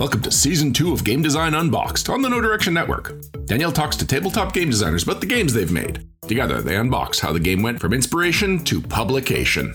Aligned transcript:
Welcome 0.00 0.22
to 0.22 0.32
Season 0.32 0.72
2 0.72 0.94
of 0.94 1.04
Game 1.04 1.20
Design 1.20 1.52
Unboxed 1.52 2.08
on 2.08 2.22
the 2.22 2.30
No 2.30 2.40
Direction 2.40 2.72
Network. 2.72 3.20
Danielle 3.44 3.70
talks 3.70 3.96
to 3.96 4.06
tabletop 4.06 4.54
game 4.54 4.70
designers 4.70 5.02
about 5.02 5.20
the 5.20 5.26
games 5.26 5.52
they've 5.52 5.70
made. 5.70 6.08
Together, 6.22 6.62
they 6.62 6.76
unbox 6.76 7.20
how 7.20 7.34
the 7.34 7.38
game 7.38 7.62
went 7.62 7.78
from 7.78 7.92
inspiration 7.92 8.64
to 8.64 8.80
publication. 8.80 9.74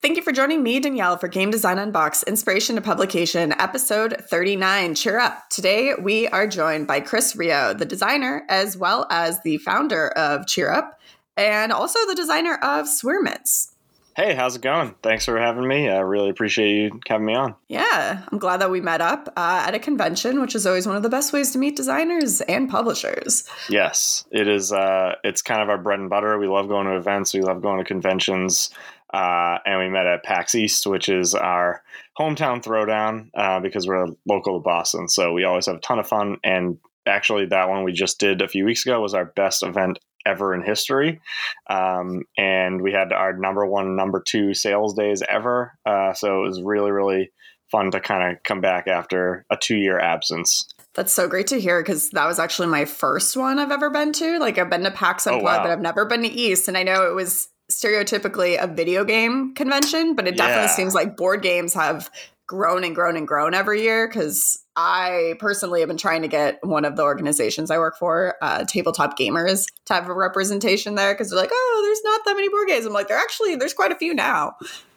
Thank 0.00 0.16
you 0.16 0.22
for 0.22 0.32
joining 0.32 0.62
me, 0.62 0.80
Danielle, 0.80 1.18
for 1.18 1.28
Game 1.28 1.50
Design 1.50 1.78
Unboxed 1.78 2.22
Inspiration 2.22 2.76
to 2.76 2.80
Publication, 2.80 3.52
episode 3.60 4.16
39. 4.30 4.94
Cheer 4.94 5.18
up. 5.18 5.50
Today, 5.50 5.92
we 6.00 6.28
are 6.28 6.46
joined 6.46 6.86
by 6.86 7.00
Chris 7.00 7.36
Rio, 7.36 7.74
the 7.74 7.84
designer, 7.84 8.46
as 8.48 8.74
well 8.74 9.06
as 9.10 9.42
the 9.42 9.58
founder 9.58 10.08
of 10.12 10.46
Cheer 10.46 10.72
Up, 10.72 10.98
and 11.36 11.74
also 11.74 11.98
the 12.06 12.14
designer 12.14 12.54
of 12.62 12.86
Swearmints. 12.86 13.72
Hey, 14.18 14.34
how's 14.34 14.56
it 14.56 14.62
going? 14.62 14.96
Thanks 15.00 15.26
for 15.26 15.38
having 15.38 15.68
me. 15.68 15.88
I 15.88 16.00
really 16.00 16.28
appreciate 16.28 16.74
you 16.74 17.00
having 17.06 17.26
me 17.26 17.36
on. 17.36 17.54
Yeah, 17.68 18.24
I'm 18.32 18.38
glad 18.38 18.60
that 18.60 18.68
we 18.68 18.80
met 18.80 19.00
up 19.00 19.32
uh, 19.36 19.62
at 19.64 19.76
a 19.76 19.78
convention, 19.78 20.40
which 20.40 20.56
is 20.56 20.66
always 20.66 20.88
one 20.88 20.96
of 20.96 21.04
the 21.04 21.08
best 21.08 21.32
ways 21.32 21.52
to 21.52 21.58
meet 21.60 21.76
designers 21.76 22.40
and 22.40 22.68
publishers. 22.68 23.48
Yes, 23.70 24.24
it 24.32 24.48
is. 24.48 24.72
Uh, 24.72 25.14
it's 25.22 25.40
kind 25.40 25.62
of 25.62 25.68
our 25.68 25.78
bread 25.78 26.00
and 26.00 26.10
butter. 26.10 26.36
We 26.36 26.48
love 26.48 26.66
going 26.66 26.88
to 26.88 26.96
events. 26.96 27.32
We 27.32 27.42
love 27.42 27.62
going 27.62 27.78
to 27.78 27.84
conventions. 27.84 28.70
Uh, 29.14 29.58
and 29.64 29.78
we 29.78 29.88
met 29.88 30.08
at 30.08 30.24
PAX 30.24 30.56
East, 30.56 30.84
which 30.84 31.08
is 31.08 31.36
our 31.36 31.84
hometown 32.18 32.60
throwdown 32.60 33.30
uh, 33.36 33.60
because 33.60 33.86
we're 33.86 34.08
local 34.26 34.58
to 34.58 34.64
Boston. 34.64 35.08
So 35.08 35.32
we 35.32 35.44
always 35.44 35.66
have 35.66 35.76
a 35.76 35.80
ton 35.80 36.00
of 36.00 36.08
fun. 36.08 36.38
And 36.42 36.78
actually, 37.06 37.46
that 37.46 37.68
one 37.68 37.84
we 37.84 37.92
just 37.92 38.18
did 38.18 38.42
a 38.42 38.48
few 38.48 38.64
weeks 38.64 38.84
ago 38.84 39.00
was 39.00 39.14
our 39.14 39.26
best 39.26 39.62
event 39.62 40.00
ever 40.28 40.54
in 40.54 40.62
history. 40.62 41.20
Um, 41.68 42.22
and 42.36 42.82
we 42.82 42.92
had 42.92 43.12
our 43.12 43.32
number 43.32 43.66
one, 43.66 43.96
number 43.96 44.22
two 44.24 44.54
sales 44.54 44.94
days 44.94 45.22
ever. 45.28 45.72
Uh, 45.86 46.12
so 46.12 46.42
it 46.42 46.46
was 46.48 46.62
really, 46.62 46.90
really 46.90 47.32
fun 47.70 47.90
to 47.90 48.00
kind 48.00 48.32
of 48.32 48.42
come 48.42 48.60
back 48.60 48.86
after 48.86 49.44
a 49.50 49.56
two 49.56 49.76
year 49.76 49.98
absence. 49.98 50.68
That's 50.94 51.12
so 51.12 51.28
great 51.28 51.46
to 51.48 51.60
hear 51.60 51.82
because 51.82 52.10
that 52.10 52.26
was 52.26 52.38
actually 52.38 52.68
my 52.68 52.84
first 52.84 53.36
one 53.36 53.58
I've 53.58 53.70
ever 53.70 53.90
been 53.90 54.12
to. 54.14 54.38
Like 54.38 54.58
I've 54.58 54.70
been 54.70 54.84
to 54.84 54.90
PAX 54.90 55.26
Unplugged, 55.26 55.42
oh, 55.42 55.44
wow. 55.44 55.62
but 55.62 55.70
I've 55.70 55.80
never 55.80 56.04
been 56.06 56.22
to 56.22 56.28
East. 56.28 56.68
And 56.68 56.76
I 56.76 56.82
know 56.82 57.08
it 57.08 57.14
was 57.14 57.48
stereotypically 57.70 58.62
a 58.62 58.66
video 58.66 59.04
game 59.04 59.54
convention, 59.54 60.14
but 60.14 60.26
it 60.26 60.36
definitely 60.36 60.64
yeah. 60.64 60.74
seems 60.74 60.94
like 60.94 61.16
board 61.16 61.42
games 61.42 61.74
have 61.74 62.10
grown 62.46 62.82
and 62.82 62.94
grown 62.94 63.16
and 63.16 63.28
grown 63.28 63.54
every 63.54 63.82
year 63.82 64.08
because 64.08 64.64
I 64.80 65.34
personally 65.40 65.80
have 65.80 65.88
been 65.88 65.96
trying 65.96 66.22
to 66.22 66.28
get 66.28 66.64
one 66.64 66.84
of 66.84 66.94
the 66.94 67.02
organizations 67.02 67.68
I 67.68 67.78
work 67.78 67.98
for, 67.98 68.36
uh, 68.40 68.64
Tabletop 68.64 69.18
Gamers, 69.18 69.66
to 69.86 69.94
have 69.94 70.08
a 70.08 70.14
representation 70.14 70.94
there 70.94 71.12
because 71.12 71.30
they're 71.30 71.38
like, 71.38 71.50
oh, 71.52 71.82
there's 71.84 72.00
not 72.04 72.24
that 72.24 72.36
many 72.36 72.48
board 72.48 72.68
games. 72.68 72.86
I'm 72.86 72.92
like, 72.92 73.08
there 73.08 73.18
actually, 73.18 73.56
there's 73.56 73.74
quite 73.74 73.90
a 73.90 73.96
few 73.96 74.14
now. 74.14 74.54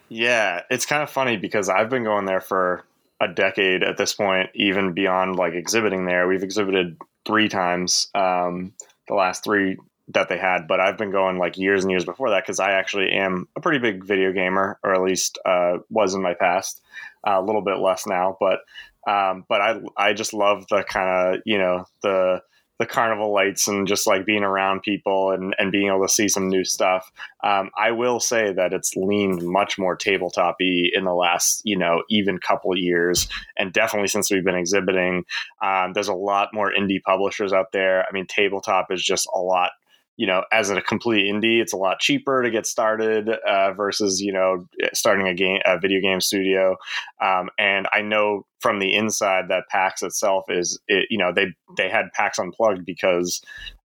Yeah, 0.08 0.62
it's 0.70 0.86
kind 0.86 1.02
of 1.02 1.10
funny 1.10 1.36
because 1.38 1.68
I've 1.68 1.90
been 1.90 2.04
going 2.04 2.26
there 2.26 2.42
for 2.42 2.86
a 3.20 3.28
decade 3.28 3.82
at 3.82 3.98
this 3.98 4.14
point, 4.14 4.52
even 4.54 4.94
beyond 4.94 5.38
like 5.38 5.54
exhibiting 5.54 6.06
there. 6.06 6.28
We've 6.28 6.44
exhibited 6.44 6.98
three 7.26 7.50
times. 7.50 8.08
Um, 8.14 8.74
the 9.08 9.16
last 9.16 9.44
three 9.44 9.78
that 10.10 10.30
they 10.30 10.38
had, 10.38 10.68
but 10.68 10.80
I've 10.80 10.98
been 10.98 11.12
going 11.12 11.40
like 11.40 11.58
years 11.58 11.84
and 11.84 11.90
years 11.90 12.06
before 12.06 12.30
that 12.30 12.44
because 12.44 12.60
I 12.60 12.74
actually 12.74 13.12
am 13.14 13.48
a 13.56 13.62
pretty 13.62 13.80
big 13.80 14.04
video 14.04 14.32
gamer, 14.32 14.78
or 14.84 14.94
at 14.94 15.02
least 15.02 15.40
uh, 15.44 15.78
was 15.90 16.14
in 16.14 16.22
my 16.22 16.36
past. 16.36 16.82
Uh, 17.26 17.40
a 17.40 17.42
little 17.42 17.62
bit 17.62 17.78
less 17.78 18.08
now, 18.08 18.36
but 18.40 18.62
um, 19.08 19.46
but 19.50 19.62
I 19.62 19.80
I 19.98 20.14
just 20.14 20.34
love 20.34 20.66
the 20.70 20.84
kind 20.84 21.36
of 21.36 21.42
you 21.46 21.58
know 21.58 21.86
the 22.04 22.42
the 22.82 22.88
carnival 22.88 23.32
lights 23.32 23.68
and 23.68 23.88
just 23.88 24.08
like 24.08 24.26
being 24.26 24.42
around 24.42 24.82
people 24.82 25.30
and, 25.30 25.54
and 25.60 25.72
being 25.72 25.90
able 25.90 26.02
to 26.02 26.12
see 26.12 26.28
some 26.28 26.50
new 26.50 26.66
stuff. 26.66 27.12
Um, 27.44 27.70
I 27.78 27.92
will 27.92 28.20
say 28.20 28.54
that 28.54 28.74
it's 28.74 28.96
leaned 28.96 29.44
much 29.44 29.78
more 29.78 29.96
tabletop-y 29.96 30.90
in 30.92 31.04
the 31.04 31.14
last, 31.14 31.62
you 31.64 31.78
know, 31.78 32.02
even 32.10 32.40
couple 32.40 32.76
years. 32.76 33.28
And 33.56 33.72
definitely 33.72 34.08
since 34.08 34.32
we've 34.32 34.44
been 34.44 34.56
exhibiting, 34.56 35.26
um, 35.62 35.94
there's 35.94 36.08
a 36.08 36.16
lot 36.16 36.56
more 36.56 36.74
indie 36.74 37.04
publishers 37.04 37.54
out 37.54 37.72
there. 37.72 38.04
I 38.04 38.12
mean, 38.14 38.26
tabletop 38.26 38.92
is 38.92 39.04
just 39.04 39.30
a 39.32 39.38
lot 39.38 39.74
you 40.18 40.28
know, 40.28 40.44
as 40.52 40.70
a 40.70 40.82
complete 40.82 41.32
indie, 41.32 41.62
it's 41.62 41.74
a 41.74 41.78
lot 41.78 42.00
cheaper 42.00 42.44
to 42.44 42.52
get 42.52 42.66
started 42.66 43.30
uh, 43.30 43.74
versus 43.74 44.22
you 44.22 44.32
know 44.32 44.68
starting 44.94 45.28
a 45.28 45.34
game, 45.34 45.62
a 45.66 45.80
video 45.80 46.02
game 46.02 46.22
studio. 46.22 46.78
Um, 47.22 47.50
and 47.58 47.88
I 47.92 48.02
know 48.02 48.46
from 48.60 48.80
the 48.80 48.96
inside 48.96 49.46
that 49.50 49.64
PAX 49.70 50.04
itself 50.04 50.46
is, 50.50 50.80
it, 50.88 51.08
you 51.10 51.18
know, 51.18 51.32
they 51.34 51.48
they 51.78 51.90
had 51.90 52.12
PAX 52.14 52.40
Unplugged 52.40 52.86
because 52.86 53.42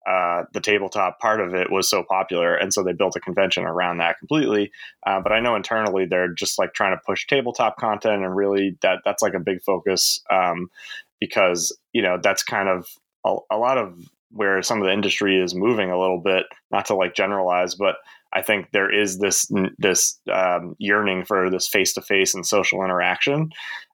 uh, 0.07 0.45
the 0.53 0.61
tabletop 0.61 1.19
part 1.19 1.41
of 1.41 1.55
it 1.55 1.71
was 1.71 1.89
so 1.89 2.03
popular, 2.03 2.55
and 2.55 2.73
so 2.73 2.83
they 2.83 2.93
built 2.93 3.17
a 3.17 3.21
convention 3.21 3.65
around 3.65 3.99
that 3.99 4.19
completely. 4.19 4.71
Uh, 5.07 5.21
but 5.21 5.33
I 5.33 5.41
know 5.41 5.57
internally 5.57 6.07
they're 6.07 6.33
just 6.33 6.59
like 6.59 6.75
trying 6.75 6.97
to 6.97 7.01
push 7.05 7.27
tabletop 7.27 7.77
content, 7.77 8.23
and 8.23 8.37
really 8.37 8.77
that 8.83 8.99
that's 9.05 9.23
like 9.23 9.35
a 9.35 9.41
big 9.41 9.63
focus 9.63 10.21
um, 10.31 10.71
because 11.19 11.77
you 11.93 12.03
know 12.03 12.19
that's 12.23 12.43
kind 12.43 12.69
of 12.69 12.87
a, 13.25 13.37
a 13.51 13.57
lot 13.57 13.79
of 13.79 13.99
where 14.31 14.63
some 14.63 14.81
of 14.81 14.87
the 14.87 14.93
industry 14.93 15.41
is 15.41 15.55
moving 15.55 15.91
a 15.91 15.99
little 15.99 16.21
bit. 16.21 16.47
Not 16.71 16.87
to 16.87 16.95
like 16.95 17.15
generalize, 17.15 17.75
but 17.75 17.97
I 18.33 18.43
think 18.43 18.71
there 18.73 18.93
is 18.93 19.19
this 19.19 19.51
this 19.79 20.19
um, 20.33 20.77
yearning 20.79 21.25
for 21.25 21.51
this 21.51 21.69
face 21.69 21.95
to 21.95 22.03
face 22.03 22.35
and 22.35 22.47
social 22.47 22.85
interaction, 22.85 23.51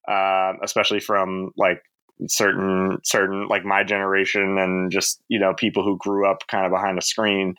uh, 0.09 0.55
especially 0.63 1.01
from 1.01 1.53
like 1.57 1.83
certain 2.29 2.99
certain 3.05 3.49
like 3.49 3.65
my 3.65 3.83
generation 3.83 4.59
and 4.59 4.91
just 4.91 5.21
you 5.29 5.39
know 5.39 5.55
people 5.55 5.83
who 5.83 5.97
grew 5.99 6.27
up 6.27 6.47
kind 6.47 6.67
of 6.67 6.71
behind 6.71 6.99
a 6.99 7.03
screen 7.03 7.55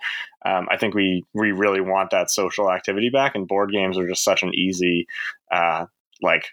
um, 0.45 0.67
i 0.69 0.77
think 0.77 0.93
we 0.93 1.23
we 1.33 1.51
really 1.51 1.81
want 1.81 2.11
that 2.11 2.29
social 2.29 2.71
activity 2.71 3.09
back 3.09 3.35
and 3.35 3.47
board 3.47 3.71
games 3.71 3.97
are 3.97 4.07
just 4.07 4.23
such 4.23 4.43
an 4.43 4.53
easy 4.53 5.05
uh, 5.51 5.85
like 6.21 6.45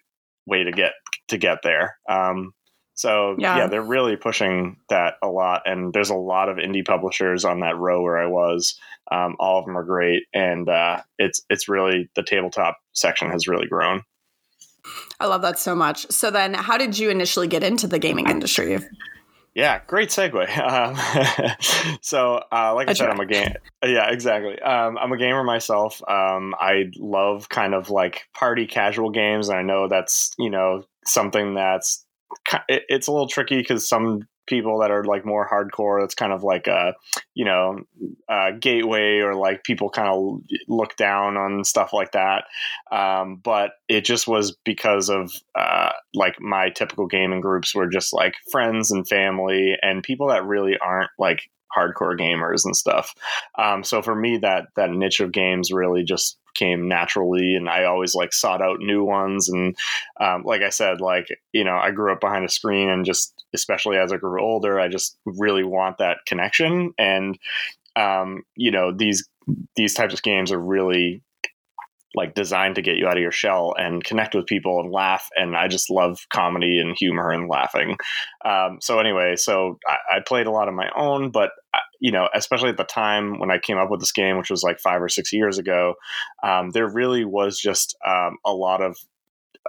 way 0.47 0.65
to 0.65 0.73
get 0.73 0.93
to 1.29 1.39
get 1.39 1.59
there 1.63 1.97
um, 2.09 2.53
so 3.01 3.35
yeah. 3.39 3.57
yeah. 3.57 3.67
they're 3.67 3.81
really 3.81 4.17
pushing 4.17 4.77
that 4.91 5.15
a 5.23 5.27
lot, 5.27 5.63
and 5.65 5.91
there's 5.95 6.11
a 6.11 6.15
lot 6.15 6.51
of 6.51 6.59
indie 6.59 6.87
publishers 6.87 7.47
on 7.47 7.61
that 7.61 7.79
row 7.79 8.03
where 8.03 8.19
I 8.19 8.27
was. 8.27 8.79
Um, 9.11 9.37
all 9.41 9.59
of 9.59 9.65
them 9.65 9.79
are 9.79 9.85
great, 9.85 10.25
and 10.35 10.69
uh, 10.69 11.01
it's 11.19 11.41
it's 11.49 11.67
really 11.67 12.11
the 12.15 12.23
tabletop 12.23 12.77
section 12.93 13.31
has 13.31 13.49
really 13.49 13.67
grown. 13.67 14.03
I 15.19 15.27
love 15.27 15.41
that 15.41 15.59
so 15.59 15.75
much. 15.75 16.11
So 16.11 16.31
then, 16.31 16.53
how 16.53 16.77
did 16.77 16.99
you 16.99 17.09
initially 17.09 17.49
get 17.49 17.65
into 17.65 17.87
the 17.87 17.99
gaming 17.99 18.29
industry? 18.29 18.79
Yeah, 19.55 19.81
great 19.87 20.11
segue. 20.11 20.47
Um, 20.61 21.99
so, 22.03 22.45
uh, 22.53 22.75
like 22.75 22.89
I, 22.89 22.91
I 22.91 22.95
said, 22.95 23.09
I'm 23.09 23.19
a 23.19 23.27
game. 23.27 23.55
Yeah, 23.83 24.11
exactly. 24.11 24.61
Um, 24.61 24.99
I'm 24.99 25.11
a 25.11 25.17
gamer 25.17 25.43
myself. 25.43 26.03
Um, 26.07 26.55
I 26.61 26.91
love 26.99 27.49
kind 27.49 27.75
of 27.75 27.89
like 27.89 28.29
party 28.35 28.67
casual 28.67 29.09
games, 29.09 29.49
and 29.49 29.59
I 29.59 29.63
know 29.63 29.89
that's 29.89 30.33
you 30.39 30.51
know 30.51 30.85
something 31.07 31.55
that's 31.55 32.05
it's 32.69 33.07
a 33.07 33.13
little 33.13 33.29
tricky 33.29 33.59
because 33.59 33.89
some 33.89 34.27
people 34.47 34.81
that 34.81 34.91
are 34.91 35.05
like 35.05 35.25
more 35.25 35.49
hardcore 35.49 36.03
it's 36.03 36.15
kind 36.15 36.33
of 36.33 36.43
like 36.43 36.67
a 36.67 36.93
you 37.35 37.45
know 37.45 37.79
a 38.29 38.53
gateway 38.59 39.19
or 39.19 39.35
like 39.35 39.63
people 39.63 39.89
kind 39.89 40.09
of 40.09 40.41
look 40.67 40.97
down 40.97 41.37
on 41.37 41.65
stuff 41.65 41.93
like 41.93 42.13
that. 42.13 42.45
Um, 42.91 43.41
but 43.43 43.73
it 43.89 44.05
just 44.05 44.27
was 44.27 44.57
because 44.65 45.09
of 45.09 45.33
uh, 45.55 45.91
like 46.15 46.41
my 46.41 46.71
typical 46.71 47.07
gaming 47.07 47.41
groups 47.41 47.75
were 47.75 47.89
just 47.89 48.13
like 48.13 48.35
friends 48.51 48.91
and 48.91 49.07
family 49.07 49.77
and 49.83 50.03
people 50.03 50.29
that 50.29 50.45
really 50.45 50.77
aren't 50.79 51.11
like 51.19 51.43
hardcore 51.77 52.19
gamers 52.19 52.65
and 52.65 52.77
stuff. 52.77 53.15
Um, 53.59 53.85
so 53.85 54.03
for 54.03 54.15
me 54.15 54.39
that 54.39 54.69
that 54.77 54.91
niche 54.91 55.21
of 55.21 55.33
games 55.33 55.73
really 55.73 56.05
just 56.05 56.39
came 56.57 56.89
naturally 56.89 57.55
and 57.55 57.69
i 57.69 57.85
always 57.85 58.13
like 58.13 58.33
sought 58.33 58.61
out 58.61 58.81
new 58.81 59.05
ones 59.05 59.49
and 59.49 59.77
um, 60.21 60.43
like 60.45 60.63
i 60.63 60.69
said 60.69 61.01
like 61.01 61.29
you 61.53 61.63
know 61.63 61.77
i 61.77 61.93
grew 61.93 62.13
up 62.13 62.21
behind 62.21 62.45
a 62.45 62.49
screen 62.49 62.91
and 62.91 63.05
just 63.05 63.45
especially 63.55 63.97
as 63.97 64.13
i 64.13 64.17
grew 64.17 64.43
older 64.43 64.81
i 64.81 64.89
just 64.89 65.17
really 65.25 65.63
want 65.63 65.97
that 65.99 66.19
connection 66.27 66.93
and 66.99 67.39
um, 67.97 68.43
you 68.57 68.71
know 68.71 68.93
these 68.93 69.29
these 69.77 69.95
types 69.95 70.15
of 70.15 70.23
games 70.23 70.53
are 70.53 70.61
really 70.61 71.23
like 72.15 72.35
designed 72.35 72.75
to 72.75 72.83
get 72.83 72.97
you 72.97 73.07
out 73.07 73.17
of 73.17 73.23
your 73.23 73.33
shell 73.33 73.75
and 73.79 74.03
connect 74.03 74.35
with 74.35 74.47
people 74.47 74.81
and 74.81 74.91
laugh. 74.91 75.29
And 75.37 75.57
I 75.57 75.69
just 75.69 75.91
love 75.91 76.27
comedy 76.33 76.81
and 76.81 76.97
humor 76.99 77.31
and 77.31 77.49
laughing. 77.49 77.97
Um, 78.45 78.79
so 78.81 78.99
anyway, 78.99 79.37
so 79.37 79.79
I, 79.87 80.17
I, 80.17 80.21
played 80.27 80.47
a 80.47 80.51
lot 80.51 80.69
of 80.69 80.75
my 80.75 80.91
own, 80.97 81.31
but 81.31 81.51
uh, 81.73 81.79
you 82.01 82.11
know, 82.11 82.29
especially 82.35 82.71
at 82.71 82.77
the 82.77 82.85
time 82.85 83.39
when 83.39 83.51
I 83.51 83.59
came 83.59 83.79
up 83.79 83.91
with 83.91 84.01
this 84.01 84.13
game, 84.13 84.39
which 84.39 84.51
was 84.51 84.63
like 84.63 84.81
five 84.81 85.01
or 85.01 85.09
six 85.09 85.33
years 85.33 85.59
ago, 85.59 85.95
um, 86.43 86.71
there 86.71 86.89
really 86.89 87.25
was 87.25 87.59
just 87.59 87.97
um, 88.05 88.39
a 88.45 88.53
lot 88.53 88.83
of 88.83 88.97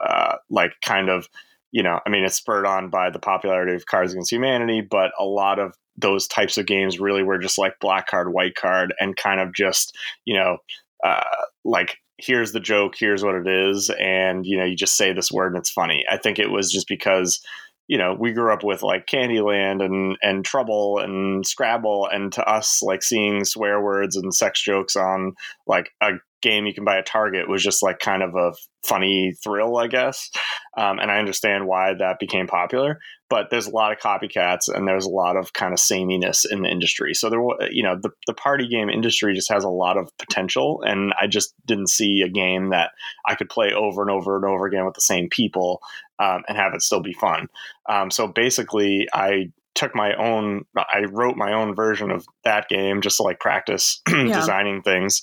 uh, 0.01 0.37
like 0.49 0.73
kind 0.83 1.09
of 1.09 1.27
you 1.71 1.83
know, 1.83 1.99
I 2.05 2.09
mean, 2.09 2.23
it's 2.23 2.35
spurred 2.35 2.65
on 2.65 2.89
by 2.89 3.09
the 3.09 3.19
popularity 3.19 3.73
of 3.73 3.85
Cards 3.85 4.11
Against 4.11 4.31
Humanity, 4.31 4.81
but 4.81 5.11
a 5.17 5.23
lot 5.23 5.57
of 5.57 5.73
those 5.97 6.27
types 6.27 6.57
of 6.57 6.65
games 6.65 6.99
really 6.99 7.23
were 7.23 7.37
just 7.37 7.57
like 7.57 7.79
black 7.79 8.07
card, 8.07 8.33
white 8.33 8.55
card, 8.55 8.93
and 8.99 9.15
kind 9.15 9.39
of 9.39 9.53
just, 9.53 9.95
you 10.25 10.35
know, 10.35 10.57
uh, 11.03 11.23
like 11.63 11.97
here's 12.21 12.51
the 12.51 12.59
joke, 12.59 12.95
here's 12.97 13.23
what 13.23 13.35
it 13.35 13.47
is, 13.47 13.89
and 13.99 14.45
you 14.45 14.57
know, 14.57 14.65
you 14.65 14.75
just 14.75 14.95
say 14.95 15.13
this 15.13 15.31
word 15.31 15.53
and 15.53 15.57
it's 15.57 15.71
funny. 15.71 16.05
I 16.09 16.17
think 16.17 16.39
it 16.39 16.49
was 16.49 16.71
just 16.71 16.87
because 16.87 17.41
you 17.87 17.97
know 17.97 18.15
we 18.17 18.31
grew 18.31 18.53
up 18.53 18.63
with 18.63 18.83
like 18.83 19.07
Candyland 19.07 19.83
and 19.83 20.17
and 20.21 20.45
Trouble 20.45 20.99
and 20.99 21.45
Scrabble, 21.45 22.07
and 22.07 22.31
to 22.33 22.43
us, 22.45 22.81
like 22.81 23.03
seeing 23.03 23.43
swear 23.45 23.81
words 23.81 24.15
and 24.15 24.33
sex 24.33 24.61
jokes 24.63 24.95
on 24.95 25.33
like 25.67 25.91
a 26.01 26.11
game 26.41 26.65
you 26.65 26.73
can 26.73 26.83
buy 26.83 26.97
at 26.97 27.05
Target 27.05 27.49
was 27.49 27.63
just 27.63 27.83
like 27.83 27.99
kind 27.99 28.23
of 28.23 28.35
a 28.35 28.53
funny 28.83 29.33
thrill, 29.43 29.77
I 29.77 29.87
guess. 29.87 30.29
Um, 30.77 30.99
and 30.99 31.11
I 31.11 31.19
understand 31.19 31.67
why 31.67 31.93
that 31.93 32.17
became 32.19 32.47
popular, 32.47 32.99
but 33.29 33.49
there's 33.49 33.67
a 33.67 33.71
lot 33.71 33.91
of 33.91 33.99
copycats 33.99 34.67
and 34.67 34.87
there's 34.87 35.05
a 35.05 35.09
lot 35.09 35.37
of 35.37 35.53
kind 35.53 35.73
of 35.73 35.79
sameness 35.79 36.45
in 36.45 36.63
the 36.63 36.69
industry. 36.69 37.13
So 37.13 37.29
there, 37.29 37.39
you 37.69 37.83
know, 37.83 37.97
the, 38.01 38.09
the 38.27 38.33
party 38.33 38.67
game 38.67 38.89
industry 38.89 39.35
just 39.35 39.51
has 39.51 39.63
a 39.63 39.69
lot 39.69 39.97
of 39.97 40.09
potential, 40.17 40.81
and 40.83 41.13
I 41.19 41.27
just 41.27 41.53
didn't 41.65 41.89
see 41.89 42.23
a 42.25 42.29
game 42.29 42.69
that 42.69 42.91
I 43.27 43.35
could 43.35 43.49
play 43.49 43.71
over 43.73 44.01
and 44.01 44.11
over 44.11 44.35
and 44.35 44.45
over 44.45 44.65
again 44.65 44.85
with 44.85 44.95
the 44.95 45.01
same 45.01 45.29
people 45.29 45.81
um, 46.19 46.43
and 46.47 46.57
have 46.57 46.73
it 46.73 46.81
still 46.81 47.01
be 47.01 47.13
fun. 47.13 47.47
Um, 47.87 48.11
so 48.11 48.27
basically, 48.27 49.07
I 49.13 49.51
took 49.75 49.95
my 49.95 50.13
own 50.15 50.65
i 50.75 51.05
wrote 51.11 51.35
my 51.35 51.53
own 51.53 51.73
version 51.75 52.11
of 52.11 52.25
that 52.43 52.67
game 52.67 53.01
just 53.01 53.17
to 53.17 53.23
like 53.23 53.39
practice 53.39 54.01
yeah. 54.09 54.33
designing 54.33 54.81
things 54.81 55.21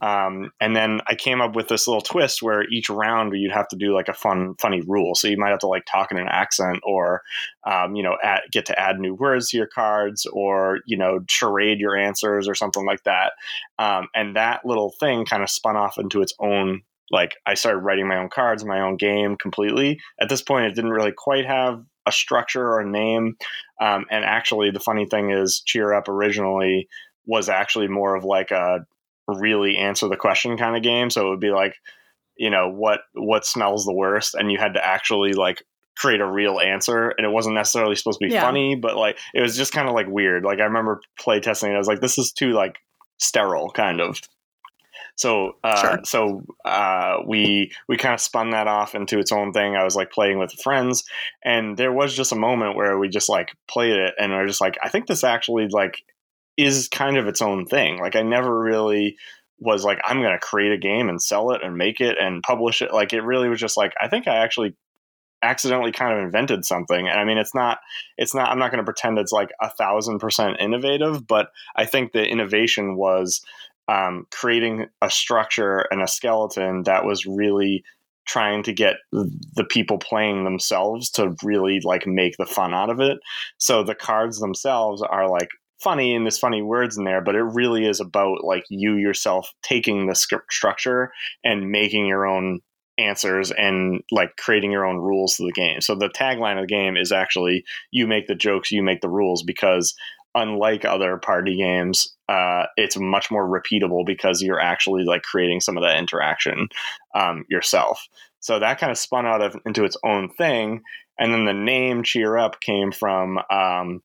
um, 0.00 0.50
and 0.60 0.74
then 0.76 1.00
i 1.06 1.14
came 1.14 1.40
up 1.40 1.56
with 1.56 1.68
this 1.68 1.86
little 1.86 2.00
twist 2.00 2.42
where 2.42 2.64
each 2.70 2.88
round 2.88 3.32
you'd 3.34 3.52
have 3.52 3.68
to 3.68 3.76
do 3.76 3.92
like 3.92 4.08
a 4.08 4.14
fun 4.14 4.54
funny 4.60 4.82
rule 4.86 5.14
so 5.14 5.28
you 5.28 5.36
might 5.36 5.50
have 5.50 5.58
to 5.58 5.66
like 5.66 5.84
talk 5.86 6.10
in 6.10 6.18
an 6.18 6.28
accent 6.28 6.78
or 6.84 7.22
um, 7.64 7.94
you 7.94 8.02
know 8.02 8.16
add, 8.22 8.40
get 8.52 8.66
to 8.66 8.78
add 8.78 8.98
new 8.98 9.14
words 9.14 9.50
to 9.50 9.56
your 9.56 9.66
cards 9.66 10.26
or 10.26 10.80
you 10.86 10.96
know 10.96 11.20
charade 11.28 11.80
your 11.80 11.96
answers 11.96 12.48
or 12.48 12.54
something 12.54 12.86
like 12.86 13.02
that 13.04 13.32
um, 13.78 14.08
and 14.14 14.36
that 14.36 14.64
little 14.64 14.92
thing 15.00 15.24
kind 15.24 15.42
of 15.42 15.50
spun 15.50 15.76
off 15.76 15.98
into 15.98 16.22
its 16.22 16.34
own 16.38 16.82
like 17.10 17.36
I 17.46 17.54
started 17.54 17.80
writing 17.80 18.06
my 18.06 18.18
own 18.18 18.28
cards, 18.28 18.64
my 18.64 18.80
own 18.80 18.96
game 18.96 19.36
completely. 19.36 20.00
At 20.20 20.28
this 20.28 20.42
point, 20.42 20.66
it 20.66 20.74
didn't 20.74 20.90
really 20.90 21.12
quite 21.12 21.46
have 21.46 21.82
a 22.08 22.12
structure 22.12 22.66
or 22.66 22.80
a 22.80 22.88
name. 22.88 23.36
Um, 23.80 24.06
and 24.10 24.24
actually, 24.24 24.70
the 24.70 24.80
funny 24.80 25.06
thing 25.06 25.30
is, 25.30 25.62
Cheer 25.64 25.92
Up 25.92 26.08
originally 26.08 26.88
was 27.26 27.48
actually 27.48 27.88
more 27.88 28.16
of 28.16 28.24
like 28.24 28.50
a 28.50 28.86
really 29.28 29.76
answer 29.76 30.08
the 30.08 30.16
question 30.16 30.56
kind 30.56 30.76
of 30.76 30.82
game. 30.82 31.10
So 31.10 31.26
it 31.26 31.30
would 31.30 31.40
be 31.40 31.50
like, 31.50 31.74
you 32.36 32.50
know, 32.50 32.70
what 32.70 33.00
what 33.14 33.46
smells 33.46 33.84
the 33.84 33.94
worst, 33.94 34.34
and 34.34 34.50
you 34.50 34.58
had 34.58 34.74
to 34.74 34.84
actually 34.84 35.34
like 35.34 35.62
create 35.98 36.20
a 36.20 36.26
real 36.26 36.60
answer 36.60 37.12
and 37.18 37.26
it 37.26 37.30
wasn't 37.30 37.54
necessarily 37.54 37.96
supposed 37.96 38.20
to 38.20 38.28
be 38.28 38.32
yeah. 38.32 38.40
funny 38.40 38.76
but 38.76 38.96
like 38.96 39.18
it 39.34 39.40
was 39.40 39.56
just 39.56 39.72
kind 39.72 39.88
of 39.88 39.94
like 39.94 40.06
weird 40.06 40.44
like 40.44 40.60
i 40.60 40.64
remember 40.64 41.00
play 41.18 41.40
testing 41.40 41.72
it 41.72 41.74
i 41.74 41.78
was 41.78 41.88
like 41.88 42.00
this 42.00 42.18
is 42.18 42.30
too 42.30 42.52
like 42.52 42.76
sterile 43.18 43.68
kind 43.70 44.00
of 44.00 44.20
so 45.18 45.56
uh, 45.64 45.80
sure. 45.80 46.00
so 46.04 46.42
uh, 46.64 47.18
we 47.26 47.72
we 47.88 47.96
kind 47.96 48.14
of 48.14 48.20
spun 48.20 48.50
that 48.50 48.68
off 48.68 48.94
into 48.94 49.18
its 49.18 49.32
own 49.32 49.52
thing. 49.52 49.74
I 49.74 49.82
was 49.82 49.96
like 49.96 50.12
playing 50.12 50.38
with 50.38 50.52
friends, 50.62 51.02
and 51.44 51.76
there 51.76 51.92
was 51.92 52.14
just 52.14 52.30
a 52.30 52.36
moment 52.36 52.76
where 52.76 52.96
we 52.98 53.08
just 53.08 53.28
like 53.28 53.50
played 53.66 53.96
it, 53.96 54.14
and 54.16 54.32
I 54.32 54.42
was 54.42 54.52
just 54.52 54.60
like, 54.60 54.78
I 54.80 54.88
think 54.88 55.08
this 55.08 55.24
actually 55.24 55.66
like 55.68 56.04
is 56.56 56.88
kind 56.88 57.16
of 57.16 57.26
its 57.26 57.42
own 57.42 57.66
thing. 57.66 57.98
Like 57.98 58.14
I 58.14 58.22
never 58.22 58.62
really 58.62 59.16
was 59.58 59.84
like 59.84 59.98
I'm 60.04 60.20
going 60.20 60.32
to 60.32 60.38
create 60.38 60.70
a 60.70 60.78
game 60.78 61.08
and 61.08 61.20
sell 61.20 61.50
it 61.50 61.64
and 61.64 61.76
make 61.76 62.00
it 62.00 62.16
and 62.20 62.40
publish 62.40 62.80
it. 62.80 62.94
Like 62.94 63.12
it 63.12 63.22
really 63.22 63.48
was 63.48 63.58
just 63.58 63.76
like 63.76 63.94
I 64.00 64.06
think 64.06 64.28
I 64.28 64.36
actually 64.36 64.76
accidentally 65.42 65.92
kind 65.92 66.16
of 66.18 66.24
invented 66.24 66.64
something 66.64 67.06
and 67.06 67.20
i 67.20 67.24
mean 67.24 67.38
it's 67.38 67.54
not 67.54 67.78
it's 68.16 68.34
not 68.34 68.48
i'm 68.48 68.58
not 68.58 68.72
going 68.72 68.78
to 68.78 68.84
pretend 68.84 69.18
it's 69.18 69.30
like 69.30 69.50
a 69.60 69.70
thousand 69.70 70.18
percent 70.18 70.56
innovative 70.58 71.24
but 71.28 71.50
i 71.76 71.84
think 71.84 72.10
the 72.10 72.26
innovation 72.26 72.96
was 72.96 73.40
um, 73.88 74.26
creating 74.30 74.86
a 75.02 75.10
structure 75.10 75.86
and 75.90 76.02
a 76.02 76.08
skeleton 76.08 76.82
that 76.84 77.04
was 77.04 77.26
really 77.26 77.82
trying 78.26 78.62
to 78.62 78.72
get 78.74 78.96
the 79.10 79.64
people 79.70 79.98
playing 79.98 80.44
themselves 80.44 81.10
to 81.10 81.34
really 81.42 81.80
like 81.82 82.06
make 82.06 82.36
the 82.38 82.44
fun 82.44 82.74
out 82.74 82.90
of 82.90 83.00
it. 83.00 83.18
So 83.56 83.82
the 83.82 83.94
cards 83.94 84.38
themselves 84.38 85.00
are 85.00 85.28
like 85.28 85.48
funny 85.82 86.14
and 86.14 86.26
there's 86.26 86.38
funny 86.38 86.60
words 86.60 86.98
in 86.98 87.04
there, 87.04 87.22
but 87.22 87.34
it 87.34 87.42
really 87.42 87.86
is 87.86 88.00
about 88.00 88.44
like 88.44 88.64
you 88.68 88.96
yourself 88.96 89.50
taking 89.62 90.06
the 90.06 90.14
script 90.14 90.52
structure 90.52 91.10
and 91.42 91.70
making 91.70 92.06
your 92.06 92.26
own 92.26 92.60
answers 92.98 93.52
and 93.52 94.02
like 94.10 94.36
creating 94.36 94.72
your 94.72 94.84
own 94.84 94.96
rules 94.96 95.36
to 95.36 95.44
the 95.44 95.52
game. 95.52 95.80
So 95.80 95.94
the 95.94 96.08
tagline 96.08 96.56
of 96.56 96.62
the 96.62 96.74
game 96.74 96.96
is 96.96 97.12
actually 97.12 97.64
you 97.92 98.06
make 98.06 98.26
the 98.26 98.34
jokes, 98.34 98.72
you 98.72 98.82
make 98.82 99.00
the 99.00 99.08
rules 99.08 99.42
because 99.42 99.94
unlike 100.34 100.84
other 100.84 101.16
party 101.16 101.56
games, 101.56 102.14
uh, 102.28 102.64
it's 102.76 102.98
much 102.98 103.30
more 103.30 103.48
repeatable 103.48 104.04
because 104.04 104.42
you're 104.42 104.60
actually 104.60 105.04
like 105.04 105.22
creating 105.22 105.60
some 105.60 105.76
of 105.76 105.82
that 105.82 105.98
interaction 105.98 106.68
um, 107.14 107.44
yourself. 107.48 108.06
So 108.40 108.58
that 108.58 108.78
kind 108.78 108.92
of 108.92 108.98
spun 108.98 109.26
out 109.26 109.42
of 109.42 109.56
into 109.66 109.84
its 109.84 109.96
own 110.04 110.30
thing, 110.30 110.82
and 111.18 111.32
then 111.32 111.44
the 111.44 111.54
name 111.54 112.02
Cheer 112.02 112.36
Up 112.36 112.60
came 112.60 112.92
from 112.92 113.38
um, 113.50 114.02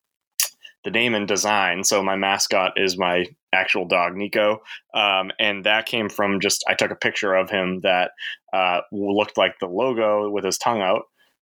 the 0.84 0.92
name 0.92 1.16
and 1.16 1.28
design. 1.28 1.84
So 1.84 2.02
my 2.02 2.16
mascot 2.16 2.74
is 2.78 2.98
my 2.98 3.26
actual 3.54 3.86
dog 3.86 4.16
Nico, 4.16 4.62
um, 4.94 5.32
and 5.40 5.66
that 5.66 5.86
came 5.86 6.10
from 6.10 6.40
just 6.40 6.64
I 6.68 6.74
took 6.74 6.92
a 6.92 6.96
picture 6.96 7.36
of 7.36 7.50
him 7.50 7.82
that 7.82 8.12
uh, 8.54 8.82
looked 8.92 9.38
like 9.38 9.60
the 9.60 9.68
logo 9.68 10.30
with 10.30 10.46
his 10.46 10.58
tongue 10.58 10.82
out, 10.82 11.04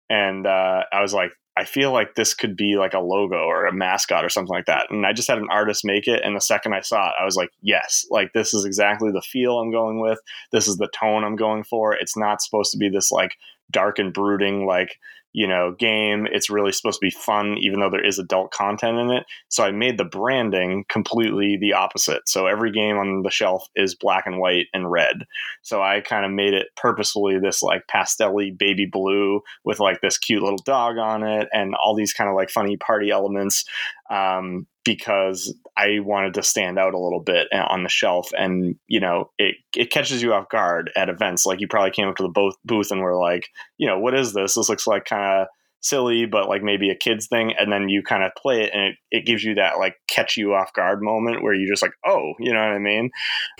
and 0.09 0.47
uh, 0.47 0.83
I 0.91 1.01
was 1.01 1.13
like, 1.13 1.31
I 1.59 1.65
feel 1.65 1.91
like 1.91 2.15
this 2.15 2.33
could 2.33 2.55
be 2.55 2.77
like 2.77 2.93
a 2.93 2.99
logo 2.99 3.35
or 3.35 3.65
a 3.65 3.73
mascot 3.73 4.23
or 4.23 4.29
something 4.29 4.53
like 4.53 4.67
that. 4.67 4.87
And 4.89 5.05
I 5.05 5.11
just 5.11 5.27
had 5.27 5.39
an 5.39 5.49
artist 5.51 5.83
make 5.83 6.07
it. 6.07 6.21
And 6.23 6.33
the 6.33 6.41
second 6.41 6.73
I 6.73 6.79
saw 6.79 7.09
it, 7.09 7.15
I 7.19 7.25
was 7.25 7.35
like, 7.35 7.49
yes, 7.61 8.05
like 8.09 8.31
this 8.31 8.53
is 8.53 8.63
exactly 8.63 9.11
the 9.11 9.21
feel 9.21 9.59
I'm 9.59 9.69
going 9.69 9.99
with. 9.99 10.19
This 10.53 10.69
is 10.69 10.77
the 10.77 10.87
tone 10.97 11.25
I'm 11.25 11.35
going 11.35 11.65
for. 11.65 11.93
It's 11.93 12.15
not 12.15 12.41
supposed 12.41 12.71
to 12.71 12.77
be 12.77 12.87
this 12.87 13.11
like 13.11 13.33
dark 13.71 13.99
and 13.99 14.13
brooding, 14.13 14.65
like 14.65 14.97
you 15.33 15.47
know 15.47 15.75
game. 15.77 16.27
It's 16.31 16.49
really 16.49 16.71
supposed 16.71 16.99
to 16.99 17.05
be 17.05 17.11
fun 17.11 17.57
even 17.59 17.79
though 17.79 17.89
there 17.89 18.05
is 18.05 18.19
adult 18.19 18.51
content 18.51 18.97
in 18.97 19.11
it. 19.11 19.25
So 19.49 19.63
i 19.63 19.71
made 19.71 19.97
the 19.97 20.05
branding 20.05 20.85
completely 20.89 21.57
the 21.59 21.73
opposite. 21.73 22.27
So 22.27 22.47
every 22.47 22.71
game 22.71 22.97
on 22.97 23.23
the 23.23 23.31
shelf 23.31 23.67
is 23.75 23.95
black 23.95 24.25
and 24.25 24.39
white 24.39 24.67
and 24.73 24.91
red. 24.91 25.25
So 25.61 25.81
i 25.81 26.01
kind 26.01 26.25
of 26.25 26.31
made 26.31 26.53
it 26.53 26.67
purposefully 26.75 27.39
this 27.39 27.61
like 27.61 27.87
pastelly 27.87 28.57
baby 28.57 28.85
blue 28.85 29.41
with 29.63 29.79
like 29.79 30.01
this 30.01 30.17
cute 30.17 30.41
little 30.41 30.61
dog 30.65 30.97
on 30.97 31.23
it 31.23 31.47
and 31.53 31.75
all 31.75 31.95
these 31.95 32.13
kind 32.13 32.29
of 32.29 32.35
like 32.35 32.49
funny 32.49 32.77
party 32.77 33.11
elements 33.11 33.65
um, 34.09 34.65
because 34.83 35.53
I 35.77 35.99
wanted 35.99 36.33
to 36.33 36.43
stand 36.43 36.79
out 36.79 36.93
a 36.93 36.99
little 36.99 37.19
bit 37.19 37.47
on 37.53 37.83
the 37.83 37.89
shelf, 37.89 38.31
and 38.37 38.75
you 38.87 38.99
know, 38.99 39.29
it 39.37 39.55
it 39.75 39.91
catches 39.91 40.23
you 40.23 40.33
off 40.33 40.49
guard 40.49 40.91
at 40.95 41.09
events. 41.09 41.45
Like 41.45 41.61
you 41.61 41.67
probably 41.67 41.91
came 41.91 42.07
up 42.07 42.15
to 42.15 42.23
the 42.23 42.53
booth 42.65 42.91
and 42.91 43.01
were 43.01 43.19
like, 43.19 43.49
you 43.77 43.87
know, 43.87 43.99
what 43.99 44.15
is 44.15 44.33
this? 44.33 44.55
This 44.55 44.69
looks 44.69 44.87
like 44.87 45.05
kind 45.05 45.18
of 45.19 45.47
silly, 45.81 46.25
but 46.25 46.49
like 46.49 46.61
maybe 46.61 46.89
a 46.89 46.95
kid's 46.95 47.27
thing. 47.27 47.53
And 47.57 47.71
then 47.71 47.89
you 47.89 48.03
kind 48.03 48.23
of 48.23 48.31
play 48.35 48.63
it 48.63 48.71
and 48.73 48.83
it, 48.83 48.95
it 49.11 49.25
gives 49.25 49.43
you 49.43 49.55
that 49.55 49.77
like 49.77 49.95
catch 50.07 50.37
you 50.37 50.53
off 50.53 50.73
guard 50.73 51.01
moment 51.01 51.41
where 51.41 51.53
you're 51.53 51.71
just 51.71 51.81
like, 51.81 51.93
oh, 52.05 52.33
you 52.39 52.53
know 52.53 52.59
what 52.59 52.71
I 52.71 52.79
mean? 52.79 53.11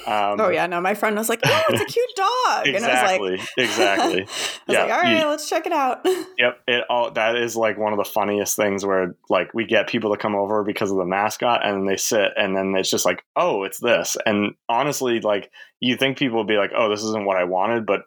Um, 0.05 0.39
oh, 0.39 0.49
yeah. 0.49 0.67
No, 0.67 0.81
my 0.81 0.93
friend 0.93 1.15
was 1.15 1.29
like, 1.29 1.39
oh, 1.45 1.63
it's 1.69 1.81
a 1.81 1.85
cute 1.85 2.09
dog. 2.15 2.67
exactly. 2.67 2.75
And 2.75 2.85
I 2.85 3.03
was 3.03 3.39
like, 3.39 3.49
exactly. 3.57 4.21
I 4.21 4.23
was 4.23 4.59
yeah, 4.67 4.83
like, 4.83 4.91
all 4.91 5.01
right, 5.01 5.19
you, 5.19 5.27
let's 5.27 5.49
check 5.49 5.65
it 5.65 5.73
out. 5.73 6.05
yep. 6.37 6.59
It 6.67 6.83
all 6.89 7.11
that 7.11 7.35
is 7.35 7.55
like 7.55 7.77
one 7.77 7.93
of 7.93 7.97
the 7.97 8.05
funniest 8.05 8.55
things 8.55 8.85
where 8.85 9.15
like 9.29 9.53
we 9.53 9.65
get 9.65 9.87
people 9.87 10.11
to 10.11 10.17
come 10.17 10.35
over 10.35 10.63
because 10.63 10.91
of 10.91 10.97
the 10.97 11.05
mascot 11.05 11.65
and 11.65 11.87
they 11.87 11.97
sit 11.97 12.31
and 12.35 12.55
then 12.55 12.75
it's 12.75 12.89
just 12.89 13.05
like, 13.05 13.23
oh, 13.35 13.63
it's 13.63 13.79
this. 13.79 14.17
And 14.25 14.55
honestly, 14.67 15.21
like 15.21 15.49
you 15.79 15.95
think 15.95 16.17
people 16.17 16.39
would 16.39 16.47
be 16.47 16.57
like, 16.57 16.71
oh, 16.75 16.89
this 16.89 17.03
isn't 17.03 17.25
what 17.25 17.37
I 17.37 17.45
wanted, 17.45 17.85
but 17.85 18.01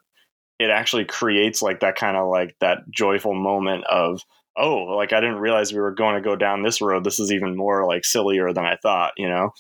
it 0.59 0.71
actually 0.71 1.05
creates 1.05 1.63
like 1.63 1.81
that 1.81 1.97
kind 1.97 2.17
of 2.17 2.29
like 2.29 2.57
that 2.61 2.79
joyful 2.91 3.35
moment 3.35 3.85
of 3.85 4.23
oh 4.57 4.77
like 4.97 5.13
i 5.13 5.21
didn't 5.21 5.39
realize 5.39 5.73
we 5.73 5.81
were 5.81 5.95
going 5.95 6.15
to 6.15 6.21
go 6.21 6.37
down 6.37 6.63
this 6.63 6.81
road. 6.81 7.05
This 7.05 7.19
is 7.19 7.33
even 7.33 7.57
more 7.57 7.87
like 7.87 8.05
sillier 8.05 8.53
than 8.53 8.65
i 8.65 8.77
thought 8.83 9.13
you 9.17 9.29
know? 9.29 9.51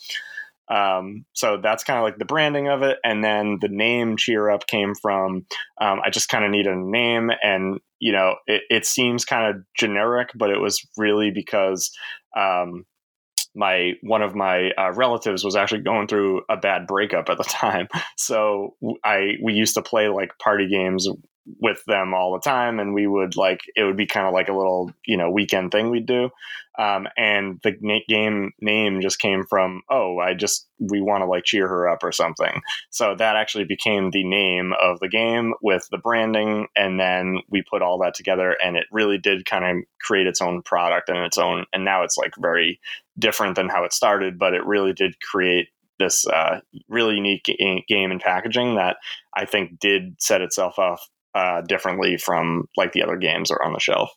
Um, 0.68 1.26
so 1.34 1.58
that's 1.62 1.84
kind 1.84 1.99
of 1.99 2.04
like 2.04 2.16
the 2.16 2.25
branding 2.25 2.68
of 2.68 2.82
it 2.82 2.99
and 3.04 3.22
then 3.22 3.58
the 3.61 3.68
name 3.68 4.16
cheer 4.16 4.49
up 4.49 4.66
came 4.66 4.94
from 4.94 5.44
um, 5.80 6.00
i 6.04 6.08
just 6.08 6.28
kind 6.28 6.44
of 6.44 6.50
needed 6.50 6.72
a 6.72 6.76
name 6.76 7.30
and 7.42 7.78
you 7.99 8.12
know 8.12 8.37
it, 8.46 8.62
it 8.70 8.87
seems 8.87 9.25
kind 9.25 9.54
of 9.54 9.62
generic 9.76 10.30
but 10.34 10.50
it 10.50 10.61
was 10.61 10.80
really 10.96 11.30
because 11.30 11.90
um, 12.37 12.84
my 13.54 13.92
one 14.02 14.23
of 14.23 14.35
my 14.35 14.71
uh, 14.78 14.92
relatives 14.92 15.44
was 15.44 15.56
actually 15.56 15.82
going 15.82 16.06
through 16.06 16.42
a 16.49 16.56
bad 16.56 16.87
breakup 16.87 17.28
at 17.28 17.38
the 17.38 17.44
time. 17.49 17.88
So 18.16 18.76
i 19.04 19.32
we 19.42 19.52
used 19.52 19.75
to 19.75 19.82
play 19.82 20.09
like 20.09 20.38
party 20.38 20.68
games 20.68 21.09
with 21.61 21.82
them 21.87 22.14
all 22.14 22.32
the 22.32 22.40
time 22.40 22.78
and 22.78 22.94
we 22.94 23.06
would 23.06 23.37
like 23.37 23.61
it 23.75 23.82
would 23.84 23.96
be 23.96 24.06
kind 24.06 24.26
of 24.26 24.32
like 24.32 24.49
a 24.49 24.56
little 24.56 24.92
you 25.06 25.16
know 25.16 25.30
weekend 25.30 25.72
thing 25.72 25.90
we'd 25.90 26.06
do. 26.06 26.30
Um, 26.78 27.06
and 27.18 27.61
the 27.62 27.76
na- 27.80 27.99
game 28.08 28.52
name 28.61 29.02
just 29.02 29.18
came 29.18 29.44
from 29.44 29.82
oh 29.90 30.18
i 30.18 30.32
just 30.32 30.66
we 30.78 31.02
want 31.02 31.22
to 31.22 31.26
like 31.26 31.44
cheer 31.44 31.68
her 31.68 31.88
up 31.88 32.02
or 32.02 32.12
something. 32.12 32.62
So 32.90 33.14
that 33.16 33.37
actually 33.37 33.64
became 33.64 34.11
the 34.11 34.25
name 34.25 34.72
of 34.80 35.00
the 35.00 35.08
game 35.08 35.54
with 35.62 35.88
the 35.90 35.99
branding 35.99 36.68
and 36.76 36.99
then 36.99 37.38
we 37.50 37.62
put 37.68 37.82
all 37.82 37.99
that 37.99 38.14
together 38.14 38.56
and 38.64 38.76
it 38.76 38.87
really 38.92 39.18
did 39.18 39.44
kind 39.44 39.64
of 39.64 39.84
create 40.00 40.26
its 40.26 40.40
own 40.40 40.62
product 40.62 41.08
and 41.08 41.18
its 41.18 41.38
own 41.38 41.66
and 41.72 41.84
now 41.84 42.02
it's 42.02 42.16
like 42.16 42.34
very 42.38 42.80
different 43.18 43.56
than 43.56 43.68
how 43.68 43.84
it 43.84 43.92
started 43.92 44.38
but 44.38 44.54
it 44.54 44.64
really 44.64 44.92
did 44.92 45.20
create 45.20 45.68
this 46.02 46.26
uh, 46.26 46.61
really 46.88 47.14
unique 47.14 47.44
game 47.88 48.11
and 48.11 48.20
packaging 48.20 48.76
that 48.76 48.96
I 49.34 49.44
think 49.44 49.78
did 49.78 50.20
set 50.20 50.40
itself 50.40 50.78
off 50.78 51.08
uh, 51.34 51.62
differently 51.62 52.16
from 52.16 52.68
like 52.76 52.92
the 52.92 53.02
other 53.02 53.16
games 53.16 53.48
that 53.48 53.56
are 53.56 53.64
on 53.64 53.72
the 53.72 53.80
shelf. 53.80 54.10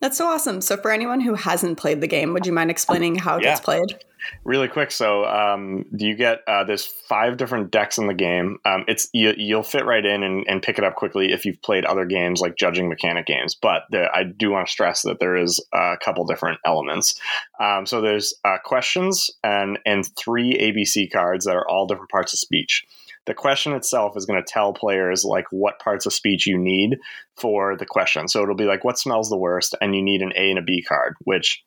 That's 0.00 0.18
so 0.18 0.26
awesome. 0.26 0.60
So, 0.60 0.76
for 0.76 0.90
anyone 0.90 1.20
who 1.20 1.34
hasn't 1.34 1.78
played 1.78 2.00
the 2.00 2.08
game, 2.08 2.32
would 2.32 2.44
you 2.44 2.52
mind 2.52 2.70
explaining 2.70 3.14
how 3.14 3.36
it 3.36 3.44
yeah. 3.44 3.50
gets 3.50 3.60
played? 3.60 4.04
Really 4.44 4.68
quick, 4.68 4.90
so 4.90 5.24
um, 5.24 5.86
do 5.94 6.06
you 6.06 6.14
get 6.14 6.40
uh, 6.46 6.64
there's 6.64 6.84
five 6.84 7.36
different 7.36 7.70
decks 7.70 7.96
in 7.96 8.06
the 8.06 8.14
game. 8.14 8.58
Um, 8.64 8.84
it's 8.88 9.08
you, 9.14 9.34
will 9.56 9.62
fit 9.62 9.86
right 9.86 10.04
in 10.04 10.22
and, 10.22 10.44
and, 10.46 10.62
pick 10.62 10.76
it 10.76 10.84
up 10.84 10.96
quickly 10.96 11.32
if 11.32 11.46
you've 11.46 11.62
played 11.62 11.84
other 11.84 12.04
games 12.04 12.40
like 12.40 12.56
judging 12.56 12.88
mechanic 12.88 13.26
games. 13.26 13.54
But 13.54 13.84
there, 13.90 14.14
I 14.14 14.24
do 14.24 14.50
want 14.50 14.66
to 14.66 14.72
stress 14.72 15.02
that 15.02 15.20
there 15.20 15.36
is 15.36 15.64
a 15.72 15.96
couple 16.04 16.26
different 16.26 16.58
elements. 16.66 17.18
Um, 17.60 17.86
so 17.86 18.00
there's 18.00 18.34
uh, 18.44 18.58
questions 18.62 19.30
and 19.42 19.78
and 19.86 20.04
three 20.16 20.52
ABC 20.58 21.10
cards 21.10 21.46
that 21.46 21.56
are 21.56 21.68
all 21.68 21.86
different 21.86 22.10
parts 22.10 22.34
of 22.34 22.40
speech. 22.40 22.84
The 23.26 23.34
question 23.34 23.72
itself 23.74 24.16
is 24.16 24.26
going 24.26 24.42
to 24.42 24.52
tell 24.52 24.72
players 24.72 25.24
like 25.24 25.46
what 25.50 25.78
parts 25.78 26.06
of 26.06 26.12
speech 26.12 26.46
you 26.46 26.58
need 26.58 26.98
for 27.36 27.76
the 27.76 27.86
question. 27.86 28.28
So 28.28 28.42
it'll 28.42 28.54
be 28.54 28.64
like 28.64 28.84
what 28.84 28.98
smells 28.98 29.28
the 29.28 29.36
worst, 29.36 29.76
and 29.80 29.94
you 29.94 30.02
need 30.02 30.22
an 30.22 30.32
A 30.36 30.50
and 30.50 30.58
a 30.58 30.62
B 30.62 30.82
card, 30.82 31.14
which 31.24 31.62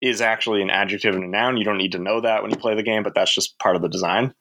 is 0.00 0.20
actually 0.20 0.62
an 0.62 0.70
adjective 0.70 1.14
and 1.14 1.24
a 1.24 1.28
noun. 1.28 1.56
You 1.56 1.64
don't 1.64 1.78
need 1.78 1.92
to 1.92 1.98
know 1.98 2.20
that 2.20 2.42
when 2.42 2.50
you 2.50 2.56
play 2.56 2.74
the 2.74 2.82
game, 2.82 3.02
but 3.02 3.14
that's 3.14 3.34
just 3.34 3.58
part 3.58 3.76
of 3.76 3.82
the 3.82 3.88
design. 3.88 4.34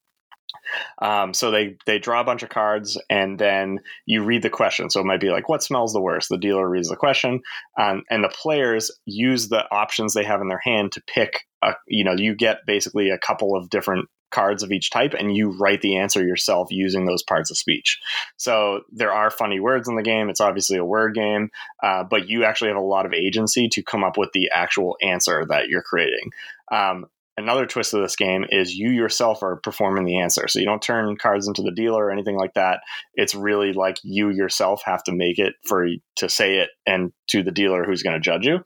Um, 1.02 1.34
so 1.34 1.52
they 1.52 1.78
they 1.86 2.00
draw 2.00 2.22
a 2.22 2.26
bunch 2.26 2.44
of 2.44 2.50
cards 2.50 3.00
and 3.10 3.38
then 3.38 3.80
you 4.06 4.24
read 4.24 4.42
the 4.42 4.50
question. 4.50 4.90
So 4.90 5.00
it 5.00 5.06
might 5.06 5.22
be 5.22 5.30
like, 5.30 5.50
what 5.50 5.64
smells 5.64 5.94
the 5.94 6.02
worst? 6.02 6.30
The 6.30 6.38
dealer 6.38 6.68
reads 6.68 6.90
the 6.90 6.96
question, 6.96 7.42
um, 7.80 8.04
and 8.10 8.24
the 8.24 8.34
players 8.42 8.92
use 9.06 9.50
the 9.50 9.66
options 9.72 10.14
they 10.14 10.24
have 10.24 10.42
in 10.42 10.48
their 10.48 10.62
hand 10.64 10.94
to 10.94 11.04
pick. 11.08 11.42
A, 11.64 11.74
you 11.88 12.04
know, 12.04 12.14
you 12.18 12.36
get 12.36 12.66
basically 12.66 13.10
a 13.10 13.18
couple 13.18 13.56
of 13.56 13.70
different 13.70 14.10
cards 14.32 14.64
of 14.64 14.72
each 14.72 14.90
type 14.90 15.14
and 15.14 15.36
you 15.36 15.50
write 15.58 15.82
the 15.82 15.98
answer 15.98 16.26
yourself 16.26 16.68
using 16.72 17.06
those 17.06 17.24
parts 17.24 17.52
of 17.52 17.58
speech. 17.58 18.00
So 18.36 18.82
there 18.92 19.14
are 19.14 19.30
funny 19.30 19.60
words 19.60 19.88
in 19.88 19.96
the 19.96 20.04
game. 20.04 20.30
It's 20.30 20.42
obviously 20.42 20.78
a 20.78 20.86
word 20.86 21.16
game, 21.16 21.50
uh, 21.82 22.04
but 22.04 22.28
you 22.28 22.44
actually 22.44 22.70
have 22.70 22.78
a 22.78 22.82
lot 22.82 23.06
of 23.06 23.14
agency 23.14 23.68
to 23.70 23.84
come 23.84 24.04
up 24.04 24.18
with 24.18 24.32
the 24.34 24.50
actual 24.54 24.98
answer 25.02 25.46
that 25.50 25.70
you're 25.70 25.82
creating. 25.82 26.32
Um, 26.72 27.06
another 27.38 27.68
twist 27.68 27.94
of 27.94 28.02
this 28.02 28.16
game 28.16 28.46
is 28.50 28.76
you 28.76 28.90
yourself 28.90 29.44
are 29.44 29.58
performing 29.58 30.06
the 30.06 30.20
answer. 30.20 30.48
So 30.48 30.60
you 30.60 30.66
don't 30.66 30.82
turn 30.82 31.16
cards 31.18 31.48
into 31.48 31.62
the 31.62 31.72
dealer 31.72 32.06
or 32.06 32.12
anything 32.12 32.36
like 32.36 32.56
that. 32.56 32.82
It's 33.14 33.36
really 33.36 33.74
like 33.74 34.00
you 34.04 34.30
yourself 34.30 34.82
have 34.86 35.04
to 35.04 35.14
make 35.14 35.38
it 35.38 35.54
for 35.64 35.88
to 36.18 36.30
say 36.30 36.58
it 36.58 36.70
and 36.86 37.14
to 37.28 37.44
the 37.44 37.52
dealer 37.52 37.86
who's 37.86 38.04
going 38.04 38.16
to 38.16 38.20
judge 38.20 38.46
you. 38.46 38.60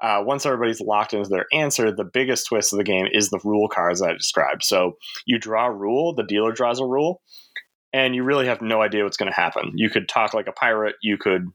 Uh, 0.00 0.22
once 0.24 0.44
everybody's 0.44 0.80
locked 0.80 1.14
into 1.14 1.28
their 1.28 1.46
answer, 1.52 1.92
the 1.92 2.04
biggest 2.04 2.48
twist 2.48 2.72
of 2.72 2.78
the 2.78 2.84
game 2.84 3.06
is 3.12 3.30
the 3.30 3.40
rule 3.44 3.68
cards 3.68 4.02
I 4.02 4.12
described. 4.12 4.64
So 4.64 4.96
you 5.24 5.38
draw 5.38 5.66
a 5.66 5.74
rule, 5.74 6.14
the 6.14 6.24
dealer 6.24 6.52
draws 6.52 6.80
a 6.80 6.86
rule, 6.86 7.22
and 7.92 8.14
you 8.14 8.24
really 8.24 8.46
have 8.46 8.60
no 8.60 8.82
idea 8.82 9.04
what's 9.04 9.16
going 9.16 9.30
to 9.30 9.36
happen. 9.36 9.72
You 9.76 9.90
could 9.90 10.08
talk 10.08 10.34
like 10.34 10.48
a 10.48 10.52
pirate, 10.52 10.96
you 11.02 11.16
could 11.18 11.46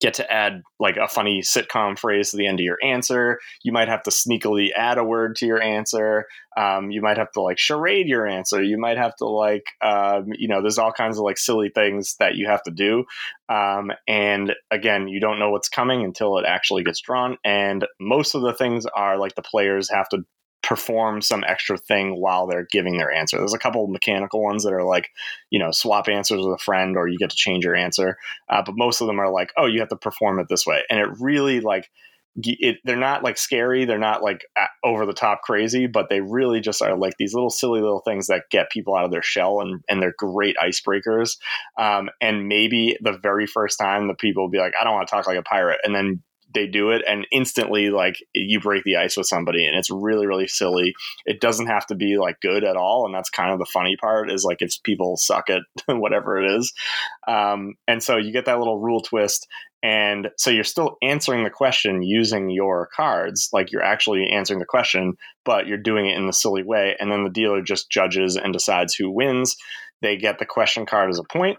get 0.00 0.14
to 0.14 0.32
add 0.32 0.62
like 0.78 0.96
a 0.96 1.08
funny 1.08 1.40
sitcom 1.40 1.98
phrase 1.98 2.30
to 2.30 2.36
the 2.36 2.46
end 2.46 2.60
of 2.60 2.64
your 2.64 2.78
answer. 2.84 3.38
You 3.64 3.72
might 3.72 3.88
have 3.88 4.02
to 4.04 4.10
sneakily 4.10 4.70
add 4.76 4.98
a 4.98 5.04
word 5.04 5.36
to 5.36 5.46
your 5.46 5.60
answer. 5.60 6.26
Um, 6.56 6.90
you 6.90 7.02
might 7.02 7.18
have 7.18 7.32
to 7.32 7.40
like 7.40 7.58
charade 7.58 8.08
your 8.08 8.26
answer. 8.26 8.62
You 8.62 8.78
might 8.78 8.96
have 8.96 9.14
to 9.16 9.26
like, 9.26 9.64
um, 9.82 10.28
you 10.36 10.48
know, 10.48 10.60
there's 10.60 10.78
all 10.78 10.92
kinds 10.92 11.18
of 11.18 11.24
like 11.24 11.38
silly 11.38 11.70
things 11.74 12.16
that 12.20 12.36
you 12.36 12.46
have 12.46 12.62
to 12.64 12.70
do. 12.70 13.04
Um, 13.48 13.90
and 14.06 14.54
again, 14.70 15.08
you 15.08 15.20
don't 15.20 15.38
know 15.38 15.50
what's 15.50 15.68
coming 15.68 16.04
until 16.04 16.38
it 16.38 16.44
actually 16.46 16.84
gets 16.84 17.00
drawn. 17.00 17.36
And 17.44 17.86
most 18.00 18.34
of 18.34 18.42
the 18.42 18.54
things 18.54 18.86
are 18.86 19.18
like 19.18 19.34
the 19.34 19.42
players 19.42 19.90
have 19.90 20.08
to 20.10 20.24
perform 20.68 21.22
some 21.22 21.42
extra 21.48 21.78
thing 21.78 22.20
while 22.20 22.46
they're 22.46 22.68
giving 22.70 22.98
their 22.98 23.10
answer. 23.10 23.38
There's 23.38 23.54
a 23.54 23.58
couple 23.58 23.86
mechanical 23.86 24.42
ones 24.42 24.64
that 24.64 24.74
are 24.74 24.84
like, 24.84 25.08
you 25.48 25.58
know, 25.58 25.70
swap 25.70 26.08
answers 26.08 26.44
with 26.44 26.54
a 26.54 26.62
friend 26.62 26.94
or 26.94 27.08
you 27.08 27.16
get 27.16 27.30
to 27.30 27.36
change 27.36 27.64
your 27.64 27.74
answer. 27.74 28.18
Uh, 28.50 28.62
but 28.66 28.74
most 28.76 29.00
of 29.00 29.06
them 29.06 29.18
are 29.18 29.32
like, 29.32 29.50
oh, 29.56 29.64
you 29.64 29.80
have 29.80 29.88
to 29.88 29.96
perform 29.96 30.38
it 30.38 30.46
this 30.50 30.66
way. 30.66 30.82
And 30.90 31.00
it 31.00 31.08
really 31.20 31.60
like, 31.60 31.88
it, 32.36 32.76
they're 32.84 32.96
not 32.96 33.24
like 33.24 33.38
scary. 33.38 33.86
They're 33.86 33.98
not 33.98 34.22
like 34.22 34.44
over 34.84 35.06
the 35.06 35.14
top 35.14 35.40
crazy, 35.40 35.86
but 35.86 36.10
they 36.10 36.20
really 36.20 36.60
just 36.60 36.82
are 36.82 36.98
like 36.98 37.14
these 37.18 37.32
little 37.32 37.48
silly 37.48 37.80
little 37.80 38.02
things 38.06 38.26
that 38.26 38.50
get 38.50 38.70
people 38.70 38.94
out 38.94 39.06
of 39.06 39.10
their 39.10 39.22
shell 39.22 39.60
and, 39.62 39.82
and 39.88 40.02
they're 40.02 40.14
great 40.18 40.56
icebreakers. 40.62 41.38
Um, 41.78 42.10
and 42.20 42.46
maybe 42.46 42.98
the 43.00 43.18
very 43.22 43.46
first 43.46 43.78
time 43.78 44.06
the 44.06 44.14
people 44.14 44.42
will 44.42 44.50
be 44.50 44.58
like, 44.58 44.74
I 44.78 44.84
don't 44.84 44.92
want 44.92 45.08
to 45.08 45.14
talk 45.14 45.26
like 45.26 45.38
a 45.38 45.42
pirate. 45.42 45.80
And 45.82 45.94
then 45.94 46.22
they 46.54 46.66
do 46.66 46.90
it 46.90 47.02
and 47.06 47.26
instantly 47.30 47.90
like 47.90 48.16
you 48.34 48.60
break 48.60 48.84
the 48.84 48.96
ice 48.96 49.16
with 49.16 49.26
somebody 49.26 49.66
and 49.66 49.76
it's 49.76 49.90
really 49.90 50.26
really 50.26 50.46
silly. 50.46 50.94
It 51.26 51.40
doesn't 51.40 51.66
have 51.66 51.86
to 51.86 51.94
be 51.94 52.18
like 52.18 52.40
good 52.40 52.64
at 52.64 52.76
all 52.76 53.06
and 53.06 53.14
that's 53.14 53.30
kind 53.30 53.52
of 53.52 53.58
the 53.58 53.66
funny 53.66 53.96
part 53.96 54.30
is 54.30 54.44
like 54.44 54.62
if 54.62 54.82
people 54.82 55.16
suck 55.16 55.50
at 55.50 55.62
whatever 55.86 56.42
it 56.42 56.50
is. 56.50 56.72
Um, 57.26 57.74
and 57.86 58.02
so 58.02 58.16
you 58.16 58.32
get 58.32 58.46
that 58.46 58.58
little 58.58 58.78
rule 58.78 59.00
twist 59.00 59.46
and 59.82 60.30
so 60.36 60.50
you're 60.50 60.64
still 60.64 60.96
answering 61.02 61.44
the 61.44 61.50
question 61.50 62.02
using 62.02 62.50
your 62.50 62.88
cards 62.94 63.48
like 63.52 63.70
you're 63.70 63.82
actually 63.82 64.28
answering 64.28 64.58
the 64.58 64.66
question 64.66 65.14
but 65.44 65.68
you're 65.68 65.78
doing 65.78 66.06
it 66.06 66.16
in 66.16 66.26
the 66.26 66.32
silly 66.32 66.64
way 66.64 66.96
and 66.98 67.12
then 67.12 67.22
the 67.22 67.30
dealer 67.30 67.62
just 67.62 67.90
judges 67.90 68.36
and 68.36 68.52
decides 68.52 68.94
who 68.94 69.10
wins. 69.10 69.56
They 70.00 70.16
get 70.16 70.38
the 70.38 70.46
question 70.46 70.86
card 70.86 71.10
as 71.10 71.18
a 71.18 71.24
point 71.24 71.58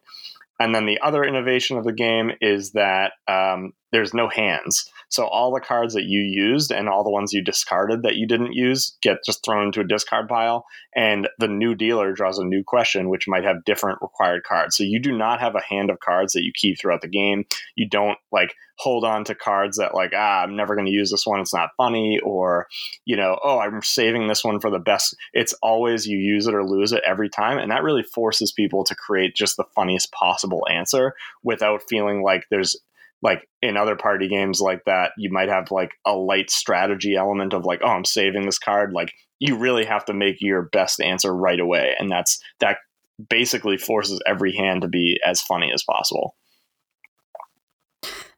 and 0.60 0.76
then 0.76 0.86
the 0.86 1.00
other 1.02 1.24
innovation 1.24 1.78
of 1.78 1.86
the 1.86 1.94
game 1.94 2.32
is 2.42 2.72
that 2.72 3.14
um, 3.28 3.72
there's 3.92 4.14
no 4.14 4.30
hands. 4.30 4.90
So 5.10 5.26
all 5.26 5.52
the 5.52 5.60
cards 5.60 5.96
that 5.96 6.06
you 6.06 6.22
used 6.22 6.72
and 6.72 6.88
all 6.88 7.04
the 7.04 7.10
ones 7.10 7.34
you 7.34 7.44
discarded 7.44 8.04
that 8.04 8.16
you 8.16 8.28
didn't 8.28 8.54
use 8.54 8.96
get 9.02 9.24
just 9.26 9.44
thrown 9.44 9.66
into 9.66 9.82
a 9.82 9.88
discard 9.88 10.28
pile. 10.28 10.66
And 10.96 11.28
the 11.40 11.48
new 11.48 11.74
dealer 11.74 12.14
draws 12.14 12.38
a 12.38 12.46
new 12.46 12.64
question, 12.64 13.10
which 13.10 13.28
might 13.28 13.44
have 13.44 13.66
different 13.66 14.00
required 14.02 14.44
cards. 14.44 14.78
So 14.78 14.84
you 14.84 15.00
do 15.00 15.18
not 15.18 15.40
have 15.40 15.56
a 15.56 15.62
hand 15.62 15.90
of 15.90 16.00
cards 16.00 16.34
that 16.34 16.44
you 16.44 16.52
keep 16.54 16.80
throughout 16.80 17.02
the 17.02 17.08
game. 17.08 17.46
You 17.76 17.90
don't 17.90 18.18
like 18.32 18.54
hold 18.80 19.04
on 19.04 19.26
to 19.26 19.36
cards 19.36 19.78
that 19.78 19.94
like 19.94 20.14
ah 20.16 20.42
i'm 20.42 20.56
never 20.56 20.74
going 20.74 20.86
to 20.86 20.92
use 20.92 21.12
this 21.12 21.26
one 21.26 21.42
it's 21.42 21.54
not 21.54 21.72
funny 21.76 22.18
or 22.24 22.66
you 23.04 23.16
know 23.16 23.38
oh 23.44 23.60
i'm 23.60 23.82
saving 23.82 24.28
this 24.28 24.42
one 24.42 24.60
for 24.60 24.72
the 24.72 24.80
best 24.80 25.16
it's 25.34 25.54
always 25.62 26.08
you 26.08 26.18
use 26.18 26.48
it 26.48 26.56
or 26.56 26.64
lose 26.64 26.94
it 26.94 27.04
every 27.06 27.30
time 27.30 27.58
and 27.58 27.72
that 27.72 27.84
really 27.84 28.04
forces 28.04 28.54
people 28.54 28.86
to 28.86 28.96
create 28.96 29.36
just 29.36 29.58
the 29.58 29.66
funniest 29.76 30.12
possible 30.14 30.66
answer 30.72 31.14
without 31.44 31.82
feeling 31.90 32.24
like 32.24 32.46
there's 32.50 32.78
like 33.22 33.42
in 33.62 33.78
other 33.78 33.96
party 33.96 34.28
games 34.28 34.62
like 34.62 34.82
that 34.86 35.12
you 35.18 35.30
might 35.32 35.50
have 35.50 35.72
like 35.72 35.92
a 36.06 36.14
light 36.14 36.50
strategy 36.50 37.16
element 37.16 37.54
of 37.54 37.66
like 37.66 37.82
oh 37.84 37.90
i'm 37.90 38.06
saving 38.06 38.46
this 38.46 38.60
card. 38.60 38.94
Like 38.94 39.12
you 39.40 39.58
really 39.58 39.86
have 39.86 40.06
to 40.06 40.14
make 40.14 40.38
your 40.40 40.64
best 40.72 41.00
answer 41.00 41.34
right 41.34 41.60
away 41.60 41.96
and 42.00 42.10
that's 42.10 42.40
that 42.60 42.78
basically 43.30 43.78
forces 43.78 44.22
every 44.26 44.56
hand 44.56 44.82
to 44.82 44.88
be 44.88 45.20
as 45.26 45.42
funny 45.42 45.72
as 45.74 45.84
possible 45.84 46.36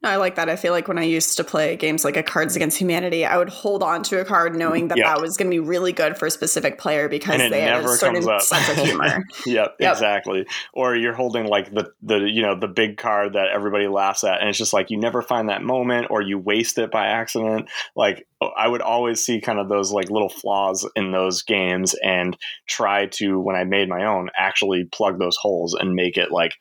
no, 0.03 0.09
I 0.09 0.15
like 0.15 0.35
that. 0.35 0.49
I 0.49 0.55
feel 0.55 0.73
like 0.73 0.87
when 0.87 0.97
I 0.97 1.03
used 1.03 1.37
to 1.37 1.43
play 1.43 1.75
games 1.75 2.03
like 2.03 2.17
a 2.17 2.23
Cards 2.23 2.55
Against 2.55 2.79
Humanity, 2.79 3.23
I 3.23 3.37
would 3.37 3.49
hold 3.49 3.83
on 3.83 4.01
to 4.03 4.19
a 4.19 4.25
card 4.25 4.55
knowing 4.55 4.87
that 4.87 4.97
that 4.97 5.21
was 5.21 5.37
going 5.37 5.49
to 5.49 5.53
be 5.53 5.59
really 5.59 5.91
good 5.93 6.17
for 6.17 6.25
a 6.25 6.31
specific 6.31 6.79
player 6.79 7.07
because 7.07 7.37
they 7.37 7.61
had 7.61 7.85
a 7.85 7.87
certain 7.89 8.23
sense 8.39 8.69
of 8.69 8.77
humor. 8.77 9.23
yep, 9.45 9.75
yep, 9.79 9.93
exactly. 9.93 10.47
Or 10.73 10.95
you're 10.95 11.13
holding 11.13 11.45
like 11.45 11.71
the 11.71 11.91
the 12.01 12.17
you 12.17 12.41
know 12.41 12.59
the 12.59 12.67
big 12.67 12.97
card 12.97 13.33
that 13.33 13.49
everybody 13.53 13.87
laughs 13.87 14.23
at, 14.23 14.39
and 14.39 14.49
it's 14.49 14.57
just 14.57 14.73
like 14.73 14.89
you 14.89 14.97
never 14.97 15.21
find 15.21 15.49
that 15.49 15.61
moment, 15.61 16.07
or 16.09 16.23
you 16.23 16.39
waste 16.39 16.79
it 16.79 16.89
by 16.89 17.05
accident. 17.05 17.69
Like 17.95 18.27
oh, 18.41 18.49
I 18.57 18.67
would 18.67 18.81
always 18.81 19.23
see 19.23 19.39
kind 19.39 19.59
of 19.59 19.69
those 19.69 19.91
like 19.91 20.09
little 20.09 20.29
flaws 20.29 20.87
in 20.95 21.11
those 21.11 21.43
games, 21.43 21.93
and 22.03 22.35
try 22.65 23.05
to 23.17 23.39
when 23.39 23.55
I 23.55 23.65
made 23.65 23.87
my 23.87 24.05
own 24.05 24.31
actually 24.35 24.85
plug 24.85 25.19
those 25.19 25.37
holes 25.37 25.75
and 25.75 25.93
make 25.93 26.17
it 26.17 26.31
like 26.31 26.55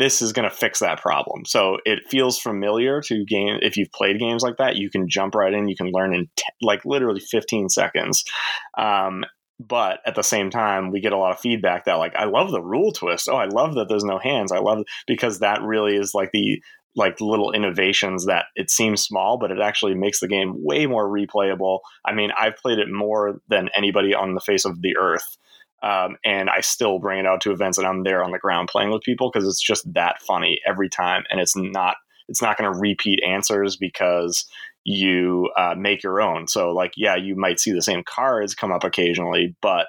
this 0.00 0.22
is 0.22 0.32
going 0.32 0.48
to 0.48 0.56
fix 0.56 0.78
that 0.78 0.98
problem. 0.98 1.44
So 1.44 1.76
it 1.84 2.08
feels 2.08 2.38
familiar 2.38 3.02
to 3.02 3.22
game. 3.26 3.58
If 3.60 3.76
you've 3.76 3.92
played 3.92 4.18
games 4.18 4.42
like 4.42 4.56
that, 4.56 4.76
you 4.76 4.88
can 4.88 5.10
jump 5.10 5.34
right 5.34 5.52
in. 5.52 5.68
You 5.68 5.76
can 5.76 5.92
learn 5.92 6.14
in 6.14 6.26
t- 6.36 6.44
like 6.62 6.86
literally 6.86 7.20
15 7.20 7.68
seconds. 7.68 8.24
Um, 8.78 9.26
but 9.58 10.00
at 10.06 10.14
the 10.14 10.22
same 10.22 10.48
time, 10.48 10.90
we 10.90 11.02
get 11.02 11.12
a 11.12 11.18
lot 11.18 11.32
of 11.32 11.40
feedback 11.40 11.84
that 11.84 11.96
like 11.96 12.16
I 12.16 12.24
love 12.24 12.50
the 12.50 12.62
rule 12.62 12.92
twist. 12.92 13.28
Oh, 13.30 13.36
I 13.36 13.44
love 13.44 13.74
that 13.74 13.90
there's 13.90 14.02
no 14.02 14.18
hands. 14.18 14.52
I 14.52 14.58
love 14.58 14.84
because 15.06 15.40
that 15.40 15.60
really 15.60 15.96
is 15.96 16.14
like 16.14 16.30
the 16.32 16.62
like 16.96 17.20
little 17.20 17.52
innovations 17.52 18.24
that 18.24 18.46
it 18.56 18.70
seems 18.70 19.02
small, 19.02 19.36
but 19.36 19.50
it 19.50 19.60
actually 19.60 19.94
makes 19.94 20.20
the 20.20 20.28
game 20.28 20.64
way 20.64 20.86
more 20.86 21.06
replayable. 21.06 21.80
I 22.06 22.14
mean, 22.14 22.30
I've 22.38 22.56
played 22.56 22.78
it 22.78 22.90
more 22.90 23.42
than 23.48 23.68
anybody 23.76 24.14
on 24.14 24.34
the 24.34 24.40
face 24.40 24.64
of 24.64 24.80
the 24.80 24.96
earth. 24.96 25.36
Um, 25.82 26.16
and 26.24 26.50
I 26.50 26.60
still 26.60 26.98
bring 26.98 27.20
it 27.20 27.26
out 27.26 27.40
to 27.42 27.52
events 27.52 27.78
and 27.78 27.86
I'm 27.86 28.04
there 28.04 28.22
on 28.22 28.32
the 28.32 28.38
ground 28.38 28.68
playing 28.68 28.90
with 28.90 29.02
people 29.02 29.30
because 29.30 29.48
it's 29.48 29.62
just 29.62 29.92
that 29.94 30.20
funny 30.22 30.60
every 30.66 30.88
time. 30.88 31.24
And 31.30 31.40
it's 31.40 31.56
not 31.56 31.96
it's 32.28 32.42
not 32.42 32.56
going 32.56 32.72
to 32.72 32.78
repeat 32.78 33.20
answers 33.26 33.76
because 33.76 34.44
you 34.84 35.50
uh, 35.56 35.74
make 35.76 36.02
your 36.02 36.20
own. 36.20 36.46
So 36.48 36.72
like 36.72 36.92
yeah, 36.96 37.16
you 37.16 37.34
might 37.34 37.60
see 37.60 37.72
the 37.72 37.82
same 37.82 38.02
cards 38.04 38.54
come 38.54 38.72
up 38.72 38.84
occasionally, 38.84 39.54
but 39.60 39.86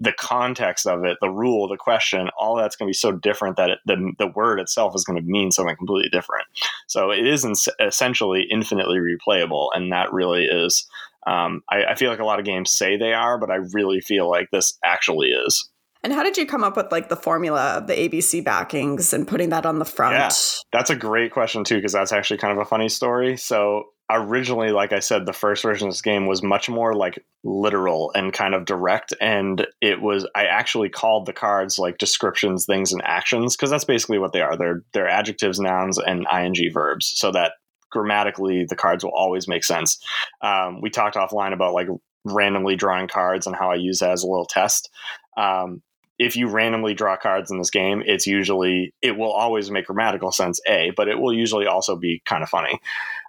the 0.00 0.12
context 0.12 0.86
of 0.86 1.04
it, 1.04 1.18
the 1.20 1.30
rule, 1.30 1.68
the 1.68 1.76
question, 1.76 2.28
all 2.38 2.56
that's 2.56 2.76
going 2.76 2.86
to 2.86 2.90
be 2.90 2.94
so 2.94 3.12
different 3.12 3.56
that 3.56 3.70
it, 3.70 3.78
the, 3.86 4.12
the 4.18 4.26
word 4.28 4.58
itself 4.60 4.94
is 4.94 5.04
going 5.04 5.18
to 5.18 5.30
mean 5.30 5.50
something 5.50 5.76
completely 5.76 6.08
different. 6.10 6.46
So 6.86 7.10
it 7.10 7.26
is 7.26 7.46
essentially 7.80 8.46
infinitely 8.50 8.98
replayable, 8.98 9.68
and 9.74 9.92
that 9.92 10.12
really 10.12 10.44
is 10.44 10.86
um, 11.26 11.62
I, 11.70 11.84
I, 11.84 11.94
feel 11.94 12.10
like 12.10 12.20
a 12.20 12.24
lot 12.24 12.38
of 12.38 12.44
games 12.44 12.70
say 12.70 12.96
they 12.96 13.12
are, 13.14 13.38
but 13.38 13.50
I 13.50 13.56
really 13.72 14.00
feel 14.00 14.28
like 14.28 14.48
this 14.52 14.78
actually 14.84 15.28
is. 15.28 15.68
And 16.02 16.12
how 16.12 16.22
did 16.22 16.36
you 16.36 16.44
come 16.44 16.62
up 16.62 16.76
with 16.76 16.92
like 16.92 17.08
the 17.08 17.16
formula 17.16 17.78
of 17.78 17.86
the 17.86 17.94
ABC 17.94 18.44
backings 18.44 19.14
and 19.14 19.26
putting 19.26 19.48
that 19.48 19.64
on 19.64 19.78
the 19.78 19.86
front? 19.86 20.14
Yeah, 20.14 20.30
that's 20.70 20.90
a 20.90 20.96
great 20.96 21.32
question 21.32 21.64
too, 21.64 21.76
because 21.76 21.92
that's 21.92 22.12
actually 22.12 22.36
kind 22.36 22.52
of 22.52 22.58
a 22.58 22.66
funny 22.66 22.90
story. 22.90 23.38
So 23.38 23.84
originally, 24.10 24.70
like 24.70 24.92
I 24.92 24.98
said, 24.98 25.24
the 25.24 25.32
first 25.32 25.62
version 25.62 25.88
of 25.88 25.94
this 25.94 26.02
game 26.02 26.26
was 26.26 26.42
much 26.42 26.68
more 26.68 26.94
like 26.94 27.24
literal 27.42 28.12
and 28.14 28.34
kind 28.34 28.54
of 28.54 28.66
direct. 28.66 29.14
And 29.18 29.66
it 29.80 30.02
was 30.02 30.28
I 30.34 30.44
actually 30.44 30.90
called 30.90 31.24
the 31.24 31.32
cards 31.32 31.78
like 31.78 31.96
descriptions, 31.96 32.66
things, 32.66 32.92
and 32.92 33.00
actions 33.02 33.56
because 33.56 33.70
that's 33.70 33.84
basically 33.84 34.18
what 34.18 34.32
they 34.32 34.42
are. 34.42 34.56
They're 34.58 34.82
they're 34.92 35.08
adjectives, 35.08 35.58
nouns, 35.58 35.98
and 35.98 36.26
ing 36.30 36.70
verbs. 36.72 37.14
So 37.16 37.32
that 37.32 37.52
grammatically 37.94 38.66
the 38.66 38.76
cards 38.76 39.02
will 39.02 39.14
always 39.14 39.48
make 39.48 39.64
sense. 39.64 39.98
Um, 40.42 40.82
we 40.82 40.90
talked 40.90 41.16
offline 41.16 41.54
about 41.54 41.72
like 41.72 41.88
randomly 42.24 42.76
drawing 42.76 43.08
cards 43.08 43.46
and 43.46 43.56
how 43.56 43.70
I 43.70 43.76
use 43.76 44.00
that 44.00 44.10
as 44.10 44.22
a 44.22 44.26
little 44.26 44.46
test. 44.46 44.90
Um, 45.36 45.82
if 46.18 46.36
you 46.36 46.48
randomly 46.48 46.94
draw 46.94 47.16
cards 47.16 47.50
in 47.50 47.58
this 47.58 47.70
game, 47.70 48.02
it's 48.04 48.26
usually 48.26 48.92
it 49.00 49.16
will 49.16 49.32
always 49.32 49.70
make 49.70 49.86
grammatical 49.86 50.32
sense, 50.32 50.60
a, 50.68 50.92
but 50.96 51.08
it 51.08 51.18
will 51.18 51.32
usually 51.32 51.66
also 51.66 51.96
be 51.96 52.22
kind 52.24 52.42
of 52.42 52.48
funny. 52.48 52.78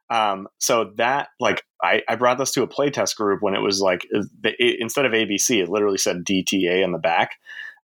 Um, 0.10 0.48
so 0.60 0.91
that 0.98 1.29
like 1.39 1.63
I, 1.81 2.03
I 2.07 2.15
brought 2.15 2.38
this 2.38 2.51
to 2.51 2.63
a 2.63 2.67
playtest 2.67 3.15
group 3.15 3.41
when 3.41 3.55
it 3.55 3.62
was 3.62 3.81
like 3.81 4.05
it, 4.12 4.79
instead 4.79 5.05
of 5.05 5.13
ABC, 5.13 5.63
it 5.63 5.69
literally 5.69 5.98
said 5.98 6.25
DTA 6.25 6.84
in 6.84 6.91
the 6.91 7.00
back. 7.00 7.31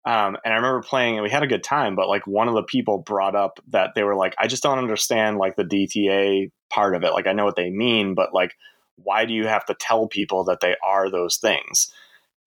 Um, 0.03 0.35
and 0.43 0.53
I 0.53 0.57
remember 0.57 0.81
playing 0.81 1.15
and 1.15 1.23
we 1.23 1.29
had 1.29 1.43
a 1.43 1.47
good 1.47 1.63
time, 1.63 1.95
but 1.95 2.07
like 2.07 2.25
one 2.25 2.47
of 2.47 2.55
the 2.55 2.63
people 2.63 2.97
brought 2.97 3.35
up 3.35 3.59
that 3.69 3.91
they 3.93 4.03
were 4.03 4.15
like, 4.15 4.33
I 4.39 4.47
just 4.47 4.63
don't 4.63 4.79
understand 4.79 5.37
like 5.37 5.55
the 5.55 5.63
DTA 5.63 6.51
part 6.69 6.95
of 6.95 7.03
it. 7.03 7.13
Like 7.13 7.27
I 7.27 7.33
know 7.33 7.45
what 7.45 7.55
they 7.55 7.69
mean, 7.69 8.15
but 8.15 8.33
like, 8.33 8.55
why 8.95 9.25
do 9.25 9.33
you 9.33 9.45
have 9.45 9.65
to 9.65 9.75
tell 9.75 10.07
people 10.07 10.45
that 10.45 10.59
they 10.59 10.75
are 10.83 11.09
those 11.09 11.37
things? 11.37 11.93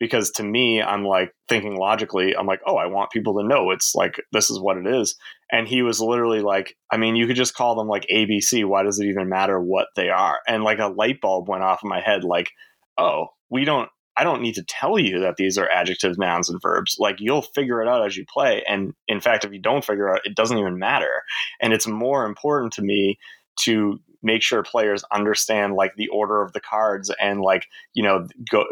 Because 0.00 0.32
to 0.32 0.42
me, 0.42 0.82
I'm 0.82 1.04
like 1.04 1.32
thinking 1.48 1.76
logically, 1.76 2.36
I'm 2.36 2.46
like, 2.46 2.60
oh, 2.66 2.76
I 2.76 2.86
want 2.86 3.12
people 3.12 3.40
to 3.40 3.46
know 3.46 3.70
it's 3.70 3.94
like 3.94 4.20
this 4.32 4.50
is 4.50 4.58
what 4.58 4.76
it 4.76 4.86
is. 4.86 5.14
And 5.52 5.68
he 5.68 5.82
was 5.82 6.00
literally 6.00 6.40
like, 6.40 6.76
I 6.90 6.96
mean, 6.96 7.14
you 7.14 7.28
could 7.28 7.36
just 7.36 7.54
call 7.54 7.76
them 7.76 7.86
like 7.86 8.06
ABC. 8.12 8.64
Why 8.64 8.82
does 8.82 8.98
it 8.98 9.06
even 9.06 9.28
matter 9.28 9.60
what 9.60 9.88
they 9.94 10.10
are? 10.10 10.40
And 10.48 10.64
like 10.64 10.80
a 10.80 10.88
light 10.88 11.20
bulb 11.20 11.48
went 11.48 11.62
off 11.62 11.84
in 11.84 11.88
my 11.88 12.00
head, 12.00 12.24
like, 12.24 12.50
oh, 12.98 13.28
we 13.48 13.64
don't 13.64 13.88
I 14.16 14.24
don't 14.24 14.42
need 14.42 14.54
to 14.54 14.62
tell 14.62 14.98
you 14.98 15.20
that 15.20 15.36
these 15.36 15.58
are 15.58 15.68
adjectives, 15.68 16.18
nouns, 16.18 16.48
and 16.48 16.60
verbs. 16.60 16.96
Like 16.98 17.16
you'll 17.18 17.42
figure 17.42 17.82
it 17.82 17.88
out 17.88 18.06
as 18.06 18.16
you 18.16 18.24
play. 18.26 18.62
And 18.68 18.94
in 19.08 19.20
fact, 19.20 19.44
if 19.44 19.52
you 19.52 19.58
don't 19.58 19.84
figure 19.84 20.08
out, 20.08 20.24
it 20.24 20.36
doesn't 20.36 20.58
even 20.58 20.78
matter. 20.78 21.22
And 21.60 21.72
it's 21.72 21.86
more 21.86 22.24
important 22.24 22.72
to 22.74 22.82
me 22.82 23.18
to 23.60 24.00
make 24.24 24.42
sure 24.42 24.62
players 24.62 25.04
understand 25.12 25.74
like 25.74 25.94
the 25.96 26.08
order 26.08 26.42
of 26.42 26.52
the 26.54 26.60
cards 26.60 27.12
and 27.20 27.42
like 27.42 27.66
you 27.92 28.02
know 28.02 28.26
go 28.50 28.64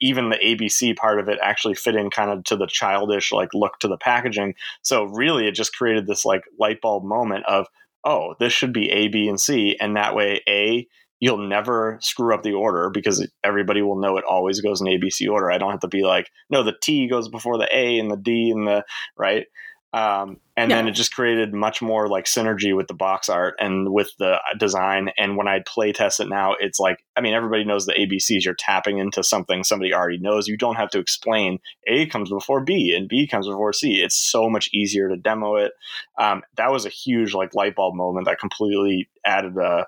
even 0.00 0.30
the 0.30 0.38
abc 0.38 0.96
part 0.96 1.20
of 1.20 1.28
it 1.28 1.38
actually 1.42 1.74
fit 1.74 1.94
in 1.94 2.10
kind 2.10 2.30
of 2.30 2.42
to 2.44 2.56
the 2.56 2.66
childish 2.66 3.30
like 3.30 3.50
look 3.52 3.78
to 3.78 3.86
the 3.86 3.98
packaging 3.98 4.54
so 4.82 5.04
really 5.04 5.46
it 5.46 5.52
just 5.52 5.76
created 5.76 6.06
this 6.06 6.24
like 6.24 6.42
light 6.58 6.80
bulb 6.80 7.04
moment 7.04 7.44
of 7.46 7.66
oh 8.04 8.34
this 8.40 8.52
should 8.52 8.72
be 8.72 8.90
a 8.90 9.06
b 9.08 9.28
and 9.28 9.40
c 9.40 9.76
and 9.78 9.96
that 9.96 10.14
way 10.14 10.40
a 10.48 10.88
you'll 11.24 11.38
never 11.38 11.96
screw 12.02 12.34
up 12.34 12.42
the 12.42 12.52
order 12.52 12.90
because 12.90 13.26
everybody 13.42 13.80
will 13.80 13.98
know 13.98 14.18
it 14.18 14.24
always 14.28 14.60
goes 14.60 14.82
in 14.82 14.86
ABC 14.86 15.26
order. 15.26 15.50
I 15.50 15.56
don't 15.56 15.70
have 15.70 15.80
to 15.80 15.88
be 15.88 16.02
like, 16.02 16.28
no, 16.50 16.62
the 16.62 16.74
T 16.82 17.08
goes 17.08 17.30
before 17.30 17.56
the 17.56 17.66
A 17.74 17.98
and 17.98 18.10
the 18.10 18.18
D 18.18 18.50
and 18.54 18.66
the 18.66 18.84
right. 19.16 19.46
Um, 19.94 20.40
and 20.54 20.68
yeah. 20.68 20.76
then 20.76 20.88
it 20.88 20.90
just 20.90 21.14
created 21.14 21.54
much 21.54 21.80
more 21.80 22.08
like 22.08 22.26
synergy 22.26 22.76
with 22.76 22.88
the 22.88 22.94
box 22.94 23.30
art 23.30 23.54
and 23.58 23.90
with 23.90 24.10
the 24.18 24.38
design. 24.58 25.12
And 25.16 25.38
when 25.38 25.48
I 25.48 25.62
play 25.66 25.92
test 25.92 26.20
it 26.20 26.28
now, 26.28 26.56
it's 26.60 26.78
like, 26.78 26.98
I 27.16 27.22
mean, 27.22 27.32
everybody 27.32 27.64
knows 27.64 27.86
the 27.86 27.94
ABCs. 27.94 28.44
You're 28.44 28.54
tapping 28.58 28.98
into 28.98 29.24
something 29.24 29.64
somebody 29.64 29.94
already 29.94 30.18
knows. 30.18 30.46
You 30.46 30.58
don't 30.58 30.74
have 30.74 30.90
to 30.90 30.98
explain 30.98 31.58
A 31.86 32.04
comes 32.04 32.28
before 32.28 32.62
B 32.62 32.94
and 32.94 33.08
B 33.08 33.26
comes 33.26 33.46
before 33.46 33.72
C. 33.72 34.02
It's 34.02 34.16
so 34.16 34.50
much 34.50 34.68
easier 34.74 35.08
to 35.08 35.16
demo 35.16 35.56
it. 35.56 35.72
Um, 36.20 36.42
that 36.58 36.70
was 36.70 36.84
a 36.84 36.90
huge 36.90 37.32
like 37.32 37.54
light 37.54 37.76
bulb 37.76 37.94
moment 37.94 38.26
that 38.26 38.38
completely 38.38 39.08
added 39.24 39.56
a, 39.56 39.86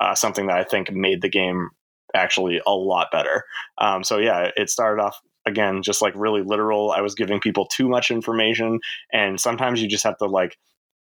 uh, 0.00 0.14
something 0.14 0.46
that 0.46 0.58
I 0.58 0.64
think 0.64 0.92
made 0.92 1.22
the 1.22 1.28
game 1.28 1.70
actually 2.14 2.60
a 2.66 2.72
lot 2.72 3.08
better. 3.12 3.44
Um, 3.78 4.04
so 4.04 4.18
yeah, 4.18 4.50
it 4.56 4.70
started 4.70 5.02
off 5.02 5.18
again 5.46 5.82
just 5.82 6.02
like 6.02 6.14
really 6.16 6.42
literal. 6.42 6.90
I 6.90 7.00
was 7.00 7.14
giving 7.14 7.40
people 7.40 7.66
too 7.66 7.88
much 7.88 8.10
information, 8.10 8.80
and 9.12 9.40
sometimes 9.40 9.80
you 9.80 9.88
just 9.88 10.04
have 10.04 10.18
to 10.18 10.26
like 10.26 10.56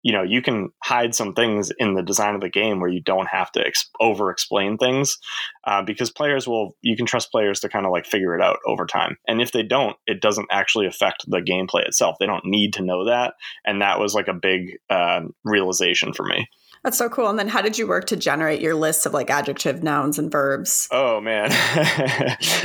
you 0.02 0.12
know 0.12 0.22
you 0.22 0.40
can 0.40 0.70
hide 0.82 1.14
some 1.14 1.34
things 1.34 1.70
in 1.78 1.94
the 1.94 2.02
design 2.02 2.34
of 2.34 2.40
the 2.40 2.48
game 2.48 2.80
where 2.80 2.90
you 2.90 3.02
don't 3.02 3.28
have 3.28 3.52
to 3.52 3.66
ex- 3.66 3.90
over 4.00 4.30
explain 4.30 4.78
things 4.78 5.18
uh, 5.64 5.82
because 5.82 6.10
players 6.10 6.46
will 6.46 6.76
you 6.82 6.96
can 6.96 7.06
trust 7.06 7.30
players 7.30 7.60
to 7.60 7.68
kind 7.68 7.86
of 7.86 7.92
like 7.92 8.06
figure 8.06 8.34
it 8.34 8.42
out 8.42 8.58
over 8.66 8.86
time 8.86 9.16
and 9.28 9.40
if 9.40 9.52
they 9.52 9.62
don't 9.62 9.96
it 10.06 10.20
doesn't 10.20 10.48
actually 10.50 10.86
affect 10.86 11.24
the 11.28 11.40
gameplay 11.40 11.84
itself 11.86 12.16
they 12.18 12.26
don't 12.26 12.44
need 12.44 12.72
to 12.72 12.82
know 12.82 13.04
that 13.04 13.34
and 13.64 13.82
that 13.82 14.00
was 14.00 14.14
like 14.14 14.28
a 14.28 14.34
big 14.34 14.78
uh, 14.88 15.20
realization 15.44 16.12
for 16.12 16.24
me 16.24 16.48
that's 16.82 16.98
so 16.98 17.08
cool. 17.08 17.28
And 17.28 17.38
then 17.38 17.48
how 17.48 17.62
did 17.62 17.78
you 17.78 17.86
work 17.86 18.06
to 18.06 18.16
generate 18.16 18.60
your 18.60 18.74
list 18.74 19.06
of 19.06 19.12
like 19.12 19.30
adjective, 19.30 19.82
nouns, 19.82 20.18
and 20.18 20.30
verbs? 20.30 20.88
Oh 20.90 21.20
man. 21.20 21.52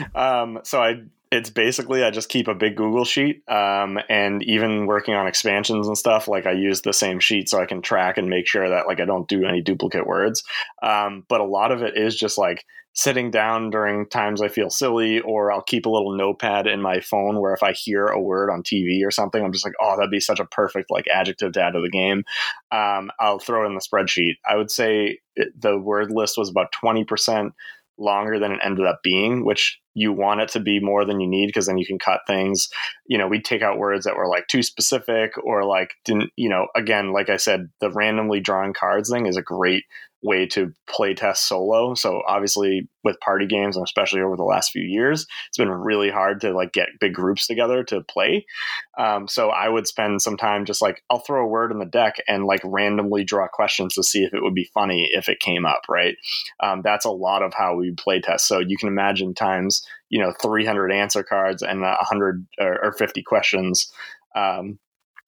um, 0.16 0.60
so 0.64 0.82
I 0.82 1.04
it's 1.32 1.50
basically 1.50 2.04
I 2.04 2.12
just 2.12 2.30
keep 2.30 2.48
a 2.48 2.56
big 2.56 2.78
Google 2.78 3.04
sheet, 3.04 3.44
um, 3.50 4.00
and 4.10 4.42
even 4.44 4.86
working 4.86 5.16
on 5.16 5.28
expansions 5.28 5.88
and 5.88 5.98
stuff, 5.98 6.28
like 6.28 6.46
I 6.46 6.52
use 6.52 6.82
the 6.82 6.94
same 6.94 7.20
sheet 7.20 7.50
so 7.50 7.60
I 7.60 7.66
can 7.66 7.82
track 7.82 8.18
and 8.18 8.30
make 8.30 8.48
sure 8.48 8.70
that 8.70 8.88
like 8.88 9.00
I 9.00 9.06
don't 9.06 9.28
do 9.28 9.46
any 9.46 9.62
duplicate 9.62 10.08
words. 10.08 10.44
Um, 10.82 11.26
but 11.28 11.42
a 11.42 11.46
lot 11.46 11.72
of 11.72 11.82
it 11.82 11.98
is 11.98 12.16
just 12.16 12.38
like 12.38 12.66
sitting 12.96 13.30
down 13.30 13.70
during 13.70 14.08
times 14.08 14.42
I 14.42 14.48
feel 14.48 14.70
silly, 14.70 15.20
or 15.20 15.52
I'll 15.52 15.62
keep 15.62 15.86
a 15.86 15.90
little 15.90 16.16
notepad 16.16 16.66
in 16.66 16.82
my 16.82 17.02
phone 17.02 17.40
where 17.42 17.54
if 17.54 17.62
I 17.62 17.74
hear 17.74 18.08
a 18.08 18.22
word 18.22 18.50
on 18.50 18.64
TV 18.64 19.06
or 19.06 19.12
something, 19.12 19.44
I'm 19.44 19.52
just 19.52 19.66
like, 19.66 19.74
oh, 19.82 19.96
that'd 19.98 20.10
be 20.10 20.22
such 20.22 20.40
a 20.40 20.46
perfect 20.46 20.90
like 20.90 21.06
adjective 21.14 21.52
to 21.54 21.62
add 21.62 21.74
to 21.74 21.82
the 21.82 21.90
game. 21.90 22.24
Um, 22.72 23.12
I'll 23.20 23.40
throw 23.40 23.64
it 23.64 23.68
in 23.68 23.76
the 23.76 23.82
spreadsheet. 23.82 24.36
I 24.50 24.56
would 24.56 24.72
say 24.72 25.20
the 25.60 25.78
word 25.78 26.10
list 26.10 26.38
was 26.38 26.50
about 26.50 26.74
20% 26.74 27.52
longer 27.98 28.40
than 28.40 28.52
it 28.52 28.60
ended 28.64 28.86
up 28.86 29.02
being, 29.04 29.46
which 29.46 29.80
you 29.94 30.12
want 30.12 30.42
it 30.42 30.50
to 30.50 30.60
be 30.60 30.80
more 30.80 31.06
than 31.06 31.20
you 31.20 31.28
need 31.28 31.48
because 31.48 31.66
then 31.66 31.78
you 31.78 31.86
can 31.86 32.00
cut 32.00 32.22
things. 32.28 32.70
You 33.08 33.18
know, 33.18 33.28
we'd 33.28 33.46
take 33.46 33.62
out 33.62 33.78
words 33.78 34.06
that 34.06 34.16
were 34.16 34.28
like 34.28 34.48
too 34.48 34.64
specific 34.64 35.32
or 35.44 35.66
like 35.66 35.92
didn't, 36.04 36.32
you 36.36 36.50
know, 36.50 36.68
again, 36.76 37.14
like 37.14 37.30
I 37.30 37.38
said, 37.38 37.70
the 37.80 37.92
randomly 37.92 38.40
drawing 38.40 38.74
cards 38.74 39.10
thing 39.10 39.26
is 39.26 39.38
a 39.38 39.42
great 39.42 39.84
way 40.26 40.46
to 40.48 40.74
play 40.90 41.14
test 41.14 41.48
solo. 41.48 41.94
So 41.94 42.22
obviously 42.28 42.90
with 43.04 43.20
party 43.20 43.46
games 43.46 43.78
and 43.78 43.84
especially 43.84 44.22
over 44.22 44.36
the 44.36 44.44
last 44.44 44.72
few 44.72 44.82
years, 44.82 45.28
it's 45.48 45.58
been 45.58 45.70
really 45.70 46.10
hard 46.10 46.42
to 46.42 46.52
like 46.52 46.74
get 46.74 46.90
big 47.00 47.14
groups 47.14 47.48
together 47.48 47.84
to 47.86 48.02
play. 48.02 48.46
Um, 48.98 49.28
so 49.28 49.50
I 49.50 49.70
would 49.70 49.88
spend 49.88 50.22
some 50.22 50.36
time 50.36 50.66
just 50.66 50.82
like 50.82 51.04
I'll 51.10 51.20
throw 51.20 51.44
a 51.44 51.48
word 51.48 51.72
in 51.72 51.80
the 51.80 51.86
deck 51.86 52.16
and 52.28 52.46
like 52.46 52.62
randomly 52.64 53.24
draw 53.24 53.48
questions 53.48 53.94
to 53.94 54.04
see 54.04 54.24
if 54.24 54.34
it 54.34 54.42
would 54.42 54.56
be 54.56 54.70
funny 54.74 55.10
if 55.12 55.30
it 55.30 55.40
came 55.40 55.66
up. 55.66 55.82
Right. 55.88 56.16
Um, 56.60 56.82
that's 56.84 57.06
a 57.06 57.12
lot 57.12 57.44
of 57.44 57.54
how 57.54 57.76
we 57.76 57.92
play 57.92 58.20
test. 58.20 58.48
So 58.48 58.60
you 58.60 58.78
can 58.78 58.90
imagine 58.90 59.34
times 59.34 59.86
you 60.10 60.20
know 60.22 60.34
300 60.42 60.92
answer 60.92 61.24
cards 61.24 61.62
and 61.62 61.82
100 61.82 62.48
or, 62.60 62.86
or 62.86 62.92
50 62.94 63.24
questions. 63.24 63.92
Um, 64.36 64.80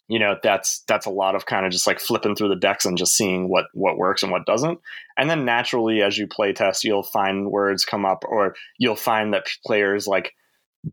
you 0.08 0.20
know 0.20 0.36
that's 0.42 0.84
that's 0.88 1.06
a 1.06 1.12
lot 1.12 1.36
of 1.36 1.46
kind 1.46 1.66
of 1.66 1.72
just 1.72 1.88
like 1.88 2.00
flipping 2.00 2.36
through 2.36 2.50
the 2.50 2.56
decks 2.56 2.86
and 2.86 2.98
just 2.98 3.16
seeing 3.16 3.50
what 3.50 3.66
what 3.74 3.98
works 3.98 4.24
and 4.24 4.32
what 4.32 4.46
doesn't. 4.46 4.80
And 5.18 5.30
then 5.30 5.46
naturally 5.46 6.02
as 6.02 6.18
you 6.18 6.28
play 6.28 6.54
test 6.54 6.84
you'll 6.84 7.04
find 7.04 7.52
words 7.52 7.86
come 7.86 8.06
up 8.06 8.24
or 8.28 8.56
you'll 8.78 8.96
find 8.96 9.34
that 9.34 9.48
players 9.66 10.08
like 10.08 10.34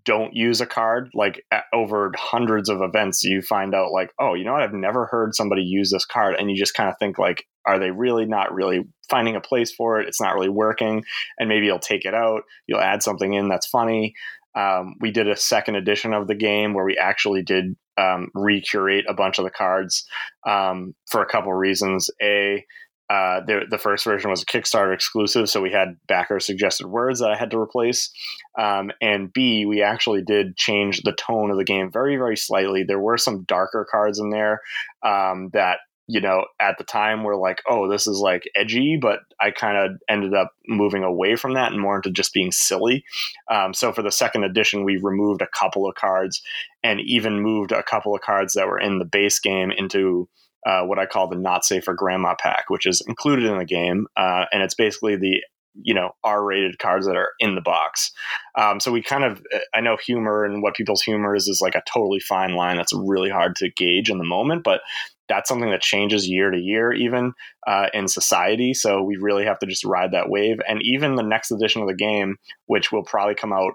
don't 0.05 0.35
use 0.35 0.61
a 0.61 0.67
card 0.67 1.11
like 1.15 1.45
over 1.73 2.11
hundreds 2.17 2.69
of 2.69 2.81
events 2.81 3.23
you 3.23 3.41
find 3.41 3.75
out 3.75 3.93
like 3.93 4.13
oh 4.19 4.35
you 4.35 4.45
know 4.45 4.53
what? 4.53 4.63
I've 4.63 4.73
never 4.73 5.07
heard 5.07 5.35
somebody 5.35 5.63
use 5.63 5.91
this 5.91 6.07
card. 6.07 6.37
And 6.39 6.51
you 6.51 6.57
just 6.57 6.75
kind 6.75 6.89
of 6.89 6.99
think 6.99 7.19
like 7.19 7.47
are 7.67 7.79
they 7.79 7.91
really 7.91 8.27
not 8.27 8.53
really 8.53 8.85
finding 9.09 9.37
a 9.37 9.41
place 9.41 9.73
for 9.73 10.01
it? 10.01 10.09
It's 10.09 10.21
not 10.21 10.35
really 10.35 10.49
working. 10.49 11.05
And 11.39 11.49
maybe 11.49 11.67
you'll 11.67 11.79
take 11.79 12.05
it 12.05 12.15
out 12.15 12.43
you'll 12.67 12.81
add 12.81 13.03
something 13.03 13.33
in 13.33 13.49
that's 13.49 13.67
funny. 13.67 14.15
Um, 14.57 14.95
we 15.01 15.11
did 15.11 15.29
a 15.29 15.37
second 15.37 15.75
edition 15.77 16.13
of 16.13 16.29
the 16.29 16.35
game 16.35 16.75
where 16.75 16.85
we 16.85 16.97
actually 16.97 17.43
did 17.43 17.77
um, 17.99 18.29
recurate 18.35 19.05
a 19.09 19.15
bunch 19.15 19.39
of 19.39 19.45
the 19.45 19.51
cards 19.51 20.07
um, 20.47 20.95
for 21.07 21.23
a 21.23 21.27
couple 21.27 21.53
reasons. 21.53 22.11
A, 22.23 22.65
uh, 23.11 23.41
the, 23.47 23.67
the 23.71 23.79
first 23.79 24.05
version 24.05 24.31
was 24.31 24.43
a 24.43 24.47
Kickstarter 24.47 24.95
exclusive, 24.95 25.49
so 25.49 25.61
we 25.61 25.71
had 25.71 25.97
backer 26.09 26.41
suggested 26.41 26.87
words 26.87 27.21
that 27.21 27.31
I 27.31 27.37
had 27.37 27.51
to 27.51 27.59
replace. 27.59 28.11
Um, 28.59 28.91
and 29.01 29.33
B, 29.33 29.67
we 29.67 29.83
actually 29.83 30.23
did 30.23 30.57
change 30.57 31.03
the 31.03 31.13
tone 31.13 31.51
of 31.51 31.59
the 31.59 31.65
game 31.65 31.91
very, 31.93 32.17
very 32.17 32.37
slightly. 32.37 32.83
There 32.83 33.01
were 33.01 33.19
some 33.19 33.45
darker 33.45 33.87
cards 33.91 34.19
in 34.19 34.31
there 34.31 34.61
um, 35.03 35.51
that 35.53 35.81
you 36.07 36.21
know, 36.21 36.45
at 36.61 36.77
the 36.77 36.85
time 36.85 37.25
we're 37.25 37.37
like, 37.37 37.63
oh, 37.69 37.91
this 37.91 38.07
is 38.07 38.19
like 38.19 38.43
edgy, 38.55 38.99
but 39.01 39.21
I 39.41 39.51
kind 39.51 39.77
of 39.77 40.01
ended 40.09 40.35
up 40.35 40.53
moving 40.69 41.03
away 41.03 41.37
from 41.37 41.55
that 41.55 41.73
and 41.73 41.81
more 41.81 41.97
into 41.97 42.11
just 42.11 42.35
being 42.35 42.53
silly. 42.53 43.05
Um, 43.51 43.73
so 43.73 43.93
for 43.93 44.03
the 44.03 44.13
second 44.13 44.45
edition, 44.45 44.85
we 44.85 44.99
removed 45.03 45.41
a 45.41 45.49
couple 45.59 45.89
of 45.89 45.95
cards 45.95 46.43
and 46.83 47.01
even 47.01 47.41
moved 47.41 47.73
a 47.73 47.83
couple 47.83 48.15
of 48.15 48.21
cards 48.21 48.53
that 48.55 48.67
were 48.67 48.79
in 48.79 48.99
the 48.99 49.07
base 49.07 49.39
game 49.39 49.71
into 49.71 50.29
uh, 50.67 50.83
what 50.83 50.99
I 50.99 51.07
call 51.07 51.29
the 51.29 51.37
not 51.37 51.65
safe 51.65 51.85
for 51.85 51.95
grandma 51.95 52.35
pack, 52.39 52.69
which 52.69 52.87
is 52.87 53.03
included 53.07 53.45
in 53.47 53.59
the 53.59 53.65
game. 53.65 54.07
Uh, 54.17 54.45
and 54.53 54.63
it's 54.63 54.75
basically 54.75 55.17
the 55.17 55.41
you 55.83 55.93
know 55.93 56.11
r-rated 56.23 56.79
cards 56.79 57.07
that 57.07 57.17
are 57.17 57.31
in 57.41 57.55
the 57.57 57.61
box 57.61 58.13
um, 58.57 58.79
so 58.79 58.93
we 58.93 59.03
kind 59.03 59.25
of 59.25 59.43
i 59.75 59.81
know 59.81 59.97
humor 59.97 60.45
and 60.45 60.63
what 60.63 60.77
people's 60.77 61.03
humor 61.03 61.35
is 61.35 61.49
is 61.49 61.61
like 61.61 61.75
a 61.75 61.83
totally 61.93 62.21
fine 62.21 62.55
line 62.55 62.77
that's 62.77 62.93
really 62.93 63.31
hard 63.31 63.57
to 63.57 63.71
gauge 63.71 64.09
in 64.09 64.19
the 64.19 64.25
moment 64.25 64.63
but 64.63 64.83
that's 65.29 65.49
something 65.49 65.71
that 65.71 65.81
changes 65.81 66.29
year 66.29 66.51
to 66.51 66.59
year 66.59 66.93
even 66.93 67.33
uh, 67.67 67.87
in 67.95 68.09
society 68.09 68.75
so 68.75 69.03
we 69.03 69.17
really 69.17 69.45
have 69.45 69.59
to 69.59 69.67
just 69.67 69.85
ride 69.85 70.13
that 70.13 70.29
wave 70.29 70.59
and 70.69 70.81
even 70.83 71.15
the 71.15 71.23
next 71.23 71.51
edition 71.51 71.83
of 71.83 71.89
the 71.89 71.95
game 71.95 72.37
which 72.67 72.93
will 72.93 73.05
probably 73.05 73.35
come 73.35 73.53
out 73.53 73.73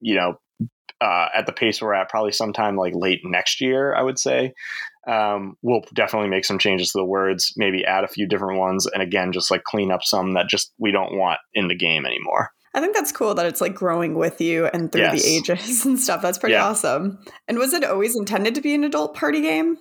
you 0.00 0.14
know 0.14 0.38
uh, 1.00 1.28
at 1.34 1.46
the 1.46 1.52
pace 1.52 1.80
we're 1.80 1.94
at, 1.94 2.08
probably 2.08 2.32
sometime 2.32 2.76
like 2.76 2.94
late 2.94 3.20
next 3.24 3.60
year, 3.60 3.94
I 3.94 4.02
would 4.02 4.18
say. 4.18 4.54
Um, 5.06 5.56
we'll 5.62 5.84
definitely 5.94 6.28
make 6.28 6.44
some 6.44 6.58
changes 6.58 6.90
to 6.92 6.98
the 6.98 7.04
words, 7.04 7.52
maybe 7.56 7.84
add 7.84 8.04
a 8.04 8.08
few 8.08 8.26
different 8.26 8.58
ones, 8.58 8.86
and 8.86 9.02
again, 9.02 9.32
just 9.32 9.50
like 9.50 9.62
clean 9.62 9.90
up 9.90 10.02
some 10.02 10.34
that 10.34 10.48
just 10.48 10.72
we 10.78 10.90
don't 10.90 11.16
want 11.16 11.38
in 11.54 11.68
the 11.68 11.76
game 11.76 12.06
anymore. 12.06 12.50
I 12.74 12.80
think 12.80 12.94
that's 12.94 13.12
cool 13.12 13.34
that 13.34 13.46
it's 13.46 13.60
like 13.60 13.74
growing 13.74 14.16
with 14.16 14.40
you 14.40 14.66
and 14.66 14.92
through 14.92 15.02
yes. 15.02 15.22
the 15.22 15.28
ages 15.28 15.86
and 15.86 15.98
stuff. 15.98 16.22
That's 16.22 16.38
pretty 16.38 16.54
yeah. 16.54 16.66
awesome. 16.66 17.18
And 17.48 17.58
was 17.58 17.72
it 17.72 17.84
always 17.84 18.16
intended 18.16 18.54
to 18.56 18.60
be 18.60 18.74
an 18.74 18.84
adult 18.84 19.14
party 19.14 19.40
game? 19.40 19.78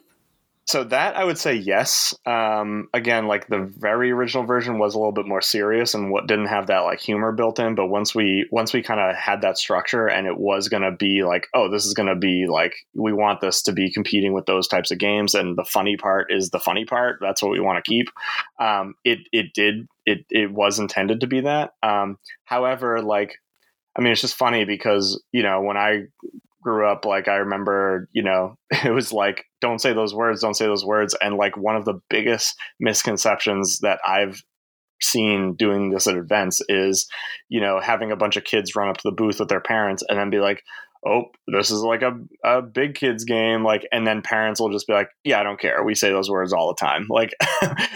So 0.68 0.84
that 0.86 1.16
I 1.16 1.24
would 1.24 1.38
say 1.38 1.54
yes. 1.54 2.16
Um, 2.26 2.90
again, 2.92 3.28
like 3.28 3.48
the 3.48 3.72
very 3.78 4.10
original 4.10 4.46
version 4.46 4.80
was 4.80 4.96
a 4.96 4.98
little 4.98 5.12
bit 5.12 5.28
more 5.28 5.42
serious 5.42 5.94
and 5.94 6.10
what 6.10 6.26
didn't 6.26 6.48
have 6.48 6.68
that 6.68 6.80
like 6.80 7.00
humor 7.00 7.32
built 7.32 7.60
in. 7.60 7.76
But 7.76 7.88
once 7.88 8.16
we 8.16 8.48
once 8.52 8.74
we 8.74 8.82
kind 8.82 9.00
of 9.00 9.16
had 9.16 9.42
that 9.42 9.60
structure 9.60 10.08
and 10.08 10.26
it 10.26 10.38
was 10.38 10.68
going 10.68 10.82
to 10.82 10.92
be 10.92 11.24
like, 11.24 11.46
oh, 11.54 11.70
this 11.70 11.86
is 11.86 11.94
going 11.94 12.10
to 12.10 12.16
be 12.16 12.48
like 12.50 12.74
we 12.96 13.14
want 13.14 13.42
this 13.42 13.62
to 13.64 13.74
be 13.74 13.92
competing 13.92 14.34
with 14.34 14.48
those 14.48 14.68
types 14.68 14.90
of 14.90 14.98
games, 14.98 15.36
and 15.36 15.56
the 15.56 15.66
funny 15.66 15.98
part 15.98 16.32
is 16.32 16.50
the 16.50 16.60
funny 16.60 16.86
part. 16.86 17.20
That's 17.22 17.44
what 17.44 17.52
we 17.52 17.60
want 17.60 17.84
to 17.84 17.88
keep. 17.88 18.08
Um, 18.60 18.96
it 19.04 19.20
it 19.32 19.54
did 19.54 19.88
it 20.04 20.26
it 20.32 20.52
was 20.52 20.80
intended 20.80 21.22
to 21.22 21.28
be 21.28 21.42
that. 21.42 21.74
Um, 21.84 22.18
however, 22.44 23.04
like 23.04 23.36
I 23.96 24.02
mean, 24.02 24.14
it's 24.14 24.22
just 24.22 24.36
funny 24.36 24.66
because 24.66 25.22
you 25.32 25.44
know 25.44 25.62
when 25.62 25.78
I 25.78 26.06
grew 26.66 26.90
up, 26.92 27.06
like 27.06 27.28
I 27.28 27.36
remember, 27.36 28.10
you 28.12 28.24
know, 28.24 28.58
it 28.84 28.92
was 28.92 29.14
like, 29.14 29.46
don't 29.62 29.80
say 29.80 29.94
those 29.94 30.14
words, 30.14 30.42
don't 30.42 30.56
say 30.56 30.66
those 30.66 30.84
words. 30.84 31.16
And 31.22 31.38
like 31.38 31.56
one 31.56 31.76
of 31.76 31.86
the 31.86 32.02
biggest 32.10 32.56
misconceptions 32.80 33.80
that 33.80 34.00
I've 34.06 34.42
seen 35.02 35.56
doing 35.56 35.92
this 35.92 36.08
at 36.08 36.18
events 36.18 36.62
is, 36.68 37.08
you 37.50 37.62
know, 37.62 37.80
having 37.80 38.12
a 38.12 38.16
bunch 38.16 38.36
of 38.36 38.44
kids 38.44 38.76
run 38.76 38.90
up 38.90 38.98
to 38.98 39.04
the 39.06 39.16
booth 39.16 39.40
with 39.40 39.50
their 39.50 39.62
parents 39.62 40.04
and 40.10 40.18
then 40.18 40.32
be 40.32 40.40
like, 40.40 40.64
oh, 41.06 41.26
this 41.48 41.70
is 41.70 41.82
like 41.82 42.02
a, 42.02 42.18
a 42.44 42.62
big 42.62 42.96
kids 42.96 43.26
game. 43.26 43.64
Like, 43.64 43.88
and 43.92 44.08
then 44.08 44.22
parents 44.22 44.60
will 44.60 44.72
just 44.72 44.88
be 44.88 44.94
like, 44.94 45.10
yeah, 45.24 45.40
I 45.40 45.44
don't 45.44 45.60
care. 45.60 45.84
We 45.84 45.94
say 45.94 46.10
those 46.10 46.30
words 46.30 46.52
all 46.52 46.68
the 46.68 46.86
time. 46.86 47.08
Like, 47.16 47.34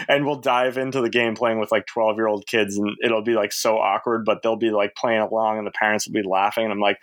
and 0.08 0.24
we'll 0.24 0.40
dive 0.40 0.78
into 0.78 1.02
the 1.02 1.10
game 1.10 1.34
playing 1.34 1.60
with 1.60 1.70
like 1.70 1.84
12 1.86 2.16
year 2.16 2.26
old 2.26 2.46
kids 2.46 2.78
and 2.78 2.96
it'll 3.04 3.22
be 3.22 3.34
like 3.34 3.52
so 3.52 3.76
awkward, 3.76 4.24
but 4.24 4.42
they'll 4.42 4.56
be 4.56 4.70
like 4.70 4.94
playing 4.94 5.20
along 5.20 5.58
and 5.58 5.66
the 5.66 5.72
parents 5.72 6.06
will 6.06 6.14
be 6.14 6.26
laughing. 6.26 6.64
And 6.64 6.72
I'm 6.72 6.80
like, 6.80 6.96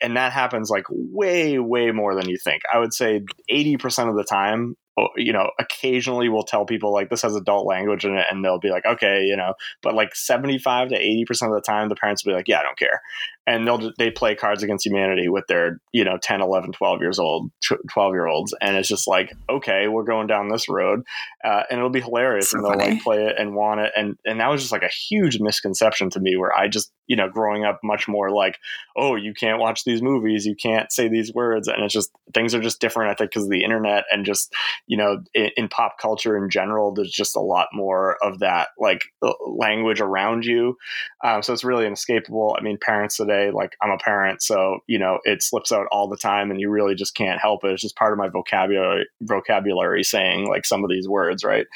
and 0.00 0.16
that 0.16 0.32
happens 0.32 0.70
like 0.70 0.84
way 0.90 1.58
way 1.58 1.90
more 1.90 2.14
than 2.14 2.28
you 2.28 2.38
think 2.38 2.62
i 2.72 2.78
would 2.78 2.94
say 2.94 3.22
80% 3.50 4.08
of 4.08 4.16
the 4.16 4.24
time 4.24 4.76
oh, 4.98 5.08
you 5.16 5.32
know 5.32 5.50
occasionally 5.58 6.28
we'll 6.28 6.44
tell 6.44 6.64
people 6.64 6.92
like 6.92 7.10
this 7.10 7.22
has 7.22 7.34
adult 7.34 7.66
language 7.66 8.04
in 8.04 8.14
it 8.16 8.26
and 8.30 8.44
they'll 8.44 8.60
be 8.60 8.70
like 8.70 8.86
okay 8.86 9.24
you 9.24 9.36
know 9.36 9.54
but 9.82 9.94
like 9.94 10.14
75 10.14 10.90
to 10.90 10.98
80% 10.98 11.48
of 11.48 11.54
the 11.54 11.60
time 11.60 11.88
the 11.88 11.96
parents 11.96 12.24
will 12.24 12.32
be 12.32 12.36
like 12.36 12.48
yeah 12.48 12.60
i 12.60 12.62
don't 12.62 12.78
care 12.78 13.00
and 13.46 13.66
they'll 13.66 13.92
they 13.98 14.10
play 14.10 14.34
cards 14.34 14.62
against 14.62 14.86
humanity 14.86 15.28
with 15.28 15.44
their 15.48 15.80
you 15.92 16.04
know 16.04 16.16
10 16.22 16.40
11 16.40 16.72
12 16.72 17.00
years 17.00 17.18
old 17.18 17.50
12 17.90 18.14
year 18.14 18.26
olds 18.26 18.54
and 18.60 18.76
it's 18.76 18.88
just 18.88 19.08
like 19.08 19.32
okay 19.50 19.88
we're 19.88 20.04
going 20.04 20.26
down 20.26 20.48
this 20.48 20.68
road 20.68 21.02
uh, 21.44 21.62
and 21.68 21.78
it'll 21.78 21.90
be 21.90 22.00
hilarious 22.00 22.50
so 22.50 22.58
and 22.58 22.64
they'll 22.64 22.72
funny. 22.78 22.94
like 22.94 23.02
play 23.02 23.24
it 23.26 23.34
and 23.38 23.54
want 23.54 23.80
it 23.80 23.92
and 23.96 24.16
and 24.24 24.40
that 24.40 24.48
was 24.48 24.60
just 24.60 24.72
like 24.72 24.82
a 24.82 24.88
huge 24.88 25.40
misconception 25.40 26.08
to 26.08 26.20
me 26.20 26.36
where 26.36 26.56
i 26.56 26.68
just 26.68 26.92
you 27.08 27.16
know 27.16 27.28
growing 27.28 27.64
up 27.64 27.80
much 27.82 28.06
more 28.06 28.30
like 28.30 28.58
oh 28.96 29.16
you 29.16 29.34
can't 29.34 29.58
watch 29.58 29.84
these 29.84 30.02
movies 30.02 30.46
you 30.46 30.54
can't 30.54 30.92
say 30.92 31.08
these 31.08 31.34
words 31.34 31.66
and 31.66 31.82
it's 31.82 31.92
just 31.92 32.10
things 32.32 32.54
are 32.54 32.60
just 32.60 32.80
different 32.80 33.10
i 33.10 33.14
think 33.14 33.30
because 33.30 33.44
of 33.44 33.50
the 33.50 33.64
internet 33.64 34.04
and 34.12 34.24
just 34.24 34.52
you 34.86 34.96
know 34.96 35.18
in, 35.34 35.50
in 35.56 35.68
pop 35.68 35.98
culture 36.00 36.36
in 36.36 36.48
general 36.48 36.94
there's 36.94 37.10
just 37.10 37.34
a 37.34 37.40
lot 37.40 37.66
more 37.72 38.16
of 38.22 38.38
that 38.38 38.68
like 38.78 39.02
language 39.46 40.00
around 40.00 40.44
you 40.44 40.76
um, 41.24 41.42
so 41.42 41.52
it's 41.52 41.64
really 41.64 41.86
inescapable 41.86 42.56
i 42.58 42.62
mean 42.62 42.78
parents 42.80 43.16
today 43.16 43.31
today. 43.32 43.50
Like 43.50 43.76
I'm 43.82 43.90
a 43.90 43.98
parent, 43.98 44.42
so 44.42 44.78
you 44.86 44.98
know 44.98 45.18
it 45.24 45.42
slips 45.42 45.72
out 45.72 45.86
all 45.90 46.08
the 46.08 46.16
time, 46.16 46.50
and 46.50 46.60
you 46.60 46.70
really 46.70 46.94
just 46.94 47.14
can't 47.14 47.40
help 47.40 47.64
it. 47.64 47.72
It's 47.72 47.82
just 47.82 47.96
part 47.96 48.12
of 48.12 48.18
my 48.18 48.28
vocabulary 48.28 49.06
vocabulary 49.22 50.04
saying 50.04 50.48
like 50.48 50.64
some 50.64 50.84
of 50.84 50.90
these 50.90 51.08
words, 51.08 51.44
right? 51.44 51.66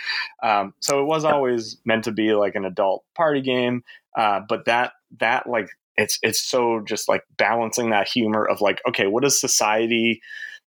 Um, 0.42 0.75
so 0.81 1.01
it 1.01 1.07
was 1.07 1.25
always 1.25 1.79
meant 1.85 2.05
to 2.05 2.12
be 2.12 2.35
like 2.35 2.55
an 2.55 2.64
adult 2.64 3.05
party 3.14 3.40
game, 3.40 3.83
uh, 4.16 4.40
but 4.49 4.64
that 4.66 4.92
that 5.21 5.49
like 5.49 5.69
it's 5.97 6.19
it's 6.23 6.42
so 6.42 6.81
just 6.85 7.09
like 7.09 7.23
balancing 7.37 7.90
that 7.90 8.09
humor 8.09 8.47
of 8.47 8.61
like 8.61 8.81
okay, 8.88 9.07
what 9.07 9.23
does 9.23 9.40
society 9.40 10.21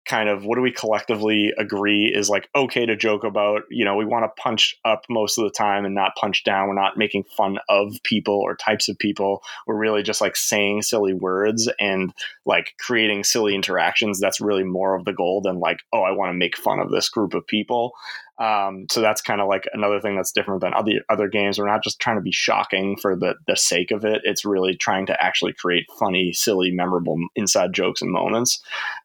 kind 0.07 0.29
of 0.29 0.45
what 0.45 0.55
do 0.55 0.61
we 0.61 0.71
collectively 0.71 1.51
agree 1.57 2.05
is 2.05 2.29
like 2.29 2.49
okay 2.55 2.85
to 2.85 2.95
joke 2.95 3.23
about 3.23 3.63
you 3.69 3.85
know 3.85 3.95
we 3.95 4.05
want 4.05 4.23
to 4.23 4.41
punch 4.41 4.75
up 4.85 5.03
most 5.09 5.37
of 5.37 5.43
the 5.43 5.51
time 5.51 5.85
and 5.85 5.93
not 5.93 6.15
punch 6.15 6.43
down 6.43 6.67
we're 6.67 6.73
not 6.73 6.97
making 6.97 7.23
fun 7.37 7.59
of 7.69 7.93
people 8.03 8.33
or 8.33 8.55
types 8.55 8.89
of 8.89 8.97
people 8.97 9.43
we're 9.67 9.77
really 9.77 10.01
just 10.01 10.21
like 10.21 10.35
saying 10.35 10.81
silly 10.81 11.13
words 11.13 11.69
and 11.79 12.13
like 12.45 12.73
creating 12.79 13.23
silly 13.23 13.53
interactions 13.53 14.19
that's 14.19 14.41
really 14.41 14.63
more 14.63 14.95
of 14.95 15.05
the 15.05 15.13
goal 15.13 15.41
than 15.41 15.59
like 15.59 15.81
oh 15.93 16.01
i 16.01 16.11
want 16.11 16.29
to 16.29 16.37
make 16.37 16.57
fun 16.57 16.79
of 16.79 16.89
this 16.91 17.09
group 17.09 17.33
of 17.33 17.45
people 17.45 17.93
um, 18.39 18.85
so 18.89 19.01
that's 19.01 19.21
kind 19.21 19.41
of 19.41 19.49
like 19.49 19.67
another 19.73 19.99
thing 19.99 20.15
that's 20.15 20.31
different 20.31 20.61
than 20.61 20.73
other 20.73 21.03
other 21.09 21.27
games. 21.27 21.59
We're 21.59 21.67
not 21.67 21.83
just 21.83 21.99
trying 21.99 22.15
to 22.15 22.21
be 22.21 22.31
shocking 22.31 22.95
for 22.95 23.15
the 23.15 23.35
the 23.47 23.57
sake 23.57 23.91
of 23.91 24.05
it. 24.05 24.21
It's 24.23 24.45
really 24.45 24.77
trying 24.77 25.07
to 25.07 25.23
actually 25.23 25.51
create 25.51 25.87
funny, 25.99 26.31
silly, 26.31 26.71
memorable 26.71 27.17
inside 27.35 27.73
jokes 27.73 28.01
and 28.01 28.11
moments. 28.11 28.63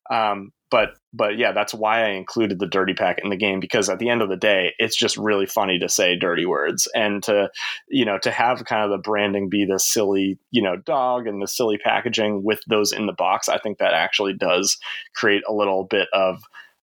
Um, 0.09 0.52
but 0.74 0.96
but 1.12 1.38
yeah, 1.38 1.52
that's 1.52 1.72
why 1.72 2.04
I 2.04 2.08
included 2.08 2.58
the 2.58 2.66
dirty 2.66 2.94
pack 2.94 3.20
in 3.22 3.30
the 3.30 3.37
game 3.37 3.60
because 3.60 3.88
at 3.88 4.00
the 4.00 4.08
end 4.08 4.22
of 4.22 4.28
the 4.28 4.37
day, 4.37 4.74
it's 4.80 4.96
just 4.96 5.16
really 5.16 5.46
funny 5.46 5.78
to 5.78 5.88
say 5.88 6.16
dirty 6.16 6.46
words 6.46 6.88
and 6.96 7.22
to 7.22 7.48
you 7.87 8.04
know 8.04 8.18
to 8.18 8.32
have 8.32 8.64
kind 8.64 8.82
of 8.82 8.90
the 8.90 8.98
branding 9.00 9.48
be 9.48 9.64
the 9.64 9.78
silly 9.78 10.37
you 10.50 10.60
know 10.60 10.74
dog 10.74 11.28
and 11.28 11.40
the 11.40 11.46
silly 11.46 11.78
packaging 11.78 12.42
with 12.42 12.58
those 12.68 12.92
in 12.92 13.06
the 13.06 13.12
box. 13.12 13.48
I 13.48 13.58
think 13.58 13.78
that 13.78 13.94
actually 13.94 14.32
does 14.32 14.76
create 15.14 15.44
a 15.48 15.52
little 15.52 15.84
bit 15.84 16.08
of 16.12 16.42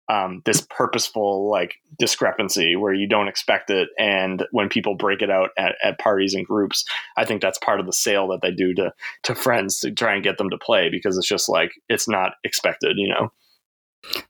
um, 0.09 0.42
this 0.44 0.64
purposeful 0.70 1.50
like 1.50 1.74
discrepancy 1.98 2.76
where 2.76 2.94
you 2.94 3.09
don't 3.09 3.26
expect 3.26 3.70
it 3.70 3.88
and 3.98 4.46
when 4.53 4.68
people 4.68 4.94
break 4.94 5.20
it 5.20 5.31
out 5.31 5.50
at, 5.59 5.74
at 5.85 5.98
parties 6.00 6.35
and 6.35 6.44
groups 6.44 6.85
i 7.16 7.24
think 7.24 7.40
that's 7.40 7.59
part 7.59 7.79
of 7.79 7.87
the 7.87 7.92
sale 7.92 8.26
that 8.26 8.40
they 8.42 8.50
do 8.50 8.74
to 8.74 8.92
to 9.22 9.37
friends 9.37 9.79
to 9.79 9.92
try 9.92 10.14
and 10.14 10.24
get 10.24 10.37
them 10.37 10.50
to 10.50 10.59
play 10.59 10.88
because 10.90 11.16
it's 11.16 11.29
just 11.29 11.48
like 11.48 11.70
it's 11.88 12.09
not 12.09 12.33
expected 12.42 12.96
you 12.96 13.09
know 13.09 13.31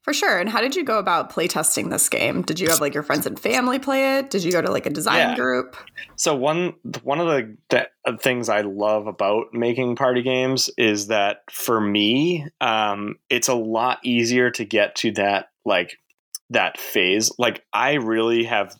for 0.02 0.12
sure. 0.12 0.38
And 0.38 0.48
how 0.48 0.60
did 0.60 0.74
you 0.74 0.84
go 0.84 0.98
about 0.98 1.32
playtesting 1.32 1.90
this 1.90 2.08
game? 2.08 2.42
Did 2.42 2.60
you 2.60 2.68
have 2.68 2.80
like 2.80 2.94
your 2.94 3.02
friends 3.02 3.26
and 3.26 3.38
family 3.38 3.78
play 3.78 4.18
it? 4.18 4.30
Did 4.30 4.44
you 4.44 4.52
go 4.52 4.60
to 4.60 4.70
like 4.70 4.86
a 4.86 4.90
design 4.90 5.30
yeah. 5.30 5.36
group? 5.36 5.76
So 6.16 6.34
one 6.34 6.74
one 7.02 7.20
of 7.20 7.26
the, 7.26 7.56
the, 7.70 8.18
things 8.18 8.48
I 8.48 8.62
love 8.62 9.06
about 9.06 9.52
making 9.52 9.96
party 9.96 10.22
games 10.22 10.70
is 10.76 11.06
that 11.08 11.42
for 11.50 11.80
me, 11.80 12.46
um, 12.60 13.16
it's 13.28 13.48
a 13.48 13.54
lot 13.54 13.98
easier 14.02 14.50
to 14.52 14.64
get 14.64 14.96
to 14.96 15.12
that 15.12 15.50
like 15.64 15.98
that 16.50 16.78
phase. 16.78 17.32
Like 17.38 17.64
I 17.72 17.94
really 17.94 18.44
have 18.44 18.76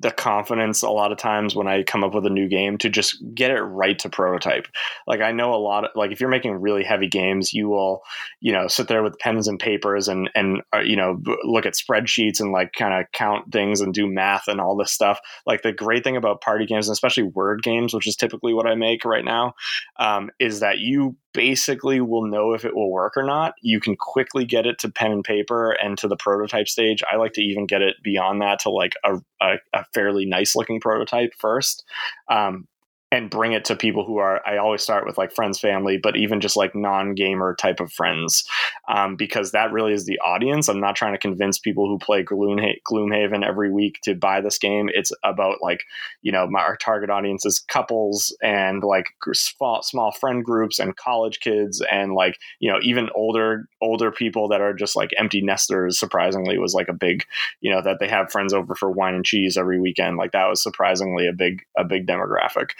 the 0.00 0.10
confidence 0.10 0.82
a 0.82 0.90
lot 0.90 1.12
of 1.12 1.18
times 1.18 1.54
when 1.54 1.68
I 1.68 1.82
come 1.82 2.02
up 2.02 2.14
with 2.14 2.24
a 2.26 2.30
new 2.30 2.48
game 2.48 2.78
to 2.78 2.88
just 2.88 3.22
get 3.34 3.50
it 3.50 3.60
right 3.60 3.98
to 4.00 4.08
prototype. 4.08 4.66
Like 5.06 5.20
I 5.20 5.30
know 5.32 5.54
a 5.54 5.56
lot 5.56 5.84
of 5.84 5.90
like 5.94 6.10
if 6.10 6.20
you're 6.20 6.30
making 6.30 6.60
really 6.60 6.82
heavy 6.82 7.06
games, 7.06 7.52
you 7.52 7.68
will 7.68 8.02
you 8.40 8.52
know 8.52 8.66
sit 8.66 8.88
there 8.88 9.02
with 9.02 9.18
pens 9.18 9.46
and 9.46 9.60
papers 9.60 10.08
and 10.08 10.30
and 10.34 10.62
uh, 10.74 10.80
you 10.80 10.96
know 10.96 11.20
look 11.44 11.66
at 11.66 11.74
spreadsheets 11.74 12.40
and 12.40 12.50
like 12.50 12.72
kind 12.72 12.94
of 12.94 13.10
count 13.12 13.52
things 13.52 13.80
and 13.80 13.92
do 13.92 14.06
math 14.06 14.48
and 14.48 14.60
all 14.60 14.76
this 14.76 14.92
stuff. 14.92 15.20
Like 15.46 15.62
the 15.62 15.72
great 15.72 16.02
thing 16.02 16.16
about 16.16 16.40
party 16.40 16.66
games, 16.66 16.88
and 16.88 16.94
especially 16.94 17.24
word 17.24 17.62
games, 17.62 17.92
which 17.92 18.06
is 18.06 18.16
typically 18.16 18.54
what 18.54 18.66
I 18.66 18.74
make 18.74 19.04
right 19.04 19.24
now, 19.24 19.54
um, 19.98 20.30
is 20.38 20.60
that 20.60 20.78
you 20.78 21.16
basically 21.32 22.00
will 22.00 22.26
know 22.26 22.52
if 22.52 22.64
it 22.64 22.74
will 22.74 22.90
work 22.90 23.16
or 23.16 23.22
not. 23.22 23.54
You 23.62 23.80
can 23.80 23.96
quickly 23.96 24.44
get 24.44 24.66
it 24.66 24.78
to 24.80 24.90
pen 24.90 25.12
and 25.12 25.24
paper 25.24 25.72
and 25.72 25.96
to 25.98 26.08
the 26.08 26.16
prototype 26.16 26.68
stage. 26.68 27.02
I 27.10 27.16
like 27.16 27.32
to 27.34 27.42
even 27.42 27.66
get 27.66 27.82
it 27.82 27.96
beyond 28.02 28.42
that 28.42 28.60
to 28.60 28.70
like 28.70 28.94
a, 29.04 29.20
a, 29.40 29.56
a 29.72 29.84
fairly 29.94 30.26
nice 30.26 30.56
looking 30.56 30.80
prototype 30.80 31.34
first. 31.38 31.84
Um, 32.28 32.66
and 33.12 33.30
bring 33.30 33.52
it 33.52 33.64
to 33.64 33.76
people 33.76 34.04
who 34.04 34.18
are 34.18 34.40
i 34.46 34.56
always 34.56 34.82
start 34.82 35.06
with 35.06 35.18
like 35.18 35.32
friends 35.32 35.58
family 35.58 35.96
but 35.96 36.16
even 36.16 36.40
just 36.40 36.56
like 36.56 36.74
non-gamer 36.74 37.54
type 37.56 37.80
of 37.80 37.92
friends 37.92 38.44
um, 38.88 39.16
because 39.16 39.52
that 39.52 39.72
really 39.72 39.92
is 39.92 40.06
the 40.06 40.18
audience. 40.20 40.68
I'm 40.68 40.80
not 40.80 40.96
trying 40.96 41.12
to 41.12 41.18
convince 41.18 41.58
people 41.58 41.86
who 41.86 41.98
play 41.98 42.24
gloomhaven 42.24 43.46
every 43.46 43.70
week 43.70 44.00
to 44.02 44.14
buy 44.14 44.40
this 44.40 44.58
game. 44.58 44.90
It's 44.92 45.12
about 45.24 45.58
like 45.62 45.84
you 46.22 46.32
know 46.32 46.46
my, 46.48 46.60
our 46.60 46.76
target 46.76 47.10
audience 47.10 47.46
is 47.46 47.60
couples 47.60 48.36
and 48.42 48.82
like 48.82 49.06
small, 49.32 49.82
small 49.82 50.12
friend 50.12 50.44
groups 50.44 50.78
and 50.78 50.96
college 50.96 51.40
kids 51.40 51.82
and 51.90 52.14
like 52.14 52.38
you 52.58 52.70
know 52.70 52.78
even 52.82 53.10
older 53.14 53.68
older 53.80 54.10
people 54.10 54.48
that 54.48 54.60
are 54.60 54.74
just 54.74 54.96
like 54.96 55.10
empty 55.18 55.40
nesters 55.40 55.98
surprisingly 55.98 56.58
was 56.58 56.74
like 56.74 56.88
a 56.88 56.94
big 56.94 57.24
you 57.60 57.70
know 57.70 57.82
that 57.82 57.98
they 58.00 58.08
have 58.08 58.32
friends 58.32 58.52
over 58.52 58.74
for 58.74 58.90
wine 58.90 59.14
and 59.14 59.24
cheese 59.24 59.56
every 59.56 59.80
weekend. 59.80 60.16
Like 60.16 60.32
that 60.32 60.48
was 60.48 60.62
surprisingly 60.62 61.26
a 61.26 61.32
big 61.32 61.62
a 61.76 61.84
big 61.84 62.06
demographic 62.06 62.70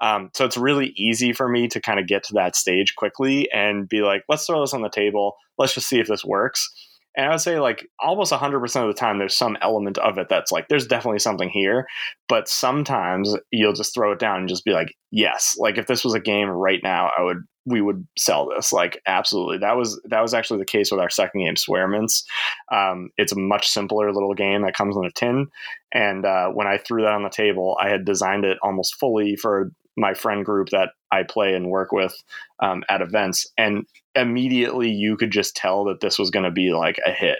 Um, 0.00 0.30
so 0.34 0.44
it's 0.44 0.56
really 0.56 0.92
easy 0.96 1.32
for 1.32 1.48
me 1.48 1.68
to 1.68 1.80
kind 1.80 2.00
of 2.00 2.06
get 2.06 2.24
to 2.24 2.34
that 2.34 2.56
stage 2.56 2.94
quickly 2.96 3.50
and 3.52 3.88
be 3.88 4.02
like, 4.02 4.22
let's 4.28 4.46
throw 4.46 4.60
this 4.60 4.74
on 4.74 4.82
the 4.82 4.88
table. 4.90 5.36
Let's 5.58 5.74
just 5.74 5.88
see 5.88 6.00
if 6.00 6.08
this 6.08 6.24
works. 6.24 6.68
And 7.16 7.26
I 7.26 7.30
would 7.30 7.40
say, 7.40 7.58
like, 7.58 7.88
almost 7.98 8.32
100% 8.32 8.62
of 8.82 8.86
the 8.86 8.94
time, 8.94 9.18
there's 9.18 9.36
some 9.36 9.56
element 9.62 9.98
of 9.98 10.16
it 10.16 10.28
that's 10.28 10.52
like, 10.52 10.68
there's 10.68 10.86
definitely 10.86 11.18
something 11.18 11.48
here. 11.48 11.86
But 12.28 12.48
sometimes 12.48 13.36
you'll 13.50 13.72
just 13.72 13.92
throw 13.92 14.12
it 14.12 14.20
down 14.20 14.38
and 14.38 14.48
just 14.48 14.64
be 14.64 14.72
like, 14.72 14.94
yes. 15.10 15.56
Like, 15.58 15.76
if 15.76 15.88
this 15.88 16.04
was 16.04 16.14
a 16.14 16.20
game 16.20 16.48
right 16.48 16.80
now, 16.84 17.10
I 17.18 17.22
would, 17.22 17.38
we 17.66 17.80
would 17.80 18.06
sell 18.16 18.48
this. 18.48 18.72
Like, 18.72 19.00
absolutely. 19.06 19.58
That 19.58 19.76
was, 19.76 20.00
that 20.04 20.20
was 20.20 20.34
actually 20.34 20.60
the 20.60 20.66
case 20.66 20.90
with 20.90 21.00
our 21.00 21.10
second 21.10 21.44
game, 21.44 21.54
Swearmints. 21.54 22.24
Um, 22.72 23.10
it's 23.16 23.32
a 23.32 23.38
much 23.38 23.68
simpler 23.68 24.12
little 24.12 24.34
game 24.34 24.62
that 24.62 24.76
comes 24.76 24.96
in 24.96 25.04
a 25.04 25.10
tin. 25.10 25.48
And 25.92 26.24
uh, 26.24 26.48
when 26.48 26.66
I 26.66 26.78
threw 26.78 27.02
that 27.02 27.12
on 27.12 27.22
the 27.22 27.30
table, 27.30 27.76
I 27.80 27.88
had 27.88 28.04
designed 28.04 28.44
it 28.44 28.58
almost 28.62 28.98
fully 28.98 29.36
for 29.36 29.72
my 29.96 30.14
friend 30.14 30.44
group 30.44 30.70
that 30.70 30.90
I 31.10 31.22
play 31.24 31.54
and 31.54 31.70
work 31.70 31.92
with 31.92 32.14
um, 32.60 32.82
at 32.88 33.02
events. 33.02 33.46
And 33.58 33.86
immediately 34.14 34.90
you 34.90 35.16
could 35.16 35.30
just 35.30 35.56
tell 35.56 35.84
that 35.84 36.00
this 36.00 36.18
was 36.18 36.30
going 36.30 36.44
to 36.44 36.50
be 36.50 36.72
like 36.72 36.98
a 37.06 37.10
hit. 37.10 37.38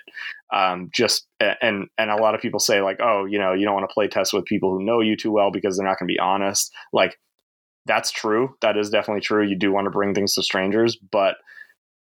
Um, 0.52 0.90
just 0.92 1.26
and 1.40 1.87
and 1.96 2.11
a 2.11 2.16
lot 2.16 2.35
of 2.35 2.40
people 2.40 2.59
say 2.59 2.83
like, 2.83 2.98
oh, 3.00 3.24
you 3.24 3.38
know, 3.38 3.52
you 3.52 3.64
don't 3.64 3.74
want 3.74 3.88
to 3.88 3.94
play 3.94 4.09
test 4.09 4.33
with 4.33 4.44
people 4.44 4.72
who 4.72 4.85
know 4.85 5.00
you 5.00 5.16
too 5.16 5.30
well 5.30 5.52
because 5.52 5.76
they're 5.76 5.87
not 5.87 5.98
going 5.98 6.09
to 6.09 6.12
be 6.12 6.18
honest. 6.18 6.72
Like 6.92 7.18
that's 7.87 8.11
true. 8.11 8.57
That 8.61 8.77
is 8.77 8.90
definitely 8.90 9.23
true. 9.23 9.47
You 9.47 9.57
do 9.57 9.73
want 9.73 9.87
to 9.87 9.90
bring 9.90 10.14
things 10.14 10.35
to 10.35 10.43
strangers, 10.43 10.97
but 10.97 11.37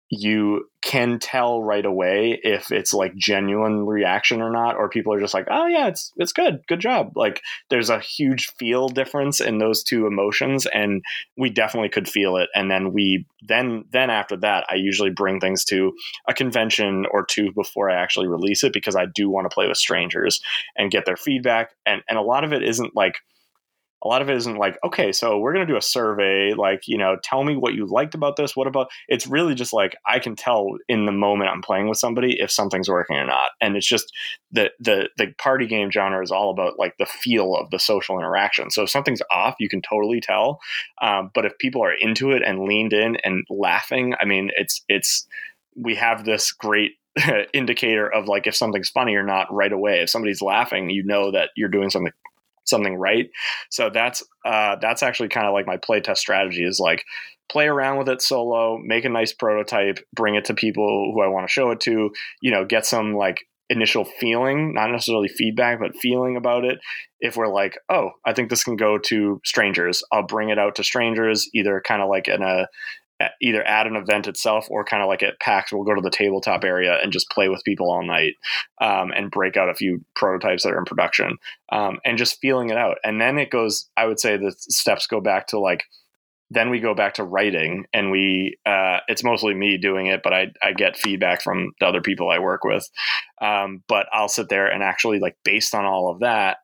you 0.09 0.69
can 0.81 1.19
tell 1.19 1.61
right 1.61 1.85
away 1.85 2.39
if 2.41 2.71
it's 2.71 2.93
like 2.93 3.13
genuine 3.17 3.85
reaction 3.85 4.41
or 4.41 4.49
not 4.49 4.77
or 4.77 4.87
people 4.87 5.13
are 5.13 5.19
just 5.19 5.33
like 5.33 5.47
oh 5.51 5.67
yeah 5.67 5.87
it's 5.87 6.13
it's 6.15 6.31
good 6.31 6.61
good 6.67 6.79
job 6.79 7.11
like 7.15 7.41
there's 7.69 7.89
a 7.89 7.99
huge 7.99 8.47
feel 8.57 8.87
difference 8.87 9.41
in 9.41 9.57
those 9.57 9.83
two 9.83 10.07
emotions 10.07 10.65
and 10.67 11.03
we 11.37 11.49
definitely 11.49 11.89
could 11.89 12.07
feel 12.07 12.37
it 12.37 12.47
and 12.55 12.71
then 12.71 12.93
we 12.93 13.25
then 13.49 13.83
then 13.91 14.09
after 14.09 14.37
that 14.37 14.65
I 14.69 14.75
usually 14.75 15.09
bring 15.09 15.41
things 15.41 15.65
to 15.65 15.91
a 16.29 16.33
convention 16.33 17.05
or 17.11 17.25
two 17.25 17.51
before 17.51 17.89
I 17.89 18.01
actually 18.01 18.27
release 18.27 18.63
it 18.63 18.71
because 18.71 18.95
I 18.95 19.07
do 19.13 19.29
want 19.29 19.43
to 19.49 19.53
play 19.53 19.67
with 19.67 19.77
strangers 19.77 20.39
and 20.77 20.91
get 20.91 21.05
their 21.05 21.17
feedback 21.17 21.71
and 21.85 22.01
and 22.07 22.17
a 22.17 22.21
lot 22.21 22.45
of 22.45 22.53
it 22.53 22.63
isn't 22.63 22.95
like 22.95 23.17
a 24.03 24.07
lot 24.07 24.21
of 24.21 24.29
it 24.29 24.37
isn't 24.37 24.57
like 24.57 24.77
okay 24.83 25.11
so 25.11 25.37
we're 25.37 25.53
going 25.53 25.65
to 25.65 25.71
do 25.71 25.77
a 25.77 25.81
survey 25.81 26.53
like 26.53 26.87
you 26.87 26.97
know 26.97 27.17
tell 27.23 27.43
me 27.43 27.55
what 27.55 27.73
you 27.73 27.85
liked 27.85 28.13
about 28.13 28.35
this 28.35 28.55
what 28.55 28.67
about 28.67 28.89
it's 29.07 29.27
really 29.27 29.55
just 29.55 29.73
like 29.73 29.95
i 30.05 30.19
can 30.19 30.35
tell 30.35 30.77
in 30.87 31.05
the 31.05 31.11
moment 31.11 31.49
i'm 31.49 31.61
playing 31.61 31.87
with 31.87 31.97
somebody 31.97 32.39
if 32.39 32.51
something's 32.51 32.89
working 32.89 33.17
or 33.17 33.25
not 33.25 33.51
and 33.61 33.75
it's 33.75 33.87
just 33.87 34.11
the 34.51 34.71
the 34.79 35.09
the 35.17 35.33
party 35.37 35.65
game 35.65 35.89
genre 35.89 36.21
is 36.21 36.31
all 36.31 36.51
about 36.51 36.77
like 36.77 36.95
the 36.97 37.05
feel 37.05 37.55
of 37.55 37.69
the 37.71 37.79
social 37.79 38.19
interaction 38.19 38.69
so 38.69 38.83
if 38.83 38.89
something's 38.89 39.21
off 39.31 39.55
you 39.59 39.69
can 39.69 39.81
totally 39.81 40.21
tell 40.21 40.59
um, 41.01 41.31
but 41.33 41.45
if 41.45 41.57
people 41.57 41.83
are 41.83 41.93
into 41.93 42.31
it 42.31 42.41
and 42.45 42.63
leaned 42.65 42.93
in 42.93 43.17
and 43.23 43.45
laughing 43.49 44.13
i 44.21 44.25
mean 44.25 44.51
it's 44.57 44.83
it's 44.87 45.27
we 45.75 45.95
have 45.95 46.25
this 46.25 46.51
great 46.51 46.93
indicator 47.53 48.11
of 48.11 48.27
like 48.27 48.47
if 48.47 48.55
something's 48.55 48.89
funny 48.89 49.15
or 49.15 49.23
not 49.23 49.51
right 49.51 49.71
away. 49.71 50.01
If 50.01 50.09
somebody's 50.09 50.41
laughing 50.41 50.89
you 50.89 51.03
know 51.03 51.31
that 51.31 51.49
you're 51.55 51.69
doing 51.69 51.89
something 51.89 52.13
something 52.67 52.95
right. 52.95 53.29
So 53.69 53.89
that's 53.89 54.23
uh, 54.45 54.77
that's 54.81 55.03
actually 55.03 55.29
kind 55.29 55.47
of 55.47 55.53
like 55.53 55.67
my 55.67 55.77
playtest 55.77 56.17
strategy 56.17 56.63
is 56.63 56.79
like 56.79 57.03
play 57.49 57.67
around 57.67 57.97
with 57.97 58.09
it 58.09 58.21
solo, 58.21 58.77
make 58.77 59.05
a 59.05 59.09
nice 59.09 59.33
prototype, 59.33 59.99
bring 60.13 60.35
it 60.35 60.45
to 60.45 60.53
people 60.53 61.11
who 61.13 61.21
I 61.21 61.27
want 61.27 61.47
to 61.47 61.51
show 61.51 61.71
it 61.71 61.79
to, 61.81 62.11
you 62.41 62.51
know, 62.51 62.65
get 62.65 62.85
some 62.85 63.15
like 63.15 63.45
initial 63.69 64.05
feeling, 64.05 64.73
not 64.73 64.91
necessarily 64.91 65.27
feedback, 65.27 65.79
but 65.79 65.95
feeling 65.95 66.35
about 66.35 66.63
it. 66.65 66.79
If 67.19 67.35
we're 67.35 67.53
like, 67.53 67.77
oh, 67.89 68.11
I 68.25 68.33
think 68.33 68.49
this 68.49 68.63
can 68.63 68.75
go 68.75 68.97
to 68.97 69.41
strangers, 69.45 70.03
I'll 70.11 70.25
bring 70.25 70.49
it 70.49 70.59
out 70.59 70.75
to 70.75 70.83
strangers, 70.83 71.49
either 71.53 71.81
kind 71.85 72.01
of 72.01 72.09
like 72.09 72.27
in 72.27 72.41
a 72.41 72.67
either 73.41 73.63
at 73.63 73.87
an 73.87 73.95
event 73.95 74.27
itself 74.27 74.67
or 74.69 74.83
kind 74.83 75.01
of 75.01 75.07
like 75.07 75.23
at 75.23 75.39
PAX, 75.39 75.71
we'll 75.71 75.83
go 75.83 75.95
to 75.95 76.01
the 76.01 76.09
tabletop 76.09 76.63
area 76.63 76.99
and 77.01 77.11
just 77.11 77.29
play 77.29 77.49
with 77.49 77.63
people 77.63 77.91
all 77.91 78.05
night 78.05 78.33
um, 78.79 79.11
and 79.15 79.31
break 79.31 79.57
out 79.57 79.69
a 79.69 79.75
few 79.75 80.03
prototypes 80.15 80.63
that 80.63 80.73
are 80.73 80.77
in 80.77 80.85
production 80.85 81.37
um, 81.71 81.99
and 82.05 82.17
just 82.17 82.39
feeling 82.41 82.69
it 82.69 82.77
out. 82.77 82.97
And 83.03 83.19
then 83.19 83.37
it 83.37 83.49
goes, 83.49 83.89
I 83.97 84.05
would 84.05 84.19
say 84.19 84.37
the 84.37 84.53
steps 84.57 85.07
go 85.07 85.19
back 85.19 85.47
to 85.47 85.59
like, 85.59 85.83
then 86.49 86.69
we 86.69 86.79
go 86.79 86.93
back 86.93 87.15
to 87.15 87.23
writing 87.23 87.85
and 87.93 88.09
we, 88.09 88.57
uh, 88.65 88.99
it's 89.07 89.23
mostly 89.23 89.53
me 89.53 89.77
doing 89.77 90.07
it, 90.07 90.21
but 90.23 90.33
I, 90.33 90.47
I 90.61 90.71
get 90.73 90.95
feedback 90.95 91.41
from 91.41 91.73
the 91.79 91.87
other 91.87 92.01
people 92.01 92.29
I 92.29 92.39
work 92.39 92.63
with. 92.63 92.87
Um, 93.41 93.83
but 93.87 94.07
I'll 94.13 94.29
sit 94.29 94.47
there 94.47 94.67
and 94.67 94.81
actually 94.81 95.19
like 95.19 95.35
based 95.43 95.75
on 95.75 95.85
all 95.85 96.09
of 96.09 96.19
that, 96.21 96.57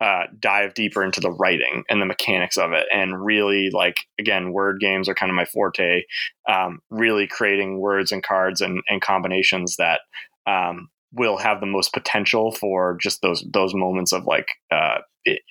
uh, 0.00 0.24
dive 0.38 0.74
deeper 0.74 1.04
into 1.04 1.20
the 1.20 1.30
writing 1.30 1.84
and 1.90 2.00
the 2.00 2.06
mechanics 2.06 2.56
of 2.56 2.72
it. 2.72 2.86
And 2.92 3.22
really 3.22 3.70
like 3.70 3.96
again 4.18 4.52
word 4.52 4.80
games 4.80 5.08
are 5.08 5.14
kind 5.14 5.30
of 5.30 5.36
my 5.36 5.44
forte. 5.44 6.04
Um, 6.48 6.80
really 6.90 7.26
creating 7.26 7.78
words 7.78 8.12
and 8.12 8.22
cards 8.22 8.60
and, 8.60 8.82
and 8.88 9.02
combinations 9.02 9.76
that 9.76 10.00
um, 10.46 10.88
will 11.12 11.36
have 11.36 11.60
the 11.60 11.66
most 11.66 11.92
potential 11.92 12.52
for 12.52 12.96
just 13.00 13.20
those 13.22 13.44
those 13.52 13.74
moments 13.74 14.12
of 14.12 14.26
like 14.26 14.48
uh, 14.70 14.98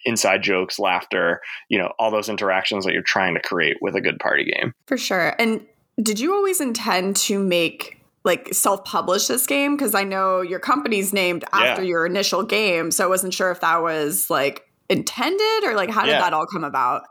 inside 0.04 0.42
jokes 0.42 0.80
laughter 0.80 1.42
you 1.70 1.78
know 1.78 1.94
all 2.00 2.10
those 2.10 2.30
interactions 2.30 2.86
that 2.86 2.94
you're 2.94 3.04
trying 3.04 3.36
to 3.36 3.42
create 3.42 3.78
with 3.82 3.96
a 3.96 4.02
good 4.02 4.20
party 4.20 4.46
game. 4.46 4.74
For 4.88 4.98
sure. 4.98 5.36
And 5.38 5.66
did 6.02 6.20
you 6.20 6.34
always 6.34 6.62
intend 6.62 7.18
to 7.18 7.40
make 7.40 7.99
like 8.24 8.54
self-publish 8.54 9.28
this 9.28 9.46
game 9.48 9.76
because 9.76 9.96
I 9.96 10.04
know 10.04 10.42
your 10.42 10.60
company's 10.60 11.14
named 11.14 11.46
after 11.54 11.84
yeah. 11.84 11.90
your 11.90 12.06
initial 12.06 12.44
game, 12.44 12.92
so 12.92 13.04
I 13.04 13.08
wasn't 13.08 13.34
sure 13.34 13.52
if 13.52 13.62
that 13.62 13.82
was 13.82 14.30
like 14.30 14.70
intended 14.90 15.64
or 15.64 15.76
like 15.76 15.90
how 15.90 16.04
did 16.04 16.12
yeah. 16.12 16.20
that 16.22 16.34
all 16.34 16.46
come 16.46 16.64
about? 16.64 17.04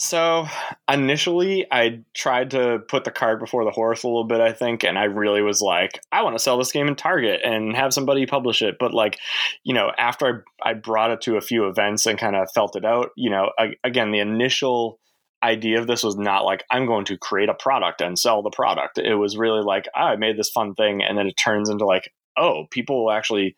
So 0.00 0.46
initially, 0.88 1.66
I 1.72 2.02
tried 2.14 2.52
to 2.52 2.78
put 2.86 3.02
the 3.02 3.10
cart 3.10 3.40
before 3.40 3.64
the 3.64 3.72
horse 3.72 4.04
a 4.04 4.06
little 4.06 4.28
bit, 4.28 4.40
I 4.40 4.52
think, 4.52 4.84
and 4.84 4.96
I 4.96 5.04
really 5.04 5.42
was 5.42 5.60
like, 5.60 6.00
I 6.12 6.22
want 6.22 6.36
to 6.36 6.38
sell 6.42 6.56
this 6.56 6.70
game 6.70 6.86
in 6.86 6.94
Target 6.94 7.40
and 7.44 7.74
have 7.74 7.92
somebody 7.92 8.24
publish 8.24 8.62
it. 8.62 8.76
But 8.78 8.94
like, 8.94 9.18
you 9.64 9.74
know, 9.74 9.90
after 9.98 10.44
I, 10.64 10.70
I 10.70 10.74
brought 10.74 11.10
it 11.10 11.20
to 11.22 11.36
a 11.36 11.40
few 11.40 11.66
events 11.66 12.06
and 12.06 12.16
kind 12.16 12.36
of 12.36 12.48
felt 12.54 12.76
it 12.76 12.84
out, 12.84 13.10
you 13.16 13.28
know, 13.28 13.50
I, 13.58 13.72
again, 13.82 14.12
the 14.12 14.20
initial 14.20 15.00
idea 15.42 15.80
of 15.80 15.86
this 15.86 16.02
was 16.02 16.16
not 16.16 16.44
like 16.44 16.64
I'm 16.70 16.86
going 16.86 17.04
to 17.06 17.18
create 17.18 17.48
a 17.48 17.54
product 17.54 18.00
and 18.00 18.18
sell 18.18 18.42
the 18.42 18.50
product. 18.50 18.98
It 18.98 19.14
was 19.14 19.36
really 19.36 19.62
like 19.62 19.86
oh, 19.96 20.00
I 20.00 20.16
made 20.16 20.36
this 20.36 20.50
fun 20.50 20.74
thing, 20.74 21.02
and 21.02 21.16
then 21.16 21.26
it 21.26 21.36
turns 21.36 21.68
into 21.68 21.84
like 21.84 22.12
oh, 22.36 22.66
people 22.70 23.04
will 23.04 23.12
actually 23.12 23.56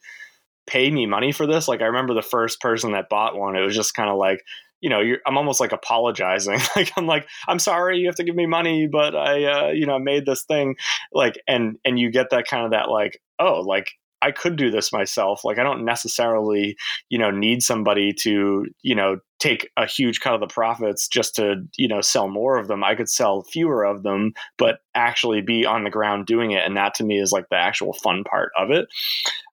pay 0.67 0.91
me 0.91 1.07
money 1.07 1.33
for 1.33 1.47
this. 1.47 1.69
Like 1.69 1.83
I 1.83 1.87
remember 1.87 2.15
the 2.15 2.23
first 2.23 2.61
person 2.61 2.93
that 2.93 3.09
bought 3.09 3.37
one, 3.37 3.57
it 3.57 3.61
was 3.61 3.75
just 3.75 3.95
kind 3.95 4.11
of 4.11 4.17
like 4.17 4.43
you 4.81 4.89
know 4.89 5.03
I'm 5.27 5.37
almost 5.37 5.61
like 5.61 5.73
apologizing. 5.73 6.59
like 6.77 6.93
I'm 6.97 7.07
like 7.07 7.27
I'm 7.49 7.59
sorry, 7.59 7.99
you 7.99 8.07
have 8.07 8.17
to 8.17 8.25
give 8.25 8.37
me 8.37 8.47
money, 8.47 8.89
but 8.91 9.15
I 9.15 9.45
uh, 9.45 9.69
you 9.71 9.87
know 9.87 9.99
made 9.99 10.27
this 10.27 10.45
thing 10.45 10.77
like 11.13 11.41
and 11.49 11.79
and 11.85 11.99
you 11.99 12.11
get 12.11 12.31
that 12.31 12.47
kind 12.47 12.65
of 12.65 12.73
that 12.73 12.91
like 12.91 13.21
oh 13.39 13.61
like 13.61 13.93
I 14.23 14.33
could 14.33 14.57
do 14.57 14.71
this 14.71 14.93
myself. 14.93 15.45
Like 15.45 15.59
I 15.59 15.63
don't 15.63 15.85
necessarily, 15.85 16.77
you 17.09 17.19
know, 17.19 17.31
need 17.31 17.63
somebody 17.63 18.13
to, 18.21 18.67
you 18.83 18.95
know, 18.95 19.19
take 19.41 19.71
a 19.77 19.87
huge 19.87 20.21
cut 20.21 20.35
of 20.35 20.41
the 20.41 20.47
profits 20.47 21.09
just 21.09 21.35
to, 21.37 21.67
you 21.77 21.89
know, 21.89 22.03
sell 22.03 22.29
more 22.29 22.59
of 22.59 22.69
them. 22.69 22.85
I 22.85 22.95
could 22.95 23.09
sell 23.09 23.43
fewer 23.43 23.85
of 23.85 24.03
them, 24.03 24.35
but 24.59 24.81
actually 24.95 25.41
be 25.41 25.65
on 25.65 25.83
the 25.83 25.91
ground 25.91 26.27
doing 26.27 26.51
it. 26.51 26.63
And 26.65 26.77
that 26.77 26.95
to 26.95 27.05
me 27.05 27.19
is 27.19 27.33
like 27.33 27.49
the 27.49 27.57
actual 27.57 27.95
fun 27.95 28.23
part 28.23 28.53
of 28.59 28.71
it. 28.71 28.87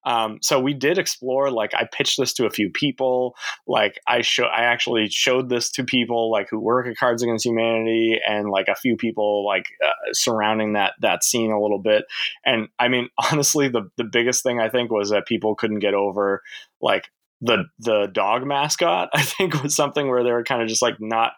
Um, 0.03 0.39
so 0.41 0.59
we 0.59 0.73
did 0.73 0.97
explore, 0.97 1.51
like 1.51 1.73
I 1.73 1.85
pitched 1.85 2.19
this 2.19 2.33
to 2.33 2.45
a 2.45 2.49
few 2.49 2.69
people. 2.69 3.35
Like 3.65 3.99
I 4.07 4.21
show, 4.21 4.45
I 4.45 4.63
actually 4.63 5.09
showed 5.09 5.49
this 5.49 5.69
to 5.71 5.83
people 5.83 6.31
like 6.31 6.49
who 6.49 6.59
work 6.59 6.87
at 6.87 6.97
Cards 6.97 7.23
Against 7.23 7.45
Humanity 7.45 8.19
and 8.27 8.49
like 8.49 8.67
a 8.67 8.75
few 8.75 8.97
people 8.97 9.45
like 9.45 9.67
uh, 9.83 9.91
surrounding 10.11 10.73
that, 10.73 10.93
that 11.01 11.23
scene 11.23 11.51
a 11.51 11.61
little 11.61 11.79
bit. 11.79 12.05
And 12.45 12.67
I 12.77 12.89
mean, 12.89 13.09
honestly, 13.31 13.69
the, 13.69 13.89
the 13.95 14.03
biggest 14.05 14.43
thing 14.43 14.59
I 14.59 14.69
think 14.69 14.91
was 14.91 15.11
that 15.11 15.27
people 15.27 15.55
couldn't 15.55 15.79
get 15.79 15.93
over 15.93 16.41
like 16.81 17.09
the 17.41 17.65
the 17.79 18.07
dog 18.13 18.45
mascot 18.45 19.09
i 19.13 19.21
think 19.21 19.61
was 19.61 19.75
something 19.75 20.07
where 20.07 20.23
they 20.23 20.31
were 20.31 20.43
kind 20.43 20.61
of 20.61 20.67
just 20.67 20.81
like 20.81 20.95
not 20.99 21.33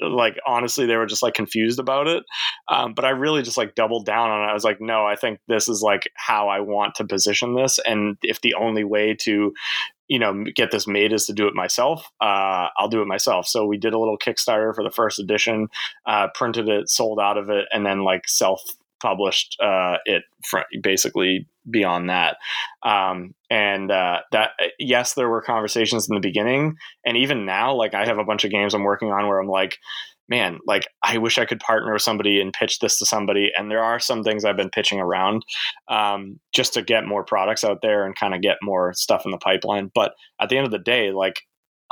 like 0.00 0.38
honestly 0.46 0.86
they 0.86 0.96
were 0.96 1.06
just 1.06 1.22
like 1.22 1.34
confused 1.34 1.78
about 1.78 2.08
it. 2.08 2.24
Um, 2.68 2.94
but 2.94 3.04
i 3.04 3.10
really 3.10 3.42
just 3.42 3.56
like 3.56 3.74
doubled 3.74 4.06
down 4.06 4.30
on 4.30 4.42
it. 4.42 4.50
I 4.50 4.54
was 4.54 4.64
like 4.64 4.80
no 4.80 5.06
i 5.06 5.16
think 5.16 5.40
this 5.48 5.68
is 5.68 5.82
like 5.82 6.10
how 6.14 6.48
i 6.48 6.60
want 6.60 6.94
to 6.96 7.04
position 7.04 7.54
this 7.54 7.78
and 7.86 8.16
if 8.22 8.40
the 8.40 8.54
only 8.54 8.84
way 8.84 9.14
to 9.20 9.52
you 10.08 10.18
know 10.18 10.44
get 10.54 10.70
this 10.70 10.86
made 10.86 11.12
is 11.12 11.26
to 11.26 11.32
do 11.32 11.46
it 11.46 11.54
myself 11.54 12.10
uh, 12.20 12.68
i'll 12.76 12.88
do 12.88 13.02
it 13.02 13.06
myself. 13.06 13.46
So 13.46 13.66
we 13.66 13.78
did 13.78 13.94
a 13.94 13.98
little 13.98 14.18
kickstarter 14.18 14.74
for 14.74 14.82
the 14.82 14.90
first 14.90 15.18
edition 15.18 15.68
uh, 16.06 16.28
printed 16.34 16.68
it 16.68 16.88
sold 16.88 17.20
out 17.20 17.38
of 17.38 17.50
it 17.50 17.66
and 17.72 17.86
then 17.86 18.04
like 18.04 18.28
self 18.28 18.62
published 19.02 19.58
uh, 19.60 19.96
it 20.04 20.22
fr- 20.44 20.60
basically 20.80 21.46
beyond 21.68 22.08
that. 22.08 22.36
Um, 22.82 23.34
and 23.50 23.90
uh, 23.90 24.20
that 24.32 24.50
yes, 24.78 25.14
there 25.14 25.28
were 25.28 25.42
conversations 25.42 26.08
in 26.08 26.14
the 26.14 26.20
beginning, 26.20 26.76
and 27.04 27.16
even 27.16 27.44
now, 27.44 27.74
like 27.74 27.94
I 27.94 28.06
have 28.06 28.18
a 28.18 28.24
bunch 28.24 28.44
of 28.44 28.50
games 28.50 28.74
I'm 28.74 28.84
working 28.84 29.10
on 29.10 29.28
where 29.28 29.40
I'm 29.40 29.48
like, 29.48 29.78
man, 30.28 30.58
like 30.66 30.86
I 31.02 31.18
wish 31.18 31.36
I 31.36 31.44
could 31.44 31.60
partner 31.60 31.92
with 31.92 32.02
somebody 32.02 32.40
and 32.40 32.52
pitch 32.52 32.78
this 32.78 32.98
to 32.98 33.06
somebody. 33.06 33.52
And 33.56 33.70
there 33.70 33.82
are 33.82 34.00
some 34.00 34.22
things 34.22 34.44
I've 34.44 34.56
been 34.56 34.70
pitching 34.70 34.98
around 34.98 35.44
um, 35.88 36.40
just 36.54 36.74
to 36.74 36.82
get 36.82 37.04
more 37.04 37.24
products 37.24 37.64
out 37.64 37.82
there 37.82 38.06
and 38.06 38.16
kind 38.16 38.34
of 38.34 38.40
get 38.40 38.56
more 38.62 38.94
stuff 38.94 39.26
in 39.26 39.30
the 39.30 39.38
pipeline. 39.38 39.90
But 39.94 40.14
at 40.40 40.48
the 40.48 40.56
end 40.56 40.64
of 40.64 40.72
the 40.72 40.78
day, 40.78 41.10
like 41.12 41.42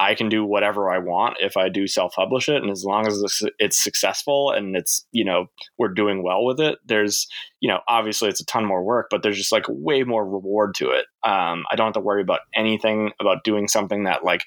I 0.00 0.14
can 0.14 0.30
do 0.30 0.46
whatever 0.46 0.90
I 0.90 0.96
want 0.96 1.36
if 1.40 1.58
I 1.58 1.68
do 1.68 1.86
self 1.86 2.14
publish 2.14 2.48
it. 2.48 2.62
And 2.62 2.70
as 2.70 2.84
long 2.84 3.06
as 3.06 3.22
it's 3.58 3.78
successful 3.78 4.50
and 4.50 4.74
it's, 4.74 5.06
you 5.12 5.26
know, 5.26 5.50
we're 5.76 5.92
doing 5.92 6.22
well 6.22 6.42
with 6.42 6.58
it, 6.58 6.78
there's, 6.86 7.28
you 7.60 7.68
know, 7.68 7.80
obviously 7.86 8.30
it's 8.30 8.40
a 8.40 8.46
ton 8.46 8.64
more 8.64 8.82
work, 8.82 9.08
but 9.10 9.22
there's 9.22 9.36
just 9.36 9.52
like 9.52 9.66
way 9.68 10.02
more 10.02 10.26
reward 10.26 10.74
to 10.76 10.88
it. 10.92 11.04
Um, 11.22 11.66
I 11.70 11.76
don't 11.76 11.88
have 11.88 11.94
to 11.94 12.00
worry 12.00 12.22
about 12.22 12.40
anything 12.54 13.12
about 13.20 13.44
doing 13.44 13.68
something 13.68 14.04
that 14.04 14.24
like 14.24 14.44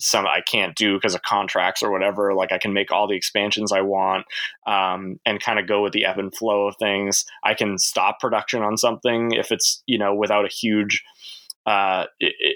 some 0.00 0.26
I 0.26 0.40
can't 0.40 0.74
do 0.74 0.94
because 0.94 1.14
of 1.14 1.20
contracts 1.20 1.82
or 1.82 1.90
whatever. 1.92 2.32
Like 2.32 2.50
I 2.50 2.56
can 2.56 2.72
make 2.72 2.90
all 2.90 3.06
the 3.06 3.14
expansions 3.14 3.72
I 3.72 3.82
want 3.82 4.24
um, 4.66 5.20
and 5.26 5.38
kind 5.38 5.58
of 5.58 5.68
go 5.68 5.82
with 5.82 5.92
the 5.92 6.06
ebb 6.06 6.18
and 6.18 6.34
flow 6.34 6.66
of 6.66 6.76
things. 6.78 7.26
I 7.44 7.52
can 7.52 7.76
stop 7.76 8.20
production 8.20 8.62
on 8.62 8.78
something 8.78 9.32
if 9.32 9.52
it's, 9.52 9.82
you 9.86 9.98
know, 9.98 10.14
without 10.14 10.46
a 10.46 10.48
huge 10.48 11.04
uh, 11.66 12.04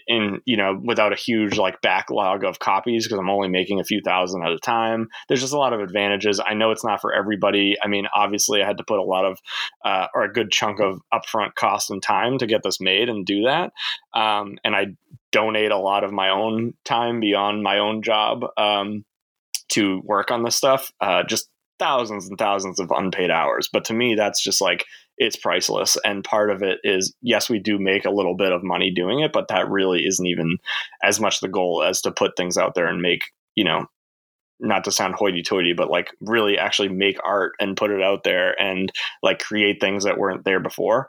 in 0.06 0.40
you 0.44 0.56
know 0.56 0.78
without 0.82 1.12
a 1.12 1.16
huge 1.16 1.56
like 1.56 1.80
backlog 1.80 2.44
of 2.44 2.58
copies 2.58 3.06
because 3.06 3.18
I'm 3.18 3.30
only 3.30 3.48
making 3.48 3.80
a 3.80 3.84
few 3.84 4.00
thousand 4.04 4.44
at 4.44 4.52
a 4.52 4.58
time. 4.58 5.08
There's 5.28 5.40
just 5.40 5.54
a 5.54 5.58
lot 5.58 5.72
of 5.72 5.80
advantages. 5.80 6.40
I 6.44 6.54
know 6.54 6.70
it's 6.70 6.84
not 6.84 7.00
for 7.00 7.14
everybody. 7.14 7.76
I 7.82 7.88
mean, 7.88 8.06
obviously, 8.14 8.62
I 8.62 8.66
had 8.66 8.78
to 8.78 8.84
put 8.84 8.98
a 8.98 9.02
lot 9.02 9.24
of 9.24 9.38
uh, 9.84 10.06
or 10.14 10.24
a 10.24 10.32
good 10.32 10.50
chunk 10.50 10.80
of 10.80 11.00
upfront 11.12 11.54
cost 11.54 11.90
and 11.90 12.02
time 12.02 12.38
to 12.38 12.46
get 12.46 12.62
this 12.62 12.80
made 12.80 13.08
and 13.08 13.24
do 13.24 13.44
that. 13.44 13.72
Um, 14.14 14.58
and 14.64 14.74
I 14.74 14.86
donate 15.32 15.70
a 15.70 15.78
lot 15.78 16.04
of 16.04 16.12
my 16.12 16.30
own 16.30 16.74
time 16.84 17.20
beyond 17.20 17.62
my 17.62 17.78
own 17.78 18.02
job 18.02 18.44
um, 18.56 19.04
to 19.70 20.00
work 20.04 20.30
on 20.30 20.42
this 20.42 20.56
stuff. 20.56 20.92
Uh, 21.00 21.22
just 21.22 21.48
thousands 21.78 22.28
and 22.28 22.38
thousands 22.38 22.80
of 22.80 22.90
unpaid 22.90 23.30
hours. 23.30 23.68
But 23.72 23.84
to 23.86 23.94
me, 23.94 24.14
that's 24.14 24.42
just 24.42 24.60
like 24.60 24.84
it's 25.18 25.36
priceless. 25.36 25.96
And 26.04 26.24
part 26.24 26.50
of 26.50 26.62
it 26.62 26.78
is, 26.84 27.14
yes, 27.22 27.50
we 27.50 27.58
do 27.58 27.78
make 27.78 28.04
a 28.04 28.10
little 28.10 28.36
bit 28.36 28.52
of 28.52 28.62
money 28.62 28.90
doing 28.90 29.20
it, 29.20 29.32
but 29.32 29.48
that 29.48 29.68
really 29.68 30.06
isn't 30.06 30.26
even 30.26 30.56
as 31.02 31.20
much 31.20 31.40
the 31.40 31.48
goal 31.48 31.82
as 31.82 32.00
to 32.02 32.10
put 32.10 32.36
things 32.36 32.56
out 32.56 32.74
there 32.74 32.86
and 32.86 33.02
make, 33.02 33.24
you 33.54 33.64
know, 33.64 33.86
not 34.60 34.84
to 34.84 34.92
sound 34.92 35.14
hoity 35.14 35.42
toity, 35.42 35.72
but 35.72 35.90
like 35.90 36.10
really 36.20 36.58
actually 36.58 36.88
make 36.88 37.18
art 37.24 37.52
and 37.60 37.76
put 37.76 37.90
it 37.90 38.02
out 38.02 38.24
there 38.24 38.60
and 38.60 38.90
like 39.22 39.38
create 39.38 39.80
things 39.80 40.04
that 40.04 40.18
weren't 40.18 40.44
there 40.44 40.60
before 40.60 41.08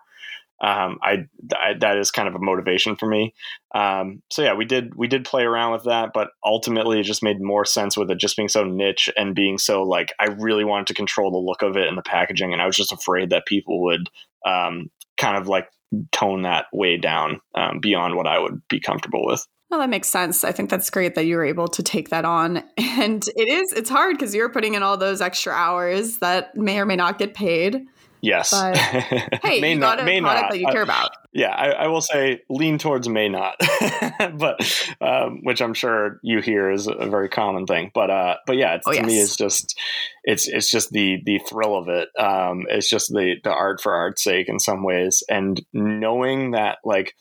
um, 0.62 1.00
I, 1.02 1.26
I, 1.54 1.74
that 1.80 1.98
is 1.98 2.12
kind 2.12 2.28
of 2.28 2.36
a 2.36 2.39
motivation 2.39 2.95
for 2.95 3.08
me. 3.08 3.34
Um, 3.74 4.22
so 4.30 4.41
yeah, 4.41 4.54
we 4.54 4.65
did 4.65 4.95
we 4.95 5.08
did 5.08 5.26
play 5.26 5.43
around 5.43 5.72
with 5.72 5.86
that, 5.86 6.12
but 6.13 6.30
ultimately 6.43 7.00
it 7.00 7.04
just 7.04 7.24
made 7.24 7.41
more 7.41 7.65
sense 7.65 7.95
with 7.95 8.12
it 8.12 8.19
just 8.19 8.36
being 8.36 8.50
so 8.50 8.63
niche 8.63 9.10
and 9.15 9.36
being 9.36 9.58
so 9.58 9.84
like 9.84 10.13
I 10.19 10.26
really 10.26 10.65
wanted 10.65 10.88
to 10.88 10.93
control 10.93 11.32
the 11.32 11.38
look 11.38 11.62
of 11.62 11.78
it 11.78 11.88
and 11.88 11.98
the 11.98 12.04
packaging, 12.04 12.52
and 12.52 12.62
I 12.62 12.65
was 12.65 12.76
just 12.76 12.91
afraid 12.91 13.30
that 13.30 13.45
people 13.45 13.84
would 13.84 14.10
um, 14.45 14.89
kind 15.17 15.38
of 15.38 15.48
like 15.48 15.69
tone 16.12 16.43
that 16.43 16.65
way 16.74 16.98
down 16.98 17.41
um, 17.56 17.80
beyond 17.80 18.15
what 18.15 18.28
I 18.28 18.39
would 18.39 18.62
be 18.67 18.80
comfortable 18.80 19.26
with. 19.26 19.45
Well, 19.69 19.80
that 19.80 19.89
makes 19.89 20.08
sense. 20.08 20.43
I 20.43 20.52
think 20.52 20.69
that's 20.72 20.89
great 20.89 21.13
that 21.13 21.26
you 21.26 21.36
were 21.36 21.45
able 21.45 21.67
to 21.67 21.84
take 21.84 22.10
that 22.10 22.26
on. 22.26 22.63
And 23.00 23.24
it 23.38 23.48
is, 23.48 23.72
it's 23.72 23.89
hard 23.89 24.17
because 24.17 24.36
you're 24.36 24.50
putting 24.50 24.74
in 24.74 24.84
all 24.84 24.98
those 24.98 25.22
extra 25.22 25.54
hours 25.54 26.17
that 26.17 26.54
may 26.54 26.78
or 26.80 26.86
may 26.86 26.98
not 26.98 27.17
get 27.17 27.34
paid. 27.34 27.86
Yes. 28.21 28.51
But, 28.51 28.75
hey, 29.43 29.62
may 29.62 29.73
you 29.73 29.79
not, 29.79 29.97
got 29.97 30.01
a 30.01 30.05
may 30.05 30.19
product 30.19 30.43
not. 30.43 30.51
that 30.51 30.60
you 30.60 30.67
care 30.67 30.82
about. 30.82 31.12
yeah, 31.34 31.55
I, 31.55 31.69
I, 31.69 31.88
will 31.88 32.01
say 32.01 32.41
lean 32.49 32.77
towards 32.77 33.08
may 33.08 33.29
not, 33.29 33.55
but 34.38 34.60
um, 34.99 35.39
which 35.43 35.62
I'm 35.62 35.73
sure 35.73 36.19
you 36.21 36.41
hear 36.41 36.69
is 36.69 36.88
a 36.88 37.08
very 37.08 37.29
common 37.29 37.65
thing. 37.65 37.91
But 37.93 38.10
uh, 38.10 38.36
but 38.45 38.58
yeah, 38.58 38.79
oh, 38.86 38.91
to 38.91 38.97
yes. 38.97 39.05
me, 39.05 39.19
it's 39.19 39.38
just 39.38 39.79
it's 40.23 40.47
it's 40.47 40.69
just 40.69 40.91
the 40.91 41.21
the 41.25 41.39
thrill 41.49 41.75
of 41.75 41.88
it. 41.88 42.10
Um, 42.17 42.65
it's 42.69 42.89
just 42.89 43.10
the 43.10 43.36
the 43.43 43.51
art 43.51 43.79
for 43.82 43.93
art's 43.93 44.23
sake 44.23 44.49
in 44.49 44.60
some 44.60 44.84
ways, 44.84 45.23
and 45.29 45.62
knowing 45.73 46.51
that 46.51 46.79
like 46.84 47.13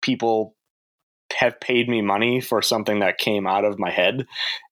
people 0.00 0.54
have 1.38 1.60
paid 1.60 1.88
me 1.88 2.02
money 2.02 2.40
for 2.40 2.62
something 2.62 3.00
that 3.00 3.18
came 3.18 3.46
out 3.46 3.64
of 3.64 3.78
my 3.78 3.90
head 3.90 4.26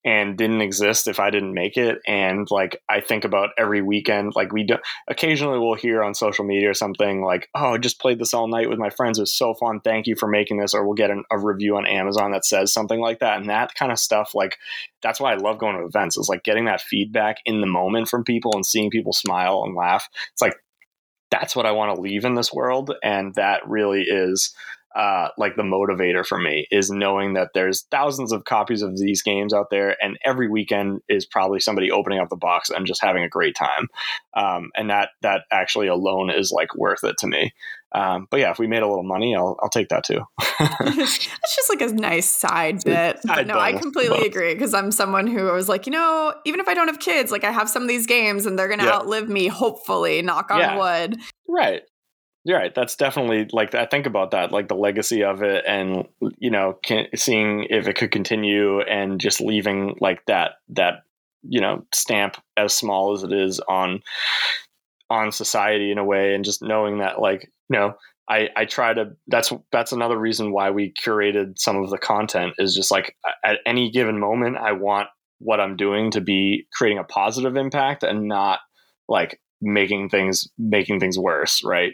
and 0.04 0.38
didn't 0.38 0.60
exist 0.60 1.06
if 1.08 1.20
I 1.20 1.30
didn't 1.30 1.54
make 1.54 1.76
it. 1.76 1.98
And 2.06 2.48
like 2.50 2.80
I 2.88 3.00
think 3.00 3.24
about 3.24 3.50
every 3.58 3.82
weekend, 3.82 4.34
like 4.34 4.52
we 4.52 4.64
do 4.64 4.76
occasionally 5.08 5.58
we'll 5.58 5.74
hear 5.74 6.02
on 6.02 6.14
social 6.14 6.44
media 6.44 6.70
or 6.70 6.74
something 6.74 7.22
like, 7.22 7.48
"Oh, 7.54 7.74
I 7.74 7.78
just 7.78 8.00
played 8.00 8.18
this 8.18 8.34
all 8.34 8.48
night 8.48 8.68
with 8.68 8.78
my 8.78 8.90
friends. 8.90 9.18
It 9.18 9.22
was 9.22 9.34
so 9.34 9.54
fun. 9.54 9.80
Thank 9.80 10.06
you 10.06 10.16
for 10.16 10.28
making 10.28 10.58
this." 10.58 10.74
Or 10.74 10.84
we'll 10.84 10.94
get 10.94 11.10
an, 11.10 11.24
a 11.30 11.38
review 11.38 11.76
on 11.76 11.86
Amazon 11.86 12.32
that 12.32 12.44
says 12.44 12.72
something 12.72 13.00
like 13.00 13.18
that. 13.20 13.38
And 13.38 13.50
that 13.50 13.74
kind 13.74 13.92
of 13.92 13.98
stuff, 13.98 14.34
like 14.34 14.56
that's 15.02 15.20
why 15.20 15.32
I 15.32 15.36
love 15.36 15.58
going 15.58 15.76
to 15.76 15.84
events. 15.84 16.16
Is 16.16 16.28
like 16.28 16.44
getting 16.44 16.64
that 16.66 16.80
feedback 16.80 17.38
in 17.44 17.60
the 17.60 17.66
moment 17.66 18.08
from 18.08 18.24
people 18.24 18.52
and 18.54 18.64
seeing 18.64 18.90
people 18.90 19.12
smile 19.12 19.62
and 19.64 19.74
laugh. 19.74 20.08
It's 20.32 20.42
like 20.42 20.56
that's 21.30 21.54
what 21.54 21.66
I 21.66 21.72
want 21.72 21.94
to 21.94 22.00
leave 22.00 22.24
in 22.24 22.34
this 22.34 22.52
world, 22.52 22.94
and 23.02 23.34
that 23.34 23.68
really 23.68 24.02
is 24.02 24.54
uh, 24.98 25.28
like 25.38 25.54
the 25.54 25.62
motivator 25.62 26.26
for 26.26 26.38
me 26.38 26.66
is 26.72 26.90
knowing 26.90 27.34
that 27.34 27.50
there's 27.54 27.82
thousands 27.82 28.32
of 28.32 28.44
copies 28.44 28.82
of 28.82 28.98
these 28.98 29.22
games 29.22 29.54
out 29.54 29.70
there, 29.70 29.96
and 30.02 30.18
every 30.24 30.48
weekend 30.48 31.00
is 31.08 31.24
probably 31.24 31.60
somebody 31.60 31.92
opening 31.92 32.18
up 32.18 32.28
the 32.28 32.36
box 32.36 32.68
and 32.68 32.84
just 32.84 33.00
having 33.00 33.22
a 33.22 33.28
great 33.28 33.54
time, 33.54 33.86
um, 34.36 34.70
and 34.74 34.90
that 34.90 35.10
that 35.22 35.42
actually 35.52 35.86
alone 35.86 36.30
is 36.30 36.50
like 36.50 36.74
worth 36.74 37.04
it 37.04 37.16
to 37.18 37.28
me. 37.28 37.52
Um, 37.92 38.26
but 38.28 38.40
yeah, 38.40 38.50
if 38.50 38.58
we 38.58 38.66
made 38.66 38.82
a 38.82 38.88
little 38.88 39.04
money, 39.04 39.36
I'll 39.36 39.56
I'll 39.62 39.70
take 39.70 39.88
that 39.90 40.04
too. 40.04 40.20
It's 40.60 41.54
just 41.54 41.70
like 41.70 41.80
a 41.80 41.94
nice 41.94 42.28
side 42.28 42.82
bit. 42.84 43.22
Side 43.22 43.46
no, 43.46 43.58
I 43.58 43.72
completely 43.72 44.26
agree 44.26 44.54
because 44.54 44.74
I'm 44.74 44.90
someone 44.90 45.28
who 45.28 45.44
was 45.44 45.68
like, 45.68 45.86
you 45.86 45.92
know, 45.92 46.34
even 46.44 46.58
if 46.58 46.66
I 46.66 46.74
don't 46.74 46.88
have 46.88 46.98
kids, 46.98 47.30
like 47.30 47.44
I 47.44 47.52
have 47.52 47.68
some 47.70 47.82
of 47.82 47.88
these 47.88 48.06
games 48.06 48.44
and 48.44 48.58
they're 48.58 48.68
gonna 48.68 48.88
outlive 48.88 49.28
me. 49.28 49.46
Hopefully, 49.46 50.20
knock 50.22 50.50
on 50.50 50.58
yeah. 50.58 50.76
wood. 50.76 51.20
Right. 51.46 51.82
You're 52.48 52.56
right. 52.56 52.74
That's 52.74 52.96
definitely 52.96 53.46
like 53.52 53.74
I 53.74 53.84
think 53.84 54.06
about 54.06 54.30
that, 54.30 54.52
like 54.52 54.68
the 54.68 54.74
legacy 54.74 55.22
of 55.22 55.42
it, 55.42 55.66
and 55.66 56.08
you 56.38 56.50
know, 56.50 56.78
can, 56.82 57.06
seeing 57.14 57.66
if 57.68 57.86
it 57.86 57.96
could 57.96 58.10
continue, 58.10 58.80
and 58.80 59.20
just 59.20 59.42
leaving 59.42 59.98
like 60.00 60.24
that 60.28 60.52
that 60.70 61.02
you 61.42 61.60
know 61.60 61.84
stamp 61.92 62.38
as 62.56 62.72
small 62.72 63.12
as 63.12 63.22
it 63.22 63.32
is 63.32 63.60
on 63.68 64.00
on 65.10 65.30
society 65.30 65.92
in 65.92 65.98
a 65.98 66.04
way, 66.04 66.34
and 66.34 66.42
just 66.42 66.62
knowing 66.62 67.00
that 67.00 67.20
like 67.20 67.52
you 67.68 67.78
know 67.78 67.92
I, 68.30 68.48
I 68.56 68.64
try 68.64 68.94
to 68.94 69.10
that's 69.26 69.52
that's 69.70 69.92
another 69.92 70.18
reason 70.18 70.50
why 70.50 70.70
we 70.70 70.94
curated 70.94 71.58
some 71.58 71.76
of 71.76 71.90
the 71.90 71.98
content 71.98 72.54
is 72.56 72.74
just 72.74 72.90
like 72.90 73.14
at 73.44 73.58
any 73.66 73.90
given 73.90 74.18
moment 74.18 74.56
I 74.56 74.72
want 74.72 75.08
what 75.38 75.60
I'm 75.60 75.76
doing 75.76 76.12
to 76.12 76.22
be 76.22 76.66
creating 76.72 76.96
a 76.98 77.04
positive 77.04 77.56
impact 77.56 78.04
and 78.04 78.26
not 78.26 78.60
like 79.06 79.38
making 79.60 80.08
things 80.08 80.48
making 80.56 80.98
things 80.98 81.18
worse 81.18 81.62
right 81.62 81.92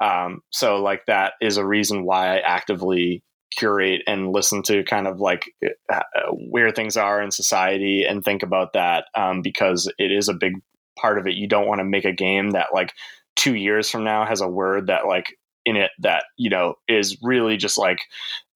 um, 0.00 0.42
so 0.50 0.82
like 0.82 1.06
that 1.06 1.34
is 1.40 1.56
a 1.56 1.66
reason 1.66 2.04
why 2.04 2.36
I 2.36 2.40
actively 2.40 3.22
curate 3.56 4.02
and 4.06 4.32
listen 4.32 4.62
to 4.62 4.84
kind 4.84 5.06
of 5.06 5.20
like 5.20 5.44
uh, 5.92 6.00
where 6.32 6.70
things 6.70 6.96
are 6.96 7.20
in 7.20 7.30
society 7.30 8.04
and 8.08 8.24
think 8.24 8.42
about 8.42 8.72
that 8.74 9.06
um, 9.14 9.42
because 9.42 9.92
it 9.98 10.12
is 10.12 10.28
a 10.28 10.34
big 10.34 10.54
part 10.98 11.18
of 11.18 11.26
it. 11.26 11.34
You 11.34 11.48
don't 11.48 11.66
want 11.66 11.80
to 11.80 11.84
make 11.84 12.04
a 12.04 12.12
game 12.12 12.52
that 12.52 12.68
like 12.72 12.92
two 13.36 13.54
years 13.54 13.90
from 13.90 14.04
now 14.04 14.24
has 14.24 14.40
a 14.40 14.48
word 14.48 14.86
that 14.86 15.06
like 15.06 15.36
in 15.64 15.76
it 15.76 15.90
that 16.00 16.24
you 16.36 16.50
know 16.50 16.74
is 16.88 17.18
really 17.22 17.56
just 17.56 17.78
like 17.78 18.00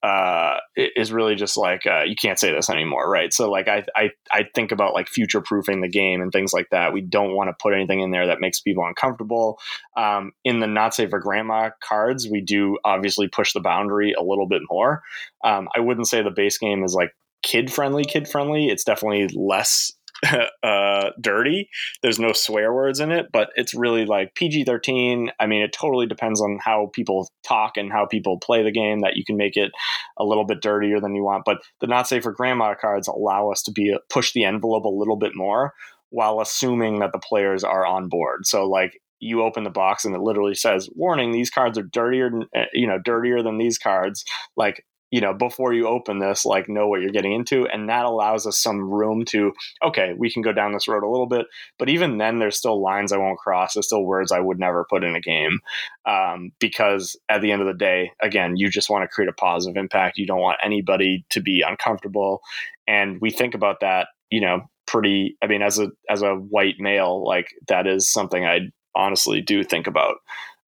uh, 0.04 0.58
is 0.76 1.12
really 1.12 1.34
just 1.34 1.56
like 1.56 1.86
uh, 1.86 2.02
you 2.02 2.14
can't 2.14 2.38
say 2.38 2.52
this 2.52 2.68
anymore, 2.68 3.08
right? 3.08 3.32
So 3.32 3.50
like 3.50 3.68
I 3.68 3.84
I 3.96 4.10
I 4.30 4.44
think 4.54 4.70
about 4.70 4.92
like 4.92 5.08
future 5.08 5.40
proofing 5.40 5.80
the 5.80 5.88
game 5.88 6.20
and 6.20 6.30
things 6.30 6.52
like 6.52 6.68
that. 6.70 6.92
We 6.92 7.00
don't 7.00 7.34
want 7.34 7.48
to 7.48 7.56
put 7.58 7.72
anything 7.72 8.00
in 8.00 8.10
there 8.10 8.26
that 8.26 8.40
makes 8.40 8.60
people 8.60 8.84
uncomfortable. 8.86 9.58
Um, 9.96 10.32
in 10.44 10.60
the 10.60 10.66
not 10.66 10.94
safe 10.94 11.08
for 11.08 11.20
grandma 11.20 11.70
cards, 11.82 12.28
we 12.28 12.42
do 12.42 12.78
obviously 12.84 13.28
push 13.28 13.54
the 13.54 13.60
boundary 13.60 14.12
a 14.12 14.22
little 14.22 14.46
bit 14.46 14.62
more. 14.70 15.02
Um, 15.42 15.68
I 15.74 15.80
wouldn't 15.80 16.08
say 16.08 16.22
the 16.22 16.30
base 16.30 16.58
game 16.58 16.84
is 16.84 16.94
like 16.94 17.14
kid 17.42 17.72
friendly, 17.72 18.04
kid 18.04 18.28
friendly. 18.28 18.68
It's 18.68 18.84
definitely 18.84 19.28
less 19.28 19.92
uh, 20.62 21.10
dirty. 21.20 21.68
There's 22.02 22.18
no 22.18 22.32
swear 22.32 22.72
words 22.72 23.00
in 23.00 23.10
it, 23.10 23.26
but 23.32 23.50
it's 23.56 23.74
really 23.74 24.06
like 24.06 24.34
PG 24.34 24.64
13. 24.64 25.30
I 25.38 25.46
mean, 25.46 25.62
it 25.62 25.72
totally 25.72 26.06
depends 26.06 26.40
on 26.40 26.58
how 26.62 26.90
people 26.92 27.28
talk 27.46 27.76
and 27.76 27.92
how 27.92 28.06
people 28.06 28.38
play 28.38 28.62
the 28.62 28.70
game 28.70 29.00
that 29.00 29.16
you 29.16 29.24
can 29.24 29.37
make 29.37 29.56
it 29.56 29.72
a 30.18 30.24
little 30.24 30.44
bit 30.44 30.62
dirtier 30.62 31.00
than 31.00 31.14
you 31.14 31.24
want. 31.24 31.44
But 31.44 31.58
the 31.80 31.87
not 31.87 32.08
safe 32.08 32.22
for 32.22 32.32
grandma 32.32 32.74
cards 32.74 33.08
allow 33.08 33.50
us 33.50 33.62
to 33.62 33.72
be 33.72 33.96
push 34.10 34.32
the 34.32 34.44
envelope 34.44 34.84
a 34.84 34.88
little 34.88 35.16
bit 35.16 35.32
more 35.34 35.72
while 36.10 36.40
assuming 36.40 37.00
that 37.00 37.12
the 37.12 37.18
players 37.18 37.64
are 37.64 37.84
on 37.84 38.08
board. 38.08 38.46
So 38.46 38.68
like 38.68 39.00
you 39.20 39.42
open 39.42 39.64
the 39.64 39.70
box 39.70 40.04
and 40.04 40.14
it 40.14 40.20
literally 40.20 40.54
says 40.54 40.88
warning 40.94 41.32
these 41.32 41.50
cards 41.50 41.78
are 41.78 41.82
dirtier 41.82 42.30
eh, 42.54 42.66
you 42.72 42.87
know 42.87 42.98
dirtier 43.02 43.42
than 43.42 43.58
these 43.58 43.78
cards 43.78 44.24
like 44.56 44.84
you 45.10 45.20
know 45.20 45.32
before 45.32 45.72
you 45.72 45.86
open 45.86 46.18
this 46.18 46.44
like 46.44 46.68
know 46.68 46.88
what 46.88 47.00
you're 47.00 47.10
getting 47.10 47.32
into 47.32 47.66
and 47.66 47.88
that 47.88 48.04
allows 48.04 48.46
us 48.46 48.58
some 48.58 48.90
room 48.90 49.24
to 49.24 49.52
okay 49.82 50.12
we 50.16 50.30
can 50.30 50.42
go 50.42 50.52
down 50.52 50.72
this 50.72 50.88
road 50.88 51.04
a 51.04 51.08
little 51.08 51.26
bit 51.26 51.46
but 51.78 51.88
even 51.88 52.18
then 52.18 52.38
there's 52.38 52.56
still 52.56 52.82
lines 52.82 53.12
i 53.12 53.16
won't 53.16 53.38
cross 53.38 53.74
there's 53.74 53.86
still 53.86 54.04
words 54.04 54.32
i 54.32 54.40
would 54.40 54.58
never 54.58 54.86
put 54.88 55.04
in 55.04 55.14
a 55.14 55.20
game 55.20 55.60
um, 56.06 56.50
because 56.58 57.16
at 57.28 57.40
the 57.40 57.52
end 57.52 57.60
of 57.60 57.68
the 57.68 57.74
day 57.74 58.10
again 58.20 58.56
you 58.56 58.68
just 58.68 58.90
want 58.90 59.02
to 59.02 59.08
create 59.08 59.28
a 59.28 59.34
positive 59.34 59.76
impact 59.76 60.18
you 60.18 60.26
don't 60.26 60.40
want 60.40 60.58
anybody 60.62 61.24
to 61.31 61.40
be 61.40 61.62
uncomfortable 61.66 62.40
and 62.87 63.20
we 63.20 63.31
think 63.31 63.54
about 63.54 63.81
that 63.81 64.08
you 64.31 64.40
know 64.40 64.62
pretty 64.87 65.37
i 65.42 65.46
mean 65.46 65.62
as 65.62 65.79
a 65.79 65.90
as 66.10 66.22
a 66.22 66.35
white 66.35 66.76
male 66.79 67.24
like 67.24 67.48
that 67.68 67.87
is 67.87 68.08
something 68.08 68.44
i 68.44 68.60
honestly 68.94 69.40
do 69.40 69.64
think 69.64 69.87
about 69.87 70.16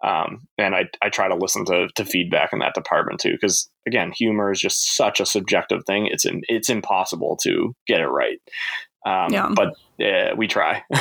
Um, 0.04 0.46
and 0.58 0.74
I, 0.74 0.84
I 1.02 1.08
try 1.08 1.28
to 1.28 1.34
listen 1.34 1.64
to, 1.66 1.88
to 1.94 2.04
feedback 2.04 2.52
in 2.52 2.58
that 2.58 2.74
department 2.74 3.20
too, 3.20 3.32
because 3.32 3.70
again, 3.86 4.12
humor 4.12 4.52
is 4.52 4.60
just 4.60 4.96
such 4.96 5.20
a 5.20 5.26
subjective 5.26 5.84
thing. 5.86 6.06
It's 6.06 6.24
in, 6.24 6.42
it's 6.48 6.68
impossible 6.68 7.38
to 7.42 7.74
get 7.86 8.00
it 8.00 8.06
right. 8.06 8.38
Um, 9.06 9.32
yeah. 9.32 9.48
But 9.54 9.74
yeah, 9.98 10.34
we 10.34 10.48
try. 10.48 10.82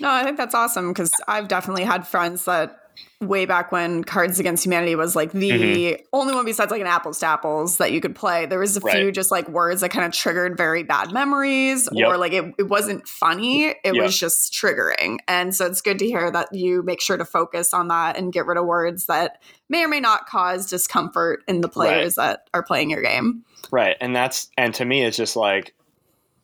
no, 0.00 0.10
I 0.10 0.24
think 0.24 0.36
that's 0.36 0.54
awesome 0.54 0.88
because 0.88 1.12
I've 1.28 1.46
definitely 1.46 1.84
had 1.84 2.06
friends 2.06 2.44
that 2.46 2.76
way 3.20 3.46
back 3.46 3.72
when 3.72 4.04
Cards 4.04 4.38
Against 4.38 4.64
Humanity 4.64 4.94
was 4.94 5.14
like 5.14 5.32
the 5.32 5.50
mm-hmm. 5.50 6.02
only 6.12 6.34
one 6.34 6.44
besides 6.44 6.70
like 6.70 6.80
an 6.80 6.86
apples 6.86 7.20
to 7.20 7.26
apples 7.26 7.78
that 7.78 7.92
you 7.92 8.00
could 8.00 8.14
play. 8.14 8.46
There 8.46 8.58
was 8.58 8.76
a 8.76 8.80
right. 8.80 8.96
few 8.96 9.12
just 9.12 9.30
like 9.30 9.48
words 9.48 9.80
that 9.80 9.90
kind 9.90 10.04
of 10.04 10.12
triggered 10.12 10.56
very 10.56 10.82
bad 10.82 11.12
memories 11.12 11.88
yep. 11.92 12.08
or 12.08 12.16
like 12.16 12.32
it, 12.32 12.54
it 12.58 12.68
wasn't 12.68 13.06
funny. 13.06 13.66
It 13.66 13.78
yep. 13.84 13.94
was 13.94 14.18
just 14.18 14.52
triggering. 14.52 15.18
And 15.28 15.54
so 15.54 15.66
it's 15.66 15.80
good 15.80 15.98
to 16.00 16.06
hear 16.06 16.30
that 16.30 16.52
you 16.52 16.82
make 16.82 17.00
sure 17.00 17.16
to 17.16 17.24
focus 17.24 17.72
on 17.72 17.88
that 17.88 18.16
and 18.16 18.32
get 18.32 18.46
rid 18.46 18.58
of 18.58 18.66
words 18.66 19.06
that 19.06 19.40
may 19.68 19.84
or 19.84 19.88
may 19.88 20.00
not 20.00 20.26
cause 20.26 20.68
discomfort 20.68 21.44
in 21.46 21.60
the 21.60 21.68
players 21.68 22.16
right. 22.16 22.26
that 22.26 22.48
are 22.52 22.62
playing 22.62 22.90
your 22.90 23.02
game. 23.02 23.44
Right. 23.70 23.96
And 24.00 24.14
that's, 24.14 24.50
and 24.58 24.74
to 24.74 24.84
me, 24.84 25.04
it's 25.04 25.16
just 25.16 25.36
like, 25.36 25.74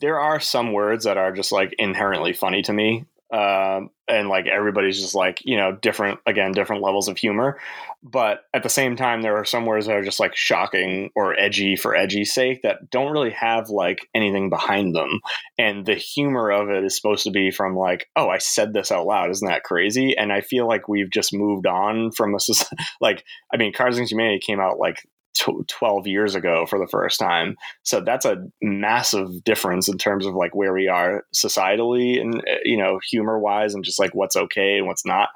there 0.01 0.21
are 0.21 0.39
some 0.39 0.73
words 0.73 1.07
that 1.07 1.17
are 1.17 1.33
just 1.33 1.51
like 1.51 1.75
inherently 1.77 2.33
funny 2.33 2.63
to 2.63 2.73
me 2.73 3.05
um, 3.31 3.91
and 4.09 4.29
like 4.29 4.47
everybody's 4.47 5.01
just 5.01 5.15
like 5.15 5.43
you 5.45 5.57
know 5.57 5.73
different 5.73 6.19
again 6.27 6.53
different 6.53 6.83
levels 6.83 7.09
of 7.09 7.19
humor. 7.19 7.61
But 8.03 8.45
at 8.55 8.63
the 8.63 8.69
same 8.69 8.97
time 8.97 9.23
there 9.23 9.37
are 9.37 9.45
some 9.45 9.67
words 9.67 9.87
that 9.87 9.97
are 9.97 10.05
just 10.05 10.21
like 10.21 10.35
shocking 10.35 11.11
or 11.15 11.39
edgy 11.39 11.77
for 11.77 11.95
edgy's 11.95 12.33
sake 12.33 12.63
that 12.63 12.91
don't 12.91 13.13
really 13.13 13.31
have 13.31 13.69
like 13.69 14.09
anything 14.15 14.49
behind 14.49 14.95
them. 14.95 15.21
And 15.59 15.85
the 15.85 15.95
humor 15.95 16.51
of 16.51 16.71
it 16.71 16.85
is 16.85 16.97
supposed 16.97 17.25
to 17.25 17.31
be 17.31 17.51
from 17.51 17.77
like 17.77 18.09
oh 18.17 18.29
i 18.29 18.39
said 18.39 18.73
this 18.73 18.91
out 18.91 19.07
loud. 19.07 19.31
Isn't 19.31 19.49
that 19.49 19.65
crazy? 19.65 20.17
And 20.17 20.33
i 20.33 20.41
feel 20.41 20.67
like 20.67 20.89
we've 20.89 21.11
just 21.11 21.35
moved 21.35 21.67
on 21.67 22.13
from 22.13 22.35
a 22.35 22.39
like 23.01 23.25
i 23.53 23.57
mean 23.57 23.73
cards 23.73 23.97
against 23.97 24.13
humanity 24.13 24.41
came 24.41 24.61
out 24.61 24.79
like 24.79 25.07
12 25.39 26.07
years 26.07 26.35
ago 26.35 26.67
for 26.67 26.79
the 26.79 26.87
first 26.87 27.19
time. 27.19 27.57
So 27.83 28.01
that's 28.01 28.25
a 28.25 28.45
massive 28.61 29.45
difference 29.45 29.89
in 29.89 29.99
terms 29.99 30.27
of 30.27 30.35
like 30.35 30.55
where 30.55 30.73
we 30.73 30.89
are 30.89 31.25
societally 31.35 32.21
and, 32.21 32.37
uh, 32.37 32.57
you 32.65 32.77
know, 32.77 33.01
humor 33.11 33.39
wise 33.39 33.75
and 33.75 33.85
just 33.85 33.99
like 33.99 34.15
what's 34.15 34.37
okay 34.37 34.79
and 34.79 34.87
what's 34.87 35.07
not. 35.07 35.31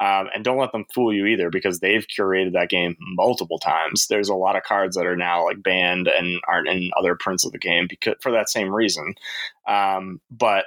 Um, 0.00 0.28
and 0.34 0.44
don't 0.44 0.58
let 0.58 0.72
them 0.72 0.86
fool 0.92 1.12
you 1.12 1.26
either 1.26 1.50
because 1.50 1.80
they've 1.80 2.06
curated 2.06 2.52
that 2.52 2.70
game 2.70 2.96
multiple 3.00 3.58
times. 3.58 4.06
There's 4.08 4.28
a 4.28 4.34
lot 4.34 4.56
of 4.56 4.64
cards 4.64 4.96
that 4.96 5.06
are 5.06 5.16
now 5.16 5.44
like 5.44 5.62
banned 5.62 6.08
and 6.08 6.40
aren't 6.48 6.68
in 6.68 6.90
other 6.98 7.14
prints 7.14 7.44
of 7.44 7.52
the 7.52 7.58
game 7.58 7.86
because 7.88 8.14
for 8.20 8.32
that 8.32 8.48
same 8.48 8.74
reason. 8.74 9.14
Um, 9.66 10.20
but 10.30 10.64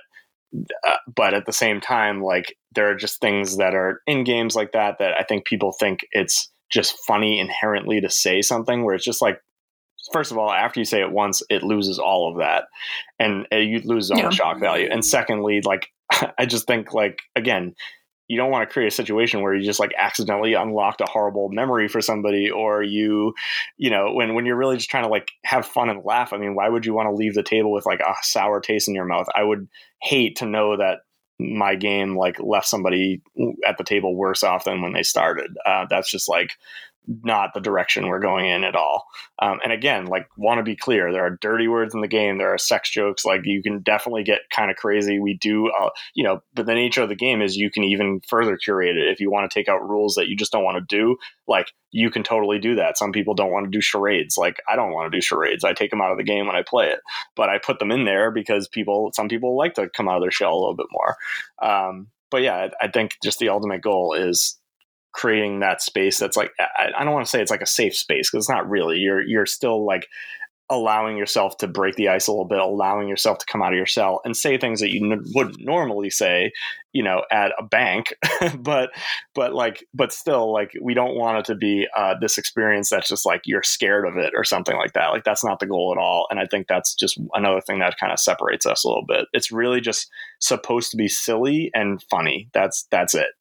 uh, 0.88 0.96
but 1.14 1.34
at 1.34 1.46
the 1.46 1.54
same 1.54 1.82
time, 1.82 2.24
like 2.24 2.58
there 2.74 2.90
are 2.90 2.96
just 2.96 3.20
things 3.20 3.58
that 3.58 3.76
are 3.76 4.02
in 4.08 4.24
games 4.24 4.56
like 4.56 4.72
that 4.72 4.98
that 5.00 5.14
I 5.20 5.24
think 5.24 5.46
people 5.46 5.74
think 5.74 6.02
it's 6.12 6.50
just 6.72 6.98
funny 7.06 7.40
inherently 7.40 8.02
to 8.02 8.10
say 8.10 8.42
something 8.42 8.84
where 8.84 8.96
it's 8.96 9.06
just 9.06 9.22
like 9.22 9.42
first 10.14 10.32
of 10.32 10.38
all 10.38 10.52
after 10.52 10.80
you 10.80 10.86
say 10.86 11.02
it 11.02 11.12
once 11.12 11.42
it 11.50 11.64
loses 11.64 12.00
all 12.00 12.32
of 12.32 12.38
that. 12.40 12.66
And 13.20 13.46
uh, 13.52 13.58
you 13.58 13.82
lose 13.84 14.10
all 14.12 14.18
yeah. 14.18 14.30
the 14.30 14.36
shock 14.36 14.60
value. 14.60 14.90
And 14.92 15.06
secondly 15.06 15.62
like 15.64 15.88
i 16.38 16.46
just 16.46 16.68
think 16.68 16.94
like 16.94 17.22
again 17.36 17.76
you 18.28 18.38
don't 18.38 18.52
want 18.52 18.68
to 18.68 18.74
create 18.74 18.88
a 18.88 18.92
situation 18.92 19.42
where 19.42 19.56
you 19.56 19.66
just 19.66 19.80
like 19.80 19.94
accidentally 19.98 20.54
unlocked 20.54 21.00
a 21.00 21.06
horrible 21.06 21.50
memory 21.50 21.88
for 21.88 22.02
somebody 22.02 22.50
or 22.50 22.84
you 22.84 23.34
you 23.78 23.90
know 23.90 24.12
when 24.14 24.34
when 24.34 24.46
you're 24.46 24.58
really 24.58 24.78
just 24.78 24.90
trying 24.90 25.04
to 25.04 25.10
like 25.10 25.30
have 25.46 25.66
fun 25.66 25.90
and 25.90 26.04
laugh 26.04 26.34
i 26.34 26.38
mean 26.38 26.56
why 26.56 26.68
would 26.68 26.86
you 26.86 26.94
want 26.94 27.08
to 27.08 27.16
leave 27.16 27.34
the 27.34 27.44
table 27.44 27.72
with 27.72 27.86
like 27.86 28.02
a 28.02 28.14
sour 28.22 28.60
taste 28.60 28.88
in 28.88 28.96
your 28.96 29.06
mouth? 29.06 29.28
I 29.36 29.44
would 29.44 29.68
hate 30.02 30.38
to 30.38 30.46
know 30.46 30.78
that 30.78 31.00
my 31.40 31.76
game 31.76 32.16
like 32.16 32.40
left 32.40 32.68
somebody 32.68 33.22
at 33.68 33.78
the 33.78 33.84
table 33.84 34.16
worse 34.16 34.44
off 34.44 34.66
than 34.66 34.82
when 34.82 34.94
they 34.94 35.04
started. 35.04 35.56
Uh, 35.66 35.86
that's 35.90 36.10
just 36.10 36.28
like 36.28 36.52
not 37.08 37.54
the 37.54 37.62
direction 37.62 38.08
we're 38.08 38.20
going 38.20 38.46
in 38.46 38.64
at 38.64 38.76
all. 38.76 39.06
Um, 39.42 39.60
and 39.64 39.72
again, 39.72 40.08
like, 40.08 40.28
want 40.36 40.60
to 40.60 40.64
be 40.64 40.76
clear, 40.76 41.12
there 41.12 41.26
are 41.26 41.38
dirty 41.42 41.68
words 41.68 41.96
in 41.96 42.02
the 42.02 42.08
game. 42.08 42.38
There 42.38 42.54
are 42.54 42.58
sex 42.58 42.90
jokes. 42.92 43.24
Like, 43.24 43.42
you 43.46 43.64
can 43.64 43.82
definitely 43.82 44.24
get 44.24 44.42
kind 44.52 44.70
of 44.70 44.78
crazy. 44.78 45.20
We 45.20 45.38
do, 45.38 45.70
uh, 45.70 45.90
you 46.16 46.24
know, 46.24 46.42
but 46.54 46.66
the 46.66 46.74
nature 46.74 47.04
of 47.04 47.10
the 47.10 47.16
game 47.16 47.42
is 47.42 47.56
you 47.56 47.72
can 47.72 47.84
even 47.84 48.20
further 48.28 48.58
curate 48.58 48.98
it. 48.98 49.08
If 49.08 49.20
you 49.20 49.32
want 49.32 49.50
to 49.50 49.58
take 49.58 49.70
out 49.70 49.88
rules 49.88 50.16
that 50.16 50.28
you 50.28 50.36
just 50.36 50.52
don't 50.52 50.66
want 50.66 50.78
to 50.78 50.96
do, 50.96 51.16
like, 51.48 51.72
you 51.92 52.10
can 52.10 52.24
totally 52.24 52.60
do 52.60 52.76
that. 52.76 52.98
Some 52.98 53.14
people 53.14 53.34
don't 53.34 53.52
want 53.52 53.66
to 53.66 53.72
do 53.72 53.82
charades. 53.82 54.38
Like, 54.38 54.62
I 54.68 54.76
don't 54.76 54.92
want 54.92 55.10
to 55.10 55.18
do 55.18 55.22
charades. 55.22 55.64
I 55.64 55.74
take 55.74 55.92
them 55.92 56.02
out 56.02 56.12
of 56.12 56.18
the 56.18 56.24
game 56.24 56.46
when 56.46 56.58
I 56.58 56.64
play 56.64 56.90
it, 56.90 57.00
but 57.36 57.48
I 57.48 57.58
put 57.58 57.80
them 57.80 57.92
in 57.92 58.04
there 58.04 58.32
because 58.32 58.68
people, 58.68 59.12
some 59.14 59.30
people 59.30 59.56
like 59.56 59.76
to 59.76 59.90
come 59.96 60.10
out 60.10 60.18
of 60.18 60.24
their 60.24 60.32
shell 60.32 60.54
a 60.54 60.60
little 60.60 60.76
bit 60.76 60.88
more. 60.92 61.16
Um, 61.62 62.08
but 62.30 62.42
yeah, 62.42 62.68
I 62.82 62.90
think 62.90 63.16
just 63.24 63.40
the 63.40 63.50
ultimate 63.50 63.82
goal 63.82 64.14
is 64.14 64.60
creating 65.18 65.62
that 65.62 65.82
space 65.82 66.20
that's 66.20 66.38
like 66.38 66.52
I, 66.60 66.92
I 67.00 67.04
don't 67.04 67.14
want 67.14 67.26
to 67.26 67.30
say 67.30 67.42
it's 67.42 67.52
like 67.52 67.62
a 67.62 67.66
safe 67.66 67.98
space 67.98 68.30
because 68.30 68.46
it's 68.46 68.50
not 68.50 68.70
really. 68.70 69.00
You're 69.00 69.22
you're 69.22 69.48
still 69.48 69.86
like 69.86 70.08
allowing 70.70 71.18
yourself 71.18 71.58
to 71.58 71.68
break 71.68 71.96
the 71.96 72.10
ice 72.10 72.28
a 72.28 72.32
little 72.32 72.46
bit, 72.46 72.60
allowing 72.60 73.08
yourself 73.08 73.38
to 73.38 73.46
come 73.46 73.62
out 73.62 73.72
of 73.72 73.78
your 73.78 73.86
cell 73.86 74.20
and 74.26 74.36
say 74.36 74.58
things 74.58 74.82
that 74.82 74.92
you 74.92 75.12
n- 75.12 75.24
wouldn't 75.34 75.62
normally 75.62 76.10
say, 76.10 76.52
you 76.92 77.02
know, 77.02 77.24
at 77.32 77.54
a 77.58 77.64
bank. 77.64 78.14
but, 78.60 78.90
but 79.34 79.54
like, 79.54 79.86
but 79.94 80.12
still, 80.12 80.52
like, 80.52 80.74
we 80.82 80.94
don't 80.94 81.16
want 81.16 81.38
it 81.38 81.46
to 81.46 81.56
be 81.56 81.88
uh, 81.96 82.16
this 82.20 82.38
experience 82.38 82.90
that's 82.90 83.08
just 83.08 83.26
like 83.26 83.42
you're 83.46 83.64
scared 83.64 84.06
of 84.06 84.18
it 84.18 84.34
or 84.36 84.44
something 84.44 84.76
like 84.76 84.92
that. 84.92 85.08
Like, 85.08 85.24
that's 85.24 85.44
not 85.44 85.62
the 85.62 85.68
goal 85.68 85.96
at 85.98 86.02
all. 86.02 86.28
And 86.30 86.38
I 86.38 86.46
think 86.46 86.68
that's 86.68 86.94
just 86.96 87.18
another 87.34 87.62
thing 87.62 87.80
that 87.80 87.98
kind 87.98 88.12
of 88.12 88.20
separates 88.20 88.66
us 88.66 88.84
a 88.84 88.90
little 88.90 89.06
bit. 89.08 89.26
It's 89.32 89.54
really 89.54 89.80
just 89.80 90.10
supposed 90.40 90.92
to 90.92 90.98
be 90.98 91.08
silly 91.08 91.72
and 91.74 92.04
funny. 92.12 92.50
That's 92.54 92.88
that's 92.92 93.16
it 93.16 93.37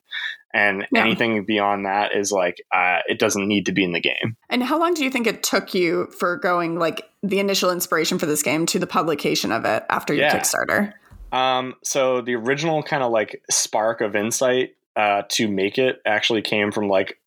and 0.57 0.87
yeah. 0.91 1.03
anything 1.03 1.45
beyond 1.45 1.85
that 1.85 2.17
is 2.17 2.33
like 2.33 2.57
uh, 2.75 2.99
it 3.07 3.19
doesn't 3.19 3.47
need 3.47 3.67
to 3.67 3.73
be 3.73 3.85
in 3.85 3.93
the 3.93 4.01
game 4.01 4.37
and 4.49 4.63
how 4.63 4.79
long 4.79 4.95
do 4.95 5.05
you 5.05 5.11
think 5.11 5.27
it 5.27 5.43
took 5.43 5.75
you 5.75 6.07
for 6.19 6.37
going 6.37 6.79
like 6.79 7.09
the 7.23 7.39
initial 7.39 7.71
inspiration 7.71 8.19
for 8.19 8.27
this 8.27 8.43
game 8.43 8.65
to 8.67 8.79
the 8.79 8.87
publication 8.87 9.53
of 9.53 9.65
it 9.65 9.85
after 9.91 10.15
your 10.15 10.25
yeah. 10.25 10.37
kickstarter 10.37 10.93
um, 11.33 11.75
so 11.85 12.21
the 12.23 12.35
original 12.35 12.83
kind 12.83 13.03
of 13.03 13.13
like 13.13 13.43
spark 13.51 14.01
of 14.01 14.17
insight 14.17 14.71
uh, 14.97 15.23
to 15.29 15.49
make 15.49 15.77
it 15.77 16.01
actually 16.07 16.41
came 16.41 16.73
from 16.73 16.89
like 16.89 17.19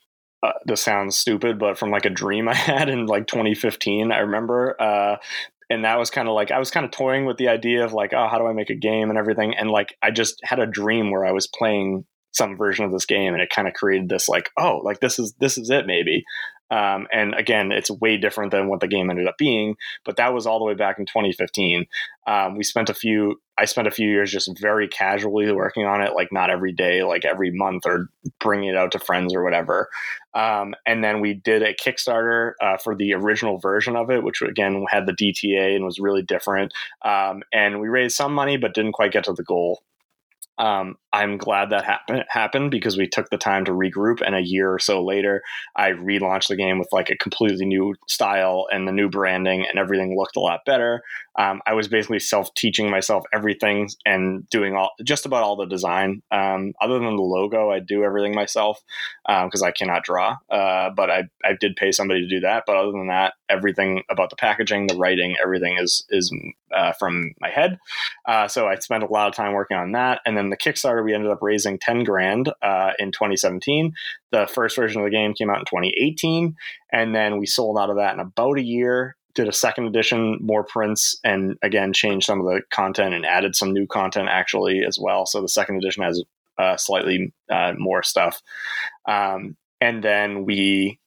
uh, 0.41 0.53
this 0.65 0.81
sounds 0.81 1.17
stupid, 1.17 1.59
but 1.59 1.77
from 1.77 1.91
like 1.91 2.05
a 2.05 2.09
dream 2.09 2.47
I 2.47 2.55
had 2.55 2.89
in 2.89 3.05
like 3.07 3.27
2015, 3.27 4.11
I 4.11 4.19
remember. 4.19 4.81
Uh, 4.81 5.17
and 5.69 5.85
that 5.85 5.99
was 5.99 6.09
kind 6.09 6.27
of 6.27 6.33
like 6.33 6.49
I 6.49 6.57
was 6.57 6.71
kind 6.71 6.85
of 6.85 6.91
toying 6.91 7.25
with 7.25 7.37
the 7.37 7.49
idea 7.49 7.85
of 7.85 7.93
like, 7.93 8.13
oh, 8.13 8.27
how 8.27 8.39
do 8.39 8.47
I 8.47 8.53
make 8.53 8.69
a 8.69 8.75
game 8.75 9.09
and 9.09 9.19
everything, 9.19 9.55
and 9.55 9.69
like 9.69 9.95
I 10.01 10.09
just 10.09 10.39
had 10.43 10.59
a 10.59 10.65
dream 10.65 11.11
where 11.11 11.25
I 11.25 11.31
was 11.31 11.45
playing 11.45 12.05
some 12.31 12.57
version 12.57 12.85
of 12.85 12.91
this 12.91 13.05
game 13.05 13.33
and 13.33 13.41
it 13.41 13.49
kind 13.49 13.67
of 13.67 13.73
created 13.73 14.09
this 14.09 14.29
like 14.29 14.49
oh 14.57 14.77
like 14.83 14.99
this 14.99 15.19
is 15.19 15.33
this 15.39 15.57
is 15.57 15.69
it 15.69 15.85
maybe. 15.85 16.23
Um, 16.71 17.07
and 17.11 17.33
again 17.33 17.71
it's 17.71 17.89
way 17.89 18.17
different 18.17 18.51
than 18.51 18.67
what 18.67 18.79
the 18.79 18.87
game 18.87 19.09
ended 19.09 19.27
up 19.27 19.39
being 19.39 19.75
but 20.05 20.17
that 20.17 20.35
was 20.35 20.45
all 20.45 20.59
the 20.59 20.65
way 20.65 20.75
back 20.75 20.99
in 20.99 21.07
2015 21.07 21.87
um, 22.27 22.57
we 22.57 22.63
spent 22.63 22.91
a 22.91 22.93
few 22.93 23.41
i 23.57 23.65
spent 23.65 23.87
a 23.87 23.91
few 23.91 24.07
years 24.07 24.31
just 24.31 24.55
very 24.59 24.87
casually 24.87 25.51
working 25.51 25.85
on 25.85 26.03
it 26.03 26.13
like 26.13 26.31
not 26.31 26.51
every 26.51 26.71
day 26.71 27.03
like 27.03 27.25
every 27.25 27.49
month 27.49 27.87
or 27.87 28.09
bringing 28.39 28.69
it 28.69 28.75
out 28.75 28.91
to 28.91 28.99
friends 28.99 29.33
or 29.33 29.43
whatever. 29.43 29.89
Um, 30.33 30.75
and 30.85 31.03
then 31.03 31.21
we 31.21 31.33
did 31.33 31.63
a 31.63 31.73
kickstarter 31.73 32.53
uh, 32.61 32.77
for 32.77 32.95
the 32.95 33.13
original 33.13 33.57
version 33.57 33.95
of 33.95 34.09
it 34.09 34.23
which 34.23 34.41
again 34.41 34.85
had 34.89 35.05
the 35.05 35.13
dta 35.13 35.75
and 35.75 35.85
was 35.85 35.99
really 35.99 36.21
different. 36.21 36.73
Um, 37.03 37.41
and 37.51 37.79
we 37.79 37.87
raised 37.87 38.15
some 38.15 38.33
money 38.33 38.57
but 38.57 38.73
didn't 38.73 38.93
quite 38.93 39.11
get 39.11 39.25
to 39.25 39.33
the 39.33 39.43
goal 39.43 39.81
um, 40.59 40.97
I'm 41.13 41.37
glad 41.37 41.69
that 41.69 41.85
happen- 41.85 42.23
happened 42.29 42.69
because 42.69 42.97
we 42.97 43.07
took 43.07 43.29
the 43.29 43.37
time 43.37 43.65
to 43.65 43.71
regroup. 43.71 44.21
And 44.23 44.35
a 44.35 44.41
year 44.41 44.71
or 44.71 44.77
so 44.77 45.03
later, 45.03 45.41
I 45.75 45.91
relaunched 45.91 46.49
the 46.49 46.57
game 46.57 46.77
with 46.77 46.89
like 46.91 47.09
a 47.09 47.17
completely 47.17 47.65
new 47.65 47.95
style 48.07 48.67
and 48.71 48.87
the 48.87 48.91
new 48.91 49.09
branding, 49.09 49.65
and 49.65 49.79
everything 49.79 50.17
looked 50.17 50.35
a 50.35 50.41
lot 50.41 50.65
better. 50.65 51.01
Um, 51.37 51.61
I 51.65 51.73
was 51.73 51.87
basically 51.87 52.19
self 52.19 52.53
teaching 52.53 52.89
myself 52.89 53.23
everything 53.33 53.89
and 54.05 54.47
doing 54.49 54.75
all 54.75 54.91
just 55.03 55.25
about 55.25 55.43
all 55.43 55.55
the 55.55 55.65
design. 55.65 56.21
Um, 56.31 56.73
other 56.81 56.99
than 56.99 57.15
the 57.15 57.21
logo, 57.21 57.71
I 57.71 57.79
do 57.79 58.03
everything 58.03 58.35
myself 58.35 58.81
because 59.25 59.61
um, 59.61 59.67
I 59.67 59.71
cannot 59.71 60.03
draw. 60.03 60.35
Uh, 60.51 60.89
but 60.89 61.09
I, 61.09 61.23
I 61.45 61.53
did 61.57 61.77
pay 61.77 61.93
somebody 61.93 62.21
to 62.21 62.29
do 62.29 62.41
that. 62.41 62.63
But 62.67 62.75
other 62.75 62.91
than 62.91 63.07
that, 63.07 63.35
everything 63.47 64.03
about 64.09 64.29
the 64.29 64.35
packaging, 64.35 64.87
the 64.87 64.97
writing, 64.97 65.37
everything 65.41 65.77
is 65.79 66.05
is 66.09 66.33
uh, 66.75 66.93
from 66.93 67.33
my 67.39 67.49
head. 67.49 67.77
Uh, 68.25 68.47
so 68.47 68.67
I 68.67 68.75
spent 68.75 69.03
a 69.03 69.07
lot 69.11 69.27
of 69.27 69.35
time 69.35 69.53
working 69.53 69.77
on 69.77 69.91
that, 69.93 70.21
and 70.25 70.37
then 70.37 70.49
the 70.49 70.57
Kickstarter 70.57 71.03
we 71.03 71.13
ended 71.13 71.31
up 71.31 71.39
raising 71.41 71.79
10 71.79 72.03
grand 72.03 72.51
uh, 72.61 72.91
in 72.99 73.11
2017. 73.11 73.93
The 74.31 74.47
first 74.47 74.75
version 74.75 75.01
of 75.01 75.05
the 75.05 75.11
game 75.11 75.33
came 75.33 75.49
out 75.49 75.59
in 75.59 75.65
2018. 75.65 76.55
And 76.91 77.15
then 77.15 77.37
we 77.39 77.45
sold 77.45 77.77
out 77.77 77.89
of 77.89 77.97
that 77.97 78.13
in 78.13 78.19
about 78.19 78.57
a 78.57 78.63
year. 78.63 79.15
Did 79.35 79.47
a 79.47 79.53
second 79.53 79.85
edition, 79.85 80.37
more 80.41 80.63
prints, 80.63 81.19
and 81.23 81.57
again 81.61 81.93
changed 81.93 82.25
some 82.25 82.39
of 82.39 82.45
the 82.45 82.61
content 82.71 83.13
and 83.13 83.25
added 83.25 83.55
some 83.55 83.73
new 83.73 83.87
content 83.87 84.27
actually 84.29 84.83
as 84.83 84.97
well. 84.99 85.25
So 85.25 85.41
the 85.41 85.47
second 85.47 85.77
edition 85.77 86.03
has 86.03 86.23
uh, 86.57 86.77
slightly 86.77 87.33
uh, 87.49 87.73
more 87.77 88.03
stuff. 88.03 88.41
Um, 89.07 89.55
and 89.79 90.03
then 90.03 90.45
we 90.45 90.99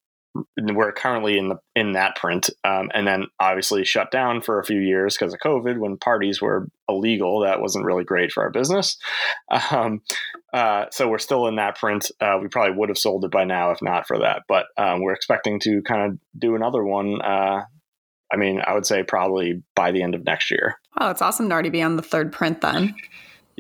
we're 0.57 0.93
currently 0.93 1.37
in 1.37 1.49
the 1.51 1.57
in 1.74 1.93
that 1.93 2.16
print, 2.16 2.49
um, 2.64 2.91
and 2.95 3.07
then 3.07 3.26
obviously 3.39 3.85
shut 3.85 4.11
down 4.11 4.41
for 4.41 4.59
a 4.59 4.64
few 4.64 4.80
years 4.80 5.16
because 5.16 5.35
of 5.35 5.41
COVID 5.41 5.78
when 5.78 5.97
parties 5.99 6.41
were 6.41 6.68
illegal. 6.89 7.41
That 7.41 7.61
wasn't 7.61 7.85
really 7.85 8.05
great 8.05 8.33
for 8.33 8.43
our 8.43 8.51
business. 8.51 8.97
Um, 9.70 10.03
uh, 10.53 10.87
so 10.91 11.09
we're 11.09 11.18
still 11.18 11.47
in 11.47 11.57
that 11.57 11.76
print. 11.78 12.11
Uh, 12.20 12.39
we 12.41 12.49
probably 12.49 12.76
would 12.76 12.89
have 12.89 12.99
sold 12.99 13.24
it 13.24 13.30
by 13.30 13.45
now 13.45 13.70
if 13.70 13.83
not 13.83 14.07
for 14.07 14.18
that. 14.20 14.43
But 14.49 14.66
um, 14.76 15.03
we're 15.03 15.14
expecting 15.14 15.61
to 15.61 15.83
kind 15.83 16.12
of 16.12 16.18
do 16.39 16.55
another 16.55 16.85
one. 16.85 17.20
Uh, 17.20 17.62
I 18.33 18.37
mean, 18.37 18.62
I 18.66 18.74
would 18.74 18.87
say 18.87 19.03
probably 19.03 19.62
by 19.74 19.93
the 19.93 20.03
end 20.03 20.14
of 20.14 20.24
next 20.24 20.51
year. 20.51 20.76
Oh, 20.99 21.11
it's 21.11 21.22
awesome 21.22 21.49
to 21.49 21.53
already 21.53 21.70
be 21.70 21.83
on 21.83 21.97
the 21.97 22.03
third 22.03 22.33
print 22.33 22.62
then. 22.62 22.95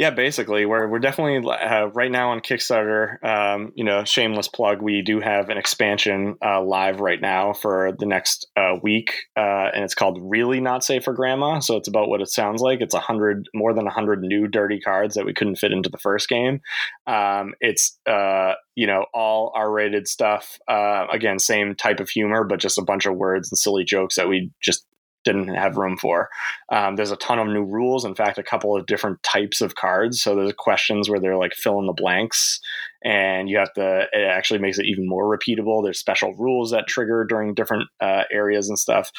Yeah, 0.02 0.10
basically, 0.10 0.66
we're 0.66 0.88
we're 0.88 0.98
definitely 0.98 1.48
uh, 1.48 1.86
right 1.94 2.10
now 2.10 2.30
on 2.30 2.40
Kickstarter. 2.40 3.22
Um, 3.24 3.70
you 3.76 3.84
know, 3.84 4.02
shameless 4.02 4.48
plug. 4.48 4.82
We 4.82 5.00
do 5.00 5.20
have 5.20 5.48
an 5.48 5.58
expansion 5.58 6.34
uh, 6.44 6.60
live 6.60 6.98
right 6.98 7.20
now 7.20 7.52
for 7.52 7.92
the 7.96 8.06
next 8.06 8.48
uh, 8.56 8.78
week, 8.82 9.14
uh, 9.36 9.70
and 9.72 9.84
it's 9.84 9.94
called 9.94 10.18
"Really 10.20 10.60
Not 10.60 10.82
Safe 10.82 11.04
for 11.04 11.12
Grandma." 11.12 11.60
So 11.60 11.76
it's 11.76 11.86
about 11.86 12.08
what 12.08 12.20
it 12.20 12.30
sounds 12.30 12.60
like. 12.60 12.80
It's 12.80 12.94
a 12.94 12.98
hundred, 12.98 13.48
more 13.54 13.72
than 13.72 13.86
a 13.86 13.92
hundred 13.92 14.22
new 14.22 14.48
dirty 14.48 14.80
cards 14.80 15.14
that 15.14 15.24
we 15.24 15.34
couldn't 15.34 15.54
fit 15.54 15.70
into 15.70 15.88
the 15.88 15.98
first 15.98 16.28
game. 16.28 16.62
Um, 17.06 17.54
it's 17.60 17.96
uh, 18.04 18.54
you 18.74 18.88
know 18.88 19.06
all 19.14 19.52
R-rated 19.54 20.08
stuff. 20.08 20.58
Uh, 20.66 21.06
again, 21.12 21.38
same 21.38 21.76
type 21.76 22.00
of 22.00 22.08
humor, 22.08 22.42
but 22.42 22.58
just 22.58 22.76
a 22.76 22.82
bunch 22.82 23.06
of 23.06 23.14
words 23.14 23.52
and 23.52 23.56
silly 23.56 23.84
jokes 23.84 24.16
that 24.16 24.28
we 24.28 24.50
just 24.60 24.84
didn't 25.24 25.48
have 25.48 25.76
room 25.76 25.96
for. 25.96 26.28
Um, 26.70 26.96
there's 26.96 27.10
a 27.10 27.16
ton 27.16 27.38
of 27.38 27.46
new 27.48 27.64
rules. 27.64 28.04
In 28.04 28.14
fact, 28.14 28.38
a 28.38 28.42
couple 28.42 28.76
of 28.76 28.86
different 28.86 29.22
types 29.22 29.60
of 29.60 29.74
cards. 29.74 30.22
So 30.22 30.34
there's 30.34 30.52
questions 30.52 31.08
where 31.08 31.20
they're 31.20 31.36
like 31.36 31.54
fill 31.54 31.78
in 31.78 31.86
the 31.86 31.92
blanks 31.92 32.60
and 33.04 33.48
you 33.48 33.58
have 33.58 33.72
to 33.74 34.06
it 34.12 34.22
actually 34.22 34.60
makes 34.60 34.78
it 34.78 34.86
even 34.86 35.08
more 35.08 35.24
repeatable. 35.24 35.82
There's 35.82 35.98
special 35.98 36.34
rules 36.34 36.70
that 36.70 36.86
trigger 36.86 37.24
during 37.24 37.54
different 37.54 37.88
uh, 38.00 38.24
areas 38.30 38.68
and 38.68 38.78
stuff. 38.78 39.10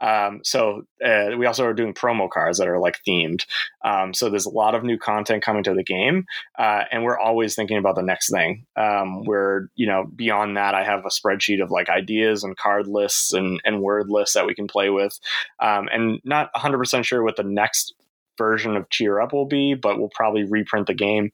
Um, 0.00 0.40
so 0.44 0.82
uh, 1.04 1.30
we 1.38 1.46
also 1.46 1.64
are 1.64 1.74
doing 1.74 1.94
promo 1.94 2.28
cards 2.30 2.58
that 2.58 2.68
are 2.68 2.78
like 2.78 2.98
themed. 3.06 3.44
Um, 3.84 4.14
so 4.14 4.28
there's 4.28 4.46
a 4.46 4.50
lot 4.50 4.74
of 4.74 4.84
new 4.84 4.98
content 4.98 5.42
coming 5.42 5.64
to 5.64 5.74
the 5.74 5.84
game 5.84 6.26
uh, 6.58 6.84
and 6.90 7.04
we're 7.04 7.18
always 7.18 7.54
thinking 7.54 7.78
about 7.78 7.96
the 7.96 8.02
next 8.02 8.30
thing. 8.30 8.66
Um, 8.76 9.24
where 9.24 9.68
you 9.74 9.86
know 9.86 10.04
beyond 10.04 10.56
that 10.56 10.74
i 10.74 10.84
have 10.84 11.04
a 11.04 11.08
spreadsheet 11.08 11.62
of 11.62 11.70
like 11.70 11.88
ideas 11.88 12.44
and 12.44 12.56
card 12.56 12.86
lists 12.86 13.32
and, 13.32 13.60
and 13.64 13.82
word 13.82 14.08
lists 14.08 14.34
that 14.34 14.46
we 14.46 14.54
can 14.54 14.66
play 14.66 14.90
with. 14.90 15.18
Um, 15.60 15.88
and 15.92 16.20
not 16.24 16.52
100% 16.54 17.04
sure 17.04 17.22
what 17.22 17.36
the 17.36 17.42
next 17.42 17.94
version 18.36 18.76
of 18.76 18.88
cheer 18.88 19.20
up 19.20 19.32
will 19.32 19.46
be 19.46 19.74
but 19.74 19.98
we'll 19.98 20.10
probably 20.14 20.44
reprint 20.44 20.86
the 20.86 20.94
game 20.94 21.32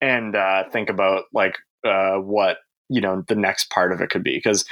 and 0.00 0.36
uh, 0.36 0.64
think 0.70 0.88
about 0.88 1.24
like 1.32 1.56
uh, 1.84 2.16
what 2.16 2.58
you 2.88 3.00
know 3.00 3.24
the 3.28 3.34
next 3.34 3.70
part 3.70 3.92
of 3.92 4.00
it 4.00 4.10
could 4.10 4.24
be 4.24 4.36
because 4.36 4.64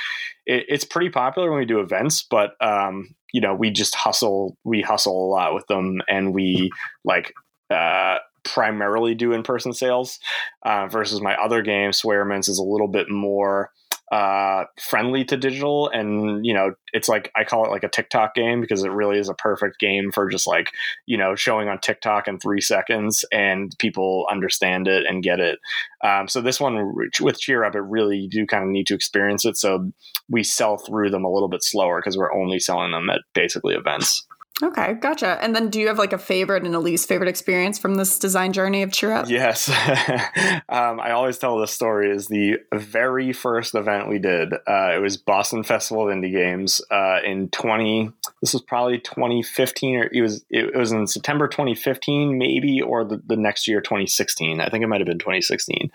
it, 0.47 0.65
it's 0.69 0.85
pretty 0.85 1.11
popular 1.11 1.51
when 1.51 1.61
we 1.61 1.67
do 1.67 1.81
events 1.81 2.27
but 2.29 2.53
um, 2.61 3.15
you 3.33 3.41
know 3.41 3.55
we 3.55 3.71
just 3.71 3.95
hustle 3.95 4.57
we 4.65 4.81
hustle 4.83 5.27
a 5.27 5.31
lot 5.31 5.55
with 5.55 5.67
them 5.69 6.01
and 6.09 6.35
we 6.35 6.71
like 7.05 7.33
uh, 7.71 8.17
primarily 8.45 9.15
do 9.15 9.33
in-person 9.33 9.73
sales 9.73 10.19
uh, 10.65 10.87
versus 10.89 11.21
my 11.21 11.35
other 11.37 11.63
game 11.63 11.91
Swearmints 11.91 12.49
is 12.49 12.59
a 12.59 12.65
little 12.65 12.89
bit 12.89 13.09
more 13.11 13.71
uh, 14.13 14.65
friendly 14.81 15.25
to 15.25 15.37
digital. 15.37 15.89
And 15.89 16.45
you 16.45 16.55
know 16.55 16.75
it's 16.93 17.09
like 17.09 17.31
i 17.37 17.45
call 17.45 17.65
it 17.65 17.71
like 17.71 17.83
a 17.83 17.89
tiktok 17.89 18.35
game 18.35 18.61
because 18.61 18.83
it 18.83 18.91
really 18.91 19.19
is 19.19 19.29
a 19.29 19.35
perfect 19.35 19.79
game 19.79 20.11
for 20.11 20.29
just 20.29 20.47
like 20.47 20.71
you 21.05 21.19
know 21.19 21.35
showing 21.35 21.69
on 21.69 21.79
tiktok 21.79 22.27
in 22.27 22.39
three 22.39 22.63
seconds 22.63 23.25
and 23.31 23.75
people 23.79 24.27
understand 24.31 24.89
it 24.89 25.05
and 25.07 25.23
get 25.23 25.41
it. 25.41 25.59
Um, 26.05 26.29
so 26.29 26.41
this 26.41 26.61
one 26.61 26.95
with 27.21 27.39
cheer 27.39 27.65
up 27.65 27.75
it 27.75 27.81
really 27.81 28.19
you 28.19 28.29
do 28.29 28.47
kind 28.47 28.65
of 28.65 28.71
need 28.71 28.87
to 28.89 28.95
experience 28.95 29.45
it. 29.45 29.57
So 29.57 29.91
we 30.29 30.43
sell 30.43 30.79
through 30.79 31.11
them 31.11 31.25
a 31.25 31.33
little 31.33 31.49
bit 31.49 31.65
slower 31.65 32.01
because 32.01 32.17
we're 32.17 32.35
only 32.35 32.59
selling 32.59 32.93
them 32.93 33.11
at 33.11 33.23
basically 33.35 33.75
events 33.75 34.28
Okay, 34.61 34.95
gotcha. 34.95 35.39
And 35.41 35.55
then 35.55 35.71
do 35.71 35.79
you 35.79 35.87
have 35.87 35.99
like 35.99 36.13
a 36.13 36.19
favorite 36.19 36.65
and 36.65 36.75
a 36.75 36.81
least 36.81 37.07
favorite 37.07 37.29
experience 37.29 37.79
from 37.79 37.95
this 37.95 38.19
design 38.19 38.53
journey 38.53 38.83
of 38.83 38.91
Cheer 38.91 39.13
Up? 39.13 39.29
Yes. 39.29 39.69
um, 40.69 40.99
I 40.99 41.13
always 41.13 41.39
tell 41.39 41.59
this 41.59 41.71
story 41.71 42.11
is 42.11 42.27
the 42.27 42.57
very 42.75 43.33
first 43.33 43.77
event 43.77 44.09
we 44.09 44.19
did. 44.19 44.53
Uh, 44.53 44.93
it 44.97 45.01
was 45.01 45.17
Boston 45.17 45.63
Festival 45.63 46.09
of 46.09 46.15
Indie 46.15 46.33
Games 46.33 46.81
uh, 46.91 47.19
in 47.25 47.51
20, 47.51 48.11
this 48.43 48.53
was 48.53 48.63
probably 48.63 48.99
2015 48.99 49.97
or 49.97 50.11
it 50.13 50.23
was, 50.23 50.45
it, 50.51 50.75
was 50.75 50.91
in 50.91 51.07
September 51.07 51.47
2015 51.47 52.37
maybe, 52.37 52.83
or 52.83 53.05
the, 53.05 53.23
the 53.27 53.37
next 53.37 53.69
year, 53.69 53.81
2016. 53.81 54.61
I 54.61 54.69
think 54.71 54.83
it 54.83 54.89
might've 54.89 55.07
been 55.07 55.21
2016. 55.21 55.93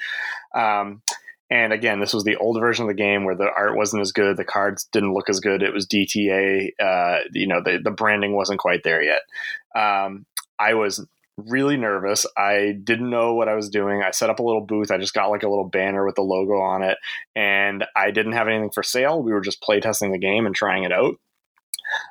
Um, 0.56 1.02
and 1.54 1.72
again, 1.72 2.00
this 2.00 2.16
was 2.16 2.24
the 2.24 2.38
old 2.38 2.60
version 2.60 2.86
of 2.86 2.90
the 2.90 2.96
game 2.96 3.26
where 3.26 3.36
the 3.36 3.48
art 3.56 3.78
wasn't 3.78 4.02
as 4.02 4.12
good, 4.12 4.38
the 4.38 4.44
cards 4.44 4.86
didn't 4.86 5.14
look 5.14 5.30
as 5.30 5.40
good. 5.40 5.62
It 5.62 5.72
was 5.72 5.86
DTA. 5.86 6.72
Uh, 6.82 7.20
you 7.32 7.46
know, 7.46 7.62
the, 7.64 7.78
the 7.78 7.92
branding 7.92 8.34
wasn't 8.34 8.60
quite 8.60 8.82
there 8.82 9.04
yet. 9.04 9.22
Um, 9.76 10.26
I 10.58 10.74
was 10.74 11.06
really 11.38 11.78
nervous. 11.78 12.26
I 12.36 12.76
didn't 12.84 13.12
know 13.12 13.36
what 13.36 13.50
I 13.50 13.54
was 13.54 13.70
doing. 13.70 14.02
I 14.02 14.10
set 14.10 14.32
up 14.32 14.40
a 14.40 14.44
little 14.44 14.66
booth. 14.66 14.90
I 14.90 14.98
just 14.98 15.14
got 15.14 15.30
like 15.30 15.44
a 15.44 15.48
little 15.48 15.70
banner 15.70 16.04
with 16.04 16.16
the 16.16 16.24
logo 16.24 16.60
on 16.60 16.82
it, 16.82 16.98
and 17.36 17.86
I 17.96 18.10
didn't 18.10 18.32
have 18.32 18.48
anything 18.48 18.72
for 18.72 18.82
sale. 18.82 19.22
We 19.22 19.32
were 19.32 19.42
just 19.42 19.62
playtesting 19.62 20.12
the 20.12 20.18
game 20.18 20.48
and 20.48 20.56
trying 20.56 20.86
it 20.86 20.92
out. 20.92 21.18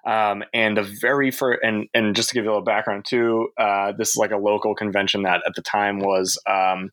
Um, 0.07 0.45
and 0.55 0.76
the 0.76 0.84
very 0.84 1.32
first, 1.32 1.64
and 1.64 1.88
and 1.95 2.14
just 2.14 2.28
to 2.28 2.36
give 2.36 2.45
you 2.45 2.51
a 2.51 2.53
little 2.53 2.64
background 2.64 3.07
too, 3.07 3.49
uh, 3.59 3.90
this 3.99 4.11
is 4.11 4.16
like 4.16 4.30
a 4.30 4.36
local 4.36 4.76
convention 4.76 5.22
that 5.22 5.43
at 5.45 5.55
the 5.57 5.62
time 5.62 5.99
was 5.99 6.38
um, 6.49 6.93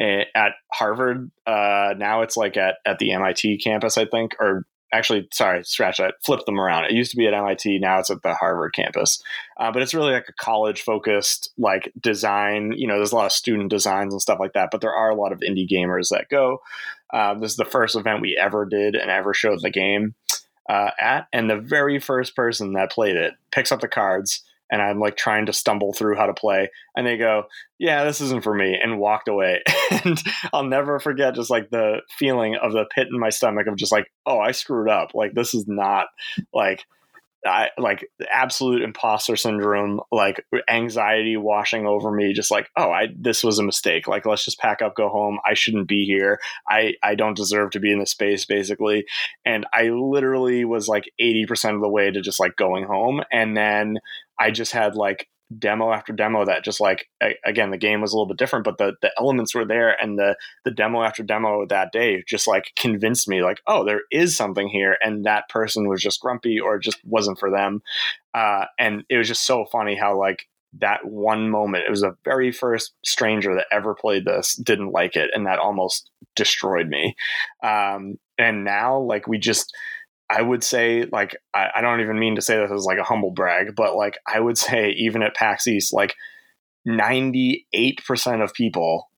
at 0.00 0.52
Harvard. 0.72 1.30
Uh, 1.46 1.94
now 1.96 2.22
it's 2.22 2.36
like 2.36 2.56
at, 2.56 2.76
at 2.84 2.98
the 2.98 3.12
MIT 3.12 3.58
campus, 3.58 3.96
I 3.96 4.06
think, 4.06 4.34
or 4.40 4.66
actually, 4.92 5.28
sorry, 5.32 5.64
scratch 5.64 5.98
that, 5.98 6.14
flip 6.24 6.44
them 6.46 6.60
around. 6.60 6.84
It 6.84 6.92
used 6.92 7.10
to 7.10 7.16
be 7.16 7.26
at 7.26 7.34
MIT, 7.34 7.78
now 7.80 7.98
it's 7.98 8.10
at 8.10 8.22
the 8.22 8.34
Harvard 8.34 8.74
campus. 8.74 9.22
Uh, 9.58 9.72
but 9.72 9.82
it's 9.82 9.94
really 9.94 10.12
like 10.12 10.28
a 10.28 10.44
college 10.44 10.82
focused 10.82 11.52
like 11.58 11.92
design. 12.00 12.72
You 12.76 12.86
know, 12.86 12.96
there's 12.96 13.12
a 13.12 13.16
lot 13.16 13.26
of 13.26 13.32
student 13.32 13.70
designs 13.70 14.14
and 14.14 14.22
stuff 14.22 14.38
like 14.40 14.52
that, 14.52 14.68
but 14.70 14.80
there 14.80 14.94
are 14.94 15.10
a 15.10 15.16
lot 15.16 15.32
of 15.32 15.40
indie 15.40 15.68
gamers 15.68 16.10
that 16.10 16.28
go. 16.28 16.60
Uh, 17.12 17.34
this 17.34 17.52
is 17.52 17.56
the 17.56 17.64
first 17.64 17.96
event 17.96 18.22
we 18.22 18.38
ever 18.40 18.64
did 18.64 18.94
and 18.94 19.10
ever 19.10 19.34
showed 19.34 19.62
the 19.62 19.70
game 19.70 20.14
uh, 20.68 20.90
at, 20.98 21.28
and 21.32 21.50
the 21.50 21.58
very 21.58 21.98
first 21.98 22.34
person 22.34 22.72
that 22.72 22.90
played 22.90 23.16
it 23.16 23.34
picks 23.50 23.72
up 23.72 23.80
the 23.80 23.88
cards 23.88 24.42
and 24.70 24.82
I'm 24.82 24.98
like 24.98 25.16
trying 25.16 25.46
to 25.46 25.52
stumble 25.52 25.92
through 25.92 26.16
how 26.16 26.26
to 26.26 26.34
play. 26.34 26.70
And 26.96 27.06
they 27.06 27.16
go, 27.16 27.44
Yeah, 27.78 28.04
this 28.04 28.20
isn't 28.20 28.44
for 28.44 28.54
me, 28.54 28.78
and 28.80 28.98
walked 28.98 29.28
away. 29.28 29.62
and 29.90 30.22
I'll 30.52 30.64
never 30.64 30.98
forget 30.98 31.34
just 31.34 31.50
like 31.50 31.70
the 31.70 32.02
feeling 32.18 32.56
of 32.56 32.72
the 32.72 32.86
pit 32.94 33.08
in 33.10 33.18
my 33.18 33.30
stomach 33.30 33.66
of 33.66 33.76
just 33.76 33.92
like, 33.92 34.06
Oh, 34.26 34.38
I 34.38 34.52
screwed 34.52 34.88
up. 34.88 35.14
Like, 35.14 35.34
this 35.34 35.54
is 35.54 35.66
not 35.66 36.06
like 36.52 36.84
I 37.46 37.68
like 37.76 38.08
absolute 38.30 38.82
imposter 38.82 39.36
syndrome, 39.36 40.00
like 40.10 40.44
anxiety 40.68 41.36
washing 41.36 41.86
over 41.86 42.10
me, 42.10 42.32
just 42.32 42.50
like, 42.50 42.70
oh, 42.76 42.90
I 42.90 43.08
this 43.16 43.44
was 43.44 43.58
a 43.58 43.62
mistake. 43.62 44.08
Like, 44.08 44.24
let's 44.24 44.44
just 44.44 44.58
pack 44.58 44.80
up, 44.80 44.94
go 44.94 45.08
home. 45.08 45.38
I 45.46 45.54
shouldn't 45.54 45.88
be 45.88 46.04
here. 46.04 46.40
I 46.68 46.94
I 47.02 47.14
don't 47.14 47.36
deserve 47.36 47.70
to 47.72 47.80
be 47.80 47.92
in 47.92 47.98
this 47.98 48.12
space, 48.12 48.44
basically. 48.46 49.04
And 49.44 49.66
I 49.74 49.88
literally 49.88 50.64
was 50.64 50.88
like 50.88 51.10
eighty 51.18 51.44
percent 51.44 51.74
of 51.74 51.82
the 51.82 51.88
way 51.88 52.10
to 52.10 52.20
just 52.22 52.40
like 52.40 52.56
going 52.56 52.84
home, 52.84 53.22
and 53.30 53.56
then 53.56 53.98
I 54.38 54.50
just 54.50 54.72
had 54.72 54.94
like 54.94 55.28
demo 55.58 55.92
after 55.92 56.12
demo 56.12 56.44
that 56.44 56.64
just 56.64 56.80
like 56.80 57.06
again 57.44 57.70
the 57.70 57.76
game 57.76 58.00
was 58.00 58.12
a 58.12 58.16
little 58.16 58.26
bit 58.26 58.38
different 58.38 58.64
but 58.64 58.78
the 58.78 58.94
the 59.02 59.10
elements 59.18 59.54
were 59.54 59.66
there 59.66 59.90
and 60.02 60.18
the 60.18 60.34
the 60.64 60.70
demo 60.70 61.02
after 61.02 61.22
demo 61.22 61.66
that 61.66 61.92
day 61.92 62.24
just 62.26 62.48
like 62.48 62.72
convinced 62.76 63.28
me 63.28 63.42
like 63.42 63.60
oh 63.66 63.84
there 63.84 64.00
is 64.10 64.34
something 64.34 64.68
here 64.68 64.96
and 65.02 65.24
that 65.24 65.48
person 65.50 65.86
was 65.86 66.00
just 66.00 66.20
grumpy 66.20 66.58
or 66.58 66.78
just 66.78 66.98
wasn't 67.04 67.38
for 67.38 67.50
them. 67.50 67.82
Uh, 68.32 68.64
and 68.78 69.04
it 69.08 69.16
was 69.16 69.28
just 69.28 69.46
so 69.46 69.64
funny 69.64 69.96
how 69.96 70.18
like 70.18 70.48
that 70.80 71.04
one 71.04 71.50
moment 71.50 71.84
it 71.86 71.90
was 71.90 72.00
the 72.00 72.16
very 72.24 72.50
first 72.50 72.94
stranger 73.04 73.54
that 73.54 73.66
ever 73.70 73.94
played 73.94 74.24
this 74.24 74.56
didn't 74.56 74.90
like 74.90 75.14
it 75.14 75.30
and 75.32 75.46
that 75.46 75.58
almost 75.58 76.10
destroyed 76.34 76.88
me. 76.88 77.14
Um, 77.62 78.18
and 78.38 78.64
now 78.64 78.98
like 78.98 79.28
we 79.28 79.38
just 79.38 79.74
I 80.30 80.42
would 80.42 80.64
say, 80.64 81.04
like, 81.12 81.36
I, 81.52 81.68
I, 81.76 81.80
don't 81.80 82.00
even 82.00 82.18
mean 82.18 82.34
to 82.36 82.42
say 82.42 82.56
this 82.56 82.72
as 82.72 82.84
like 82.84 82.98
a 82.98 83.04
humble 83.04 83.30
brag, 83.30 83.74
but 83.76 83.94
like, 83.94 84.18
I 84.26 84.40
would 84.40 84.58
say, 84.66 84.90
even 84.96 85.22
at 85.22 85.34
PAX 85.34 85.66
East, 85.66 85.92
like, 85.92 86.14
98% 86.86 88.42
of 88.42 88.52
people 88.52 89.08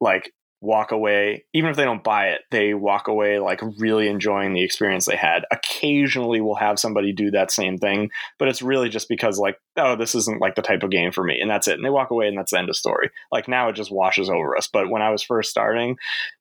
like 0.00 0.32
walk 0.62 0.92
away 0.92 1.44
even 1.52 1.70
if 1.70 1.76
they 1.76 1.84
don't 1.84 2.04
buy 2.04 2.28
it 2.28 2.42
they 2.52 2.72
walk 2.72 3.08
away 3.08 3.40
like 3.40 3.60
really 3.78 4.06
enjoying 4.06 4.52
the 4.52 4.62
experience 4.62 5.06
they 5.06 5.16
had. 5.16 5.44
Occasionally 5.50 6.40
we'll 6.40 6.54
have 6.54 6.78
somebody 6.78 7.12
do 7.12 7.32
that 7.32 7.50
same 7.50 7.76
thing 7.78 8.10
but 8.38 8.48
it's 8.48 8.62
really 8.62 8.88
just 8.88 9.08
because 9.08 9.38
like 9.38 9.58
oh 9.76 9.96
this 9.96 10.14
isn't 10.14 10.40
like 10.40 10.54
the 10.54 10.62
type 10.62 10.84
of 10.84 10.90
game 10.90 11.10
for 11.10 11.24
me 11.24 11.40
and 11.40 11.50
that's 11.50 11.66
it. 11.66 11.74
And 11.74 11.84
they 11.84 11.90
walk 11.90 12.10
away 12.10 12.28
and 12.28 12.38
that's 12.38 12.52
the 12.52 12.58
end 12.58 12.68
of 12.68 12.76
story. 12.76 13.10
Like 13.32 13.48
now 13.48 13.68
it 13.68 13.74
just 13.74 13.90
washes 13.90 14.30
over 14.30 14.56
us. 14.56 14.68
But 14.72 14.88
when 14.88 15.02
i 15.02 15.10
was 15.10 15.22
first 15.22 15.50
starting 15.50 15.96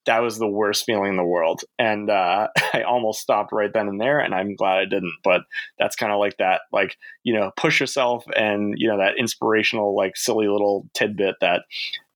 that 0.05 0.19
was 0.19 0.37
the 0.37 0.47
worst 0.47 0.85
feeling 0.85 1.11
in 1.11 1.17
the 1.17 1.23
world. 1.23 1.61
And 1.79 2.09
uh, 2.09 2.47
i 2.73 2.83
almost 2.83 3.21
stopped 3.21 3.51
right 3.51 3.73
then 3.73 3.87
and 3.87 3.99
there 3.99 4.19
and 4.19 4.35
i'm 4.35 4.55
glad 4.55 4.77
i 4.77 4.85
didn't. 4.85 5.15
But 5.23 5.41
that's 5.79 5.95
kind 5.95 6.11
of 6.11 6.19
like 6.19 6.37
that 6.37 6.61
like 6.71 6.95
you 7.23 7.33
know 7.33 7.51
push 7.57 7.79
yourself 7.79 8.23
and 8.35 8.75
you 8.77 8.87
know 8.87 8.99
that 8.99 9.17
inspirational 9.17 9.95
like 9.95 10.15
silly 10.15 10.47
little 10.47 10.87
tidbit 10.93 11.35
that 11.41 11.63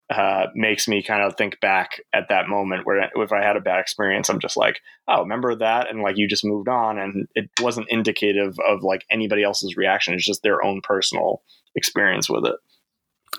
uh, 0.10 0.48
makes 0.54 0.88
me 0.88 1.02
kind 1.02 1.24
of 1.24 1.36
think 1.36 1.60
back 1.60 2.02
at 2.14 2.30
that 2.30 2.48
moment 2.48 2.86
where 2.86 3.10
if 3.16 3.32
I 3.32 3.44
had 3.44 3.58
a 3.58 3.62
bad 3.62 3.80
experience, 3.80 4.30
I'm 4.30 4.40
just 4.40 4.56
like, 4.56 4.80
oh, 5.08 5.22
remember 5.22 5.56
that? 5.56 5.90
And 5.90 6.02
like 6.02 6.18
you 6.18 6.28
just 6.28 6.46
moved 6.46 6.68
on 6.68 7.00
and 7.00 7.28
it 7.34 7.50
wasn't 7.60 7.88
indicative 7.90 8.58
of 8.68 8.84
like 8.84 9.04
anybody 9.10 9.44
else's 9.44 9.76
reaction. 9.76 10.14
It's 10.14 10.26
just 10.26 10.44
their 10.44 10.64
own 10.64 10.82
personal 10.82 11.42
experience 11.76 12.30
with 12.30 12.46
it. 12.46 12.56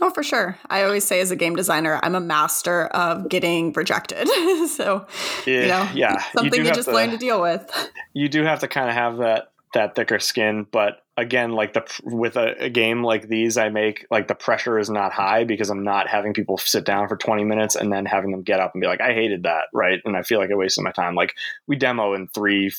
Oh, 0.00 0.10
for 0.10 0.22
sure. 0.22 0.58
I 0.68 0.82
always 0.82 1.04
say 1.04 1.20
as 1.20 1.30
a 1.30 1.36
game 1.36 1.56
designer, 1.56 2.00
I'm 2.02 2.14
a 2.14 2.20
master 2.20 2.86
of 2.86 3.28
getting 3.28 3.72
rejected. 3.72 4.28
so, 4.68 5.06
yeah, 5.46 5.60
you 5.60 5.68
know, 5.68 5.90
yeah, 5.94 6.22
something 6.32 6.60
you, 6.60 6.66
you 6.66 6.74
just 6.74 6.88
to, 6.88 6.94
learn 6.94 7.10
to 7.10 7.16
deal 7.16 7.40
with. 7.40 7.70
You 8.12 8.28
do 8.28 8.42
have 8.42 8.60
to 8.60 8.68
kind 8.68 8.90
of 8.90 8.94
have 8.94 9.18
that 9.18 9.52
that 9.72 9.94
thicker 9.94 10.18
skin, 10.18 10.66
but 10.70 11.05
again, 11.16 11.52
like 11.52 11.72
the 11.72 11.84
with 12.02 12.36
a, 12.36 12.64
a, 12.64 12.68
game 12.68 13.02
like 13.02 13.28
these, 13.28 13.56
I 13.56 13.70
make 13.70 14.06
like 14.10 14.28
the 14.28 14.34
pressure 14.34 14.78
is 14.78 14.90
not 14.90 15.12
high 15.12 15.44
because 15.44 15.70
I'm 15.70 15.82
not 15.82 16.08
having 16.08 16.34
people 16.34 16.58
sit 16.58 16.84
down 16.84 17.08
for 17.08 17.16
20 17.16 17.44
minutes 17.44 17.74
and 17.74 17.92
then 17.92 18.04
having 18.04 18.30
them 18.30 18.42
get 18.42 18.60
up 18.60 18.72
and 18.74 18.80
be 18.80 18.86
like, 18.86 19.00
I 19.00 19.12
hated 19.14 19.44
that, 19.44 19.64
right? 19.72 20.00
And 20.04 20.16
I 20.16 20.22
feel 20.22 20.38
like 20.38 20.50
I 20.50 20.54
wasted 20.54 20.84
my 20.84 20.92
time. 20.92 21.14
Like 21.14 21.34
we 21.66 21.76
demo 21.76 22.14
in 22.14 22.28
three, 22.28 22.70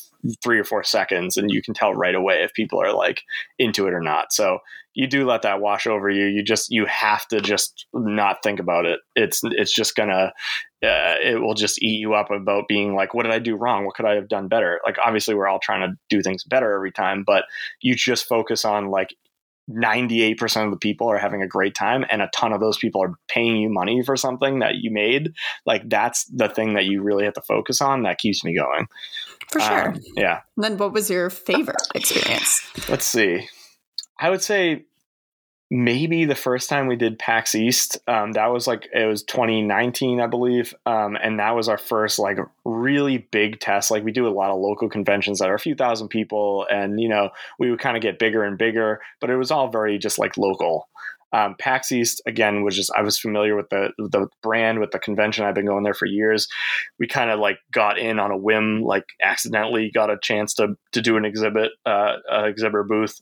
three 0.44 0.60
or 0.60 0.64
four 0.64 0.84
seconds, 0.84 1.38
and 1.38 1.52
you 1.52 1.62
can 1.62 1.74
tell 1.74 1.94
right 1.94 2.16
away 2.16 2.44
if 2.44 2.54
people 2.54 2.82
are 2.82 2.94
like 2.94 3.24
into 3.58 3.88
it 3.88 3.94
or 3.94 4.02
not. 4.02 4.32
So 4.32 4.60
you 4.94 5.06
do 5.06 5.28
let 5.28 5.44
that 5.44 5.62
wash 5.62 5.86
over 5.86 6.10
you. 6.10 6.26
You 6.26 6.44
just 6.44 6.72
you 6.72 6.86
have 6.88 7.28
to 7.28 7.40
just 7.40 7.86
not 7.94 8.42
think 8.42 8.60
about 8.60 8.86
it. 8.86 9.00
It's 9.16 9.42
it's 9.44 9.74
just 9.74 9.96
gonna 9.96 10.34
uh, 10.84 11.16
it 11.24 11.42
will 11.42 11.56
just 11.56 11.82
eat 11.82 12.00
you 12.00 12.14
up 12.14 12.30
about 12.30 12.68
being 12.68 12.96
like, 12.96 13.14
what 13.14 13.24
did 13.24 13.32
I 13.32 13.40
do 13.40 13.56
wrong? 13.56 13.86
What 13.86 13.96
could 13.96 14.06
I 14.06 14.14
have 14.14 14.28
done 14.28 14.48
better? 14.48 14.80
Like, 14.86 14.98
obviously, 15.04 15.34
we're 15.34 15.48
all 15.48 15.60
trying 15.60 15.82
to 15.82 15.98
do 16.10 16.22
things 16.22 16.44
better 16.44 16.72
every 16.74 16.92
time, 16.92 17.24
but 17.26 17.46
you 17.82 17.96
just 17.96 18.27
focus 18.28 18.66
on 18.66 18.90
like 18.90 19.16
98% 19.70 20.66
of 20.66 20.72
the 20.72 20.78
people 20.78 21.12
are 21.12 21.18
having 21.18 21.42
a 21.42 21.48
great 21.48 21.76
time 21.76 22.06
and 22.10 22.22
a 22.22 22.30
ton 22.34 22.54
of 22.54 22.62
those 22.62 22.78
people 22.78 23.04
are 23.04 23.16
paying 23.28 23.58
you 23.58 23.70
money 23.70 24.02
for 24.02 24.16
something 24.16 24.60
that 24.60 24.76
you 24.76 24.92
made. 24.92 25.34
Like, 25.66 25.90
that's 25.90 26.24
the 26.26 26.48
thing 26.48 26.74
that 26.76 26.86
you 26.86 27.02
really 27.02 27.26
have 27.26 27.34
to 27.34 27.42
focus 27.42 27.82
on 27.82 28.04
that 28.04 28.18
keeps 28.18 28.44
me 28.44 28.56
going. 28.56 28.88
For 29.52 29.60
sure. 29.60 29.90
Um, 29.90 30.02
yeah. 30.16 30.42
And 30.56 30.64
then, 30.64 30.78
what 30.78 30.94
was 30.94 31.10
your 31.10 31.30
favorite 31.30 31.82
experience? 31.94 32.62
Let's 32.90 33.06
see. 33.06 33.48
I 34.20 34.30
would 34.30 34.42
say 34.42 34.86
maybe 35.70 36.26
the 36.26 36.36
first 36.36 36.70
time 36.70 36.88
we 36.88 36.96
did 36.96 37.20
PAX 37.20 37.54
East. 37.54 37.98
Um, 38.08 38.34
that 38.34 38.48
was 38.48 38.68
like 38.68 38.88
it 38.94 39.06
was 39.06 39.24
2019, 39.24 40.22
I 40.22 40.28
believe, 40.28 40.74
um, 40.86 41.18
and 41.22 41.40
that 41.40 41.56
was 41.56 41.68
our 41.68 41.78
first 41.78 42.20
like 42.20 42.38
really 42.66 43.28
big 43.32 43.60
test. 43.60 43.92
Like 43.92 44.04
we 44.04 44.12
do 44.12 44.28
a 44.28 44.30
lot 44.30 44.52
of 44.52 44.60
local 44.60 44.90
conventions 44.90 45.40
that 45.40 45.50
are 45.50 45.56
a 45.56 45.60
few 45.60 45.76
thousand 45.76 46.10
people, 46.10 46.66
and 46.72 47.00
you 47.00 47.10
know 47.10 47.30
we 47.60 47.70
would 47.70 47.80
kind 47.80 47.98
of 47.98 48.02
get 48.02 48.20
bigger 48.20 48.44
and 48.44 48.58
bigger, 48.58 49.02
but 49.20 49.30
it 49.30 49.38
was 49.38 49.52
all 49.52 49.70
very 49.70 49.98
just 49.98 50.20
like 50.20 50.38
local. 50.38 50.88
Um, 51.34 51.56
PAX 51.60 51.92
East 51.92 52.22
again 52.26 52.64
was 52.64 52.74
just 52.74 52.90
I 52.98 53.02
was 53.02 53.20
familiar 53.20 53.58
with 53.58 53.70
the 53.70 53.92
the 53.98 54.28
brand 54.42 54.80
with 54.80 54.92
the 54.92 55.00
convention. 55.00 55.44
I've 55.44 55.56
been 55.56 55.66
going 55.66 55.84
there 55.84 55.94
for 55.94 56.06
years. 56.06 56.48
We 57.00 57.08
kind 57.08 57.30
of 57.30 57.40
like 57.40 57.60
got 57.74 58.00
in 58.00 58.18
on 58.18 58.32
a 58.32 58.38
whim, 58.38 58.84
like 58.84 59.04
accidentally 59.22 59.92
got 59.94 60.10
a 60.10 60.18
chance 60.22 60.54
to 60.56 60.78
to 60.94 61.02
do 61.02 61.18
an 61.18 61.26
exhibit, 61.26 61.72
uh, 61.86 62.16
exhibitor 62.32 62.84
booth 62.84 63.20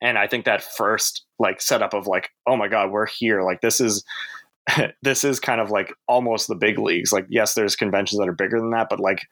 and 0.00 0.18
i 0.18 0.26
think 0.26 0.44
that 0.44 0.62
first 0.62 1.24
like 1.38 1.60
setup 1.60 1.94
of 1.94 2.06
like 2.06 2.30
oh 2.46 2.56
my 2.56 2.68
god 2.68 2.90
we're 2.90 3.06
here 3.06 3.42
like 3.42 3.60
this 3.60 3.80
is 3.80 4.04
this 5.02 5.24
is 5.24 5.40
kind 5.40 5.60
of 5.60 5.70
like 5.70 5.92
almost 6.06 6.48
the 6.48 6.54
big 6.54 6.78
leagues. 6.78 7.12
Like 7.12 7.26
yes 7.28 7.54
there's 7.54 7.76
conventions 7.76 8.18
that 8.18 8.28
are 8.28 8.34
bigger 8.34 8.58
than 8.58 8.70
that 8.70 8.88
but 8.90 9.00
like 9.00 9.26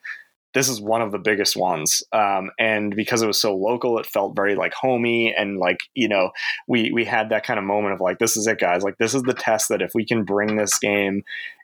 this 0.53 0.69
is 0.69 0.81
one 0.81 1.01
of 1.01 1.11
the 1.11 1.19
biggest 1.19 1.55
ones. 1.55 2.01
Um, 2.13 2.49
and 2.57 2.95
because 2.95 3.21
it 3.21 3.27
was 3.27 3.39
so 3.39 3.55
local 3.55 3.99
it 3.99 4.05
felt 4.05 4.35
very 4.35 4.55
like 4.55 4.73
homey. 4.73 5.33
And 5.37 5.57
like 5.57 5.79
you 5.93 6.07
know 6.07 6.31
we 6.67 6.91
we 6.91 7.05
had 7.05 7.29
that 7.29 7.45
kind 7.45 7.59
of 7.59 7.65
moment 7.65 7.93
of 7.93 8.01
like 8.01 8.19
this 8.19 8.37
is 8.37 8.47
it 8.47 8.59
guys. 8.59 8.83
Like 8.83 8.97
this 8.97 9.13
is 9.13 9.23
the 9.23 9.33
test 9.33 9.69
that 9.69 9.81
if 9.81 9.91
we 9.93 10.05
can 10.05 10.23
bring 10.23 10.55
this 10.55 10.77
game 10.79 11.23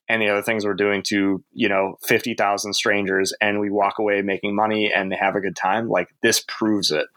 and 0.09 0.21
the 0.21 0.29
other 0.29 0.41
things 0.41 0.65
we're 0.65 0.73
doing 0.73 1.01
to 1.01 1.41
you 1.53 1.69
know 1.69 1.97
50,000 2.03 2.73
strangers 2.73 3.33
and 3.39 3.59
we 3.59 3.69
walk 3.69 3.99
away 3.99 4.21
making 4.21 4.53
money 4.55 4.91
and 4.93 5.11
they 5.11 5.15
have 5.15 5.35
a 5.35 5.41
good 5.41 5.55
time 5.55 5.87
like 5.89 6.09
this 6.21 6.43
proves 6.47 6.91
it. 6.91 7.07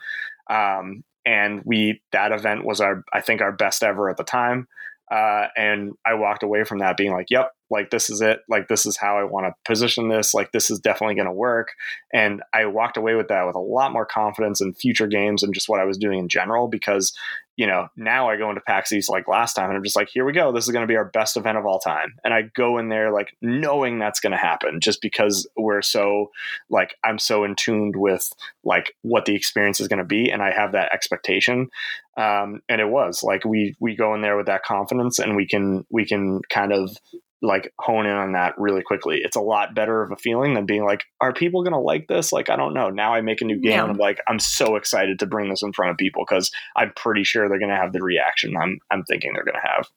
Um, 0.48 1.02
and 1.26 1.60
we 1.64 2.00
that 2.12 2.32
event 2.32 2.64
was 2.64 2.80
our 2.80 3.04
I 3.12 3.20
think 3.20 3.42
our 3.42 3.52
best 3.52 3.82
ever 3.82 4.08
at 4.08 4.16
the 4.16 4.24
time. 4.24 4.68
Uh, 5.10 5.46
and 5.56 5.92
I 6.06 6.14
walked 6.14 6.42
away 6.42 6.64
from 6.64 6.78
that 6.78 6.96
being 6.96 7.12
like, 7.12 7.26
"Yep, 7.30 7.50
like 7.70 7.90
this 7.90 8.10
is 8.10 8.20
it. 8.20 8.40
Like 8.48 8.68
this 8.68 8.86
is 8.86 8.96
how 8.96 9.18
I 9.18 9.24
want 9.24 9.46
to 9.46 9.54
position 9.64 10.08
this. 10.08 10.34
Like 10.34 10.52
this 10.52 10.70
is 10.70 10.78
definitely 10.78 11.14
going 11.14 11.26
to 11.26 11.32
work." 11.32 11.72
And 12.12 12.42
I 12.52 12.66
walked 12.66 12.96
away 12.96 13.14
with 13.14 13.28
that 13.28 13.46
with 13.46 13.56
a 13.56 13.60
lot 13.60 13.92
more 13.92 14.06
confidence 14.06 14.60
in 14.60 14.74
future 14.74 15.06
games 15.06 15.42
and 15.42 15.54
just 15.54 15.68
what 15.68 15.80
I 15.80 15.84
was 15.84 15.98
doing 15.98 16.18
in 16.18 16.28
general 16.28 16.68
because 16.68 17.12
you 17.56 17.66
know, 17.66 17.88
now 17.96 18.28
I 18.28 18.36
go 18.36 18.50
into 18.50 18.60
PAX 18.60 18.92
East 18.92 19.08
like 19.08 19.28
last 19.28 19.54
time 19.54 19.68
and 19.70 19.76
I'm 19.76 19.82
just 19.82 19.96
like, 19.96 20.10
here 20.10 20.26
we 20.26 20.32
go. 20.32 20.52
This 20.52 20.66
is 20.66 20.72
going 20.72 20.82
to 20.82 20.86
be 20.86 20.96
our 20.96 21.06
best 21.06 21.38
event 21.38 21.56
of 21.56 21.64
all 21.64 21.78
time. 21.78 22.14
And 22.22 22.34
I 22.34 22.42
go 22.54 22.76
in 22.76 22.90
there 22.90 23.10
like 23.10 23.34
knowing 23.40 23.98
that's 23.98 24.20
going 24.20 24.32
to 24.32 24.36
happen 24.36 24.80
just 24.80 25.00
because 25.00 25.48
we're 25.56 25.80
so 25.80 26.30
like, 26.68 26.94
I'm 27.02 27.18
so 27.18 27.44
in 27.44 27.56
tuned 27.56 27.96
with 27.96 28.30
like 28.62 28.94
what 29.02 29.24
the 29.24 29.34
experience 29.34 29.80
is 29.80 29.88
going 29.88 30.00
to 30.00 30.04
be. 30.04 30.30
And 30.30 30.42
I 30.42 30.50
have 30.50 30.72
that 30.72 30.92
expectation. 30.92 31.70
Um, 32.18 32.60
and 32.68 32.80
it 32.80 32.88
was 32.88 33.22
like, 33.22 33.44
we, 33.46 33.74
we 33.80 33.96
go 33.96 34.14
in 34.14 34.20
there 34.20 34.36
with 34.36 34.46
that 34.46 34.62
confidence 34.62 35.18
and 35.18 35.34
we 35.34 35.46
can, 35.46 35.86
we 35.90 36.04
can 36.04 36.42
kind 36.50 36.74
of 36.74 36.94
like 37.42 37.72
hone 37.78 38.06
in 38.06 38.12
on 38.12 38.32
that 38.32 38.54
really 38.58 38.82
quickly. 38.82 39.20
It's 39.22 39.36
a 39.36 39.40
lot 39.40 39.74
better 39.74 40.02
of 40.02 40.10
a 40.10 40.16
feeling 40.16 40.54
than 40.54 40.66
being 40.66 40.84
like, 40.84 41.04
are 41.20 41.32
people 41.32 41.62
going 41.62 41.74
to 41.74 41.78
like 41.78 42.06
this? 42.08 42.32
Like, 42.32 42.48
I 42.48 42.56
don't 42.56 42.74
know. 42.74 42.88
Now 42.90 43.14
I 43.14 43.20
make 43.20 43.42
a 43.42 43.44
new 43.44 43.60
game 43.60 43.72
yeah. 43.72 43.84
I'm 43.84 43.96
like, 43.96 44.20
I'm 44.26 44.38
so 44.38 44.76
excited 44.76 45.18
to 45.18 45.26
bring 45.26 45.50
this 45.50 45.62
in 45.62 45.72
front 45.72 45.90
of 45.90 45.98
people 45.98 46.24
because 46.26 46.50
I'm 46.76 46.92
pretty 46.96 47.24
sure 47.24 47.48
they're 47.48 47.58
going 47.58 47.70
to 47.70 47.76
have 47.76 47.92
the 47.92 48.02
reaction 48.02 48.56
I'm, 48.56 48.78
I'm 48.90 49.04
thinking 49.04 49.32
they're 49.34 49.44
going 49.44 49.60
to 49.62 49.68
have. 49.68 49.88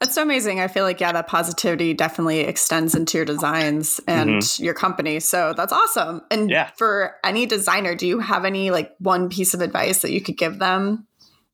That's 0.00 0.14
so 0.14 0.22
amazing. 0.22 0.60
I 0.60 0.68
feel 0.68 0.84
like, 0.84 1.00
yeah, 1.00 1.12
that 1.12 1.26
positivity 1.26 1.92
definitely 1.92 2.40
extends 2.40 2.94
into 2.94 3.18
your 3.18 3.24
designs 3.24 4.00
and 4.06 4.42
mm-hmm. 4.42 4.64
your 4.64 4.74
company. 4.74 5.20
So 5.20 5.52
that's 5.56 5.72
awesome. 5.72 6.22
And 6.30 6.50
yeah. 6.50 6.70
for 6.76 7.16
any 7.24 7.46
designer, 7.46 7.94
do 7.94 8.06
you 8.06 8.20
have 8.20 8.44
any 8.44 8.70
like 8.70 8.94
one 8.98 9.28
piece 9.28 9.54
of 9.54 9.60
advice 9.60 10.02
that 10.02 10.10
you 10.10 10.20
could 10.20 10.38
give 10.38 10.58
them 10.58 11.06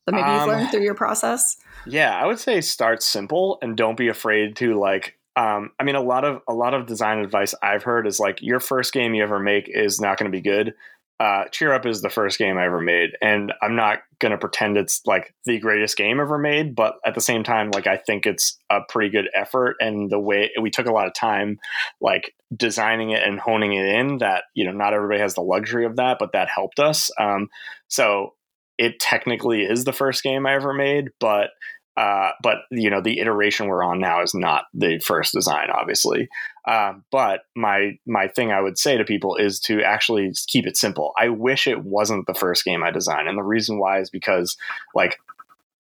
that 0.07 0.13
maybe 0.13 0.25
um, 0.25 0.39
you've 0.39 0.49
learned 0.49 0.71
through 0.71 0.83
your 0.83 0.95
process? 0.95 1.57
Yeah, 1.87 2.17
I 2.17 2.27
would 2.27 2.39
say 2.39 2.61
start 2.61 3.03
simple 3.03 3.59
and 3.63 3.77
don't 3.77 3.97
be 3.97 4.09
afraid 4.09 4.57
to 4.57 4.79
like 4.79 5.19
um, 5.37 5.73
I 5.81 5.85
mean 5.85 5.97
a 5.97 6.03
lot 6.03 6.25
of 6.25 6.41
a 6.49 6.55
lot 6.55 6.75
of 6.75 6.87
design 6.87 7.19
advice 7.19 7.55
I've 7.63 7.83
heard 7.83 8.07
is 8.07 8.21
like 8.21 8.41
your 8.41 8.61
first 8.61 8.93
game 8.93 9.15
you 9.15 9.23
ever 9.23 9.39
make 9.39 9.69
is 9.69 10.01
not 10.01 10.19
going 10.19 10.31
to 10.31 10.37
be 10.37 10.43
good. 10.43 10.75
Uh, 11.21 11.45
Cheer 11.53 11.73
Up 11.73 11.87
is 11.87 12.03
the 12.03 12.11
first 12.11 12.39
game 12.39 12.59
I 12.59 12.67
ever 12.67 12.81
made, 12.81 13.11
and 13.23 13.53
I'm 13.63 13.77
not 13.77 14.01
gonna 14.19 14.37
pretend 14.37 14.77
it's 14.77 15.01
like 15.07 15.33
the 15.45 15.61
greatest 15.61 15.97
game 15.97 16.19
ever 16.19 16.39
made, 16.39 16.75
but 16.75 16.97
at 17.07 17.15
the 17.15 17.21
same 17.21 17.45
time, 17.45 17.71
like 17.71 17.87
I 17.87 17.97
think 17.97 18.27
it's 18.27 18.59
a 18.69 18.81
pretty 18.89 19.11
good 19.11 19.29
effort, 19.33 19.77
and 19.79 20.11
the 20.11 20.19
way 20.19 20.51
we 20.61 20.71
took 20.71 20.87
a 20.87 20.93
lot 20.93 21.07
of 21.07 21.15
time, 21.15 21.61
like 22.01 22.35
designing 22.57 23.11
it 23.11 23.23
and 23.23 23.39
honing 23.39 23.75
it 23.75 23.87
in. 23.87 24.19
That 24.19 24.45
you 24.55 24.65
know, 24.65 24.73
not 24.73 24.93
everybody 24.93 25.21
has 25.21 25.35
the 25.35 25.41
luxury 25.41 25.87
of 25.87 25.97
that, 25.97 26.19
but 26.19 26.33
that 26.33 26.49
helped 26.49 26.81
us. 26.81 27.13
Um, 27.19 27.49
so 27.87 28.35
it 28.77 28.99
technically 28.99 29.63
is 29.63 29.85
the 29.85 29.93
first 29.93 30.23
game 30.23 30.47
I 30.47 30.55
ever 30.55 30.75
made, 30.75 31.11
but 31.21 31.51
uh, 31.97 32.31
but 32.43 32.59
you 32.71 32.91
know 32.91 33.01
the 33.01 33.21
iteration 33.21 33.69
we're 33.69 33.85
on 33.85 34.01
now 34.01 34.23
is 34.23 34.35
not 34.35 34.65
the 34.75 34.99
first 34.99 35.33
design, 35.33 35.69
obviously. 35.71 36.29
Uh, 36.67 36.95
but 37.11 37.43
my 37.55 37.99
my 38.07 38.27
thing 38.29 38.51
I 38.51 38.61
would 38.61 38.79
say 38.79 38.97
to 38.97 39.05
people 39.05 39.37
is 39.37 39.61
to 39.61 39.83
actually 39.83 40.33
keep 40.49 40.67
it 40.67 40.77
simple. 40.77 41.13
I 41.19 41.29
wish 41.29 41.67
it 41.67 41.85
wasn't 41.85 42.27
the 42.27 42.35
first 42.35 42.65
game 42.65 42.83
I 42.83 42.91
designed, 42.91 43.29
and 43.29 43.39
the 43.39 43.43
reason 43.43 43.79
why 43.79 44.01
is 44.01 44.11
because 44.11 44.57
like 44.95 45.19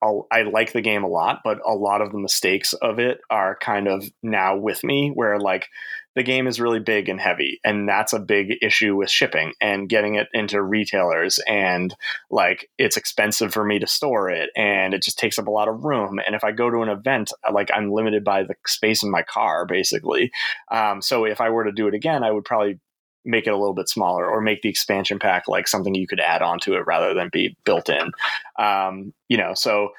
I'll, 0.02 0.26
i 0.30 0.42
like 0.42 0.72
the 0.72 0.82
game 0.82 1.02
a 1.02 1.08
lot, 1.08 1.40
but 1.42 1.58
a 1.66 1.74
lot 1.74 2.00
of 2.00 2.12
the 2.12 2.18
mistakes 2.18 2.74
of 2.74 2.98
it 2.98 3.20
are 3.30 3.56
kind 3.60 3.88
of 3.88 4.04
now 4.22 4.56
with 4.56 4.84
me, 4.84 5.10
where 5.14 5.40
like 5.40 5.68
the 6.14 6.22
game 6.22 6.46
is 6.46 6.60
really 6.60 6.80
big 6.80 7.08
and 7.08 7.20
heavy 7.20 7.60
and 7.64 7.88
that's 7.88 8.12
a 8.12 8.18
big 8.18 8.56
issue 8.62 8.96
with 8.96 9.10
shipping 9.10 9.52
and 9.60 9.88
getting 9.88 10.14
it 10.14 10.28
into 10.32 10.62
retailers 10.62 11.38
and 11.48 11.94
like 12.30 12.70
it's 12.78 12.96
expensive 12.96 13.52
for 13.52 13.64
me 13.64 13.78
to 13.78 13.86
store 13.86 14.30
it 14.30 14.50
and 14.56 14.94
it 14.94 15.02
just 15.02 15.18
takes 15.18 15.38
up 15.38 15.46
a 15.46 15.50
lot 15.50 15.68
of 15.68 15.84
room 15.84 16.20
and 16.24 16.34
if 16.34 16.44
i 16.44 16.52
go 16.52 16.70
to 16.70 16.82
an 16.82 16.88
event 16.88 17.32
like 17.52 17.70
i'm 17.74 17.90
limited 17.90 18.24
by 18.24 18.42
the 18.42 18.54
space 18.66 19.02
in 19.02 19.10
my 19.10 19.22
car 19.22 19.66
basically. 19.66 20.30
Um, 20.70 21.02
so 21.02 21.24
if 21.24 21.40
i 21.40 21.50
were 21.50 21.64
to 21.64 21.72
do 21.72 21.88
it 21.88 21.94
again 21.94 22.22
i 22.22 22.30
would 22.30 22.44
probably 22.44 22.78
make 23.24 23.46
it 23.46 23.52
a 23.52 23.56
little 23.56 23.74
bit 23.74 23.88
smaller 23.88 24.28
or 24.28 24.40
make 24.40 24.62
the 24.62 24.68
expansion 24.68 25.18
pack 25.18 25.48
like 25.48 25.66
something 25.66 25.94
you 25.94 26.06
could 26.06 26.20
add 26.20 26.42
onto 26.42 26.74
it 26.74 26.86
rather 26.86 27.14
than 27.14 27.30
be 27.32 27.56
built 27.64 27.88
in. 27.88 28.10
Um, 28.58 29.14
you 29.28 29.38
know 29.38 29.54
so 29.54 29.90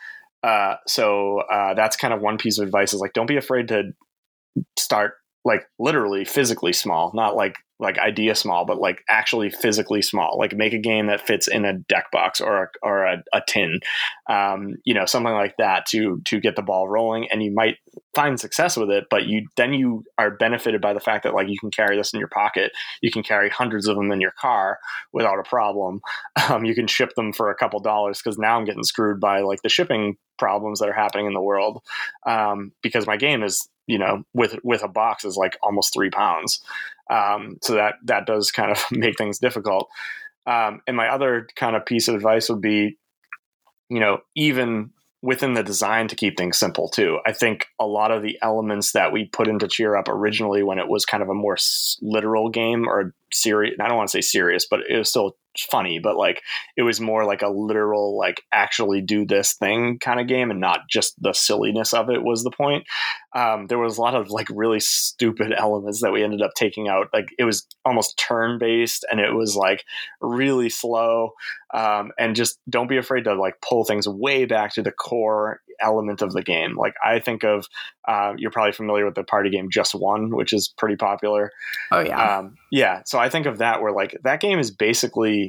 uh, 0.44 0.76
so 0.86 1.40
uh, 1.52 1.74
that's 1.74 1.98
kind 1.98 2.14
of 2.14 2.22
one 2.22 2.38
piece 2.38 2.60
of 2.60 2.66
advice 2.66 2.94
is 2.94 3.02
like 3.02 3.14
don't 3.14 3.26
be 3.26 3.38
afraid 3.38 3.68
to 3.70 3.94
start 4.78 5.16
like 5.46 5.68
literally 5.78 6.26
physically 6.26 6.74
small, 6.74 7.12
not 7.14 7.36
like 7.36 7.58
like 7.78 8.00
idea 8.00 8.34
small, 8.36 8.66
but 8.66 8.80
like 8.80 9.04
actually 9.10 9.50
physically 9.50 10.02
small. 10.02 10.38
Like 10.40 10.56
make 10.56 10.74
a 10.74 10.80
game 10.80 11.08
that 11.08 11.26
fits 11.26 11.48
in 11.48 11.66
a 11.66 11.74
deck 11.74 12.10
box 12.12 12.40
or 12.40 12.64
a, 12.64 12.68
or 12.82 13.04
a, 13.04 13.24
a 13.34 13.42
tin, 13.46 13.80
um, 14.30 14.76
you 14.86 14.94
know, 14.94 15.06
something 15.06 15.34
like 15.34 15.56
that 15.58 15.86
to 15.88 16.22
to 16.26 16.40
get 16.40 16.56
the 16.56 16.62
ball 16.62 16.88
rolling. 16.88 17.28
And 17.32 17.44
you 17.44 17.52
might 17.52 17.78
find 18.16 18.40
success 18.40 18.78
with 18.78 18.90
it, 18.90 19.06
but 19.10 19.28
you 19.28 19.48
then 19.58 19.74
you 19.74 20.04
are 20.18 20.32
benefited 20.32 20.82
by 20.82 20.94
the 20.94 21.00
fact 21.00 21.24
that 21.24 21.34
like 21.34 21.50
you 21.50 21.60
can 21.60 21.70
carry 21.70 21.98
this 21.98 22.14
in 22.14 22.20
your 22.20 22.30
pocket. 22.30 22.72
You 23.02 23.12
can 23.12 23.24
carry 23.24 23.50
hundreds 23.50 23.88
of 23.88 23.98
them 23.98 24.12
in 24.12 24.22
your 24.22 24.34
car 24.40 24.80
without 25.14 25.40
a 25.40 25.44
problem. 25.44 26.02
Um, 26.48 26.64
you 26.64 26.76
can 26.76 26.86
ship 26.86 27.16
them 27.16 27.34
for 27.34 27.50
a 27.50 27.56
couple 27.56 27.80
dollars 27.80 28.22
because 28.22 28.38
now 28.38 28.56
I'm 28.56 28.66
getting 28.66 28.84
screwed 28.84 29.20
by 29.20 29.40
like 29.40 29.62
the 29.64 29.70
shipping 29.70 30.16
problems 30.38 30.80
that 30.80 30.90
are 30.90 30.94
happening 30.94 31.26
in 31.26 31.34
the 31.34 31.42
world 31.42 31.82
um, 32.28 32.72
because 32.84 33.08
my 33.08 33.18
game 33.18 33.42
is 33.42 33.68
you 33.88 33.98
know 33.98 34.24
with 34.34 34.58
with 34.64 34.84
a 34.84 34.88
box 34.88 35.26
is 35.26 35.38
like 35.38 35.58
almost 35.62 35.94
three 35.94 36.10
pounds. 36.10 36.62
Um, 37.10 37.58
so 37.62 37.76
that 37.76 37.96
that 38.06 38.26
does 38.26 38.52
kind 38.52 38.72
of 38.72 38.84
make 38.92 39.18
things 39.18 39.40
difficult. 39.40 39.90
Um, 40.48 40.82
and 40.88 40.96
my 40.96 41.08
other 41.08 41.48
kind 41.56 41.76
of 41.76 41.86
piece 41.86 42.08
of 42.08 42.16
advice 42.16 42.50
would 42.50 42.62
be 42.62 42.98
you 43.90 44.00
know 44.00 44.20
even 44.36 44.92
within 45.22 45.56
the 45.56 45.64
design 45.64 46.08
to 46.08 46.16
keep 46.16 46.38
things 46.38 46.58
simple 46.58 46.88
too. 46.88 47.18
I 47.26 47.32
think 47.32 47.68
a 47.80 47.86
lot 47.88 48.12
of 48.12 48.22
the 48.22 48.38
elements 48.44 48.92
that 48.92 49.12
we 49.12 49.26
put 49.26 49.48
into 49.48 49.68
cheer 49.68 49.96
up 49.96 50.08
originally 50.08 50.62
when 50.62 50.78
it 50.78 50.88
was 50.88 51.04
kind 51.04 51.24
of 51.24 51.30
a 51.30 51.34
more 51.34 51.58
literal 52.02 52.50
game 52.50 52.88
or 52.88 53.14
serious 53.34 53.76
i 53.82 53.88
don't 53.88 53.98
want 53.98 54.08
to 54.10 54.12
say 54.12 54.22
serious 54.22 54.66
but 54.66 54.80
it 54.90 54.98
was 54.98 55.10
still 55.10 55.36
funny, 55.64 56.00
but 56.00 56.18
like 56.18 56.42
it 56.78 56.84
was 56.84 57.00
more 57.00 57.26
like 57.26 57.42
a 57.42 57.50
literal, 57.50 58.18
like 58.18 58.44
actually 58.52 59.02
do 59.02 59.26
this 59.26 59.54
thing 59.54 60.00
kind 60.00 60.20
of 60.20 60.28
game 60.28 60.52
and 60.52 60.60
not 60.60 60.90
just 60.90 61.22
the 61.22 61.34
silliness 61.34 61.94
of 61.94 62.10
it 62.10 62.24
was 62.24 62.44
the 62.44 62.52
point. 62.52 62.86
Um, 63.36 63.68
there 63.68 63.80
was 63.80 63.98
a 63.98 64.02
lot 64.02 64.16
of 64.16 64.30
like 64.30 64.48
really 64.50 64.80
stupid 64.80 65.54
elements 65.58 66.02
that 66.02 66.12
we 66.12 66.24
ended 66.24 66.42
up 66.42 66.52
taking 66.56 66.88
out. 66.88 67.08
Like 67.14 67.30
it 67.38 67.44
was 67.44 67.68
almost 67.84 68.18
turn 68.18 68.60
based 68.60 69.06
and 69.10 69.20
it 69.20 69.34
was 69.34 69.56
like 69.56 69.84
really 70.22 70.70
slow. 70.70 71.32
Um, 71.74 72.12
and 72.18 72.36
just 72.36 72.58
don't 72.70 72.88
be 72.88 72.98
afraid 72.98 73.26
to 73.26 73.34
like 73.34 73.60
pull 73.62 73.84
things 73.84 74.08
way 74.08 74.46
back 74.46 74.74
to 74.76 74.82
the 74.82 74.92
core 74.92 75.60
element 75.82 76.22
of 76.22 76.34
the 76.34 76.42
game. 76.42 76.78
Like 76.78 76.94
I 77.04 77.20
think 77.20 77.44
of, 77.44 77.68
uh, 78.08 78.34
you're 78.38 78.52
probably 78.52 78.72
familiar 78.72 79.06
with 79.06 79.16
the 79.16 79.24
party 79.24 79.50
game 79.50 79.70
Just 79.70 79.94
One, 79.94 80.36
which 80.36 80.54
is 80.54 80.74
pretty 80.78 80.96
popular. 80.96 81.52
Oh 81.92 82.00
yeah, 82.00 82.38
um, 82.38 82.56
yeah. 82.72 83.02
So 83.06 83.20
I 83.20 83.30
think 83.30 83.46
of 83.46 83.58
that 83.60 83.82
where 83.82 83.92
like 83.92 84.18
that 84.24 84.40
game 84.40 84.60
is 84.60 84.72
basically 84.72 85.45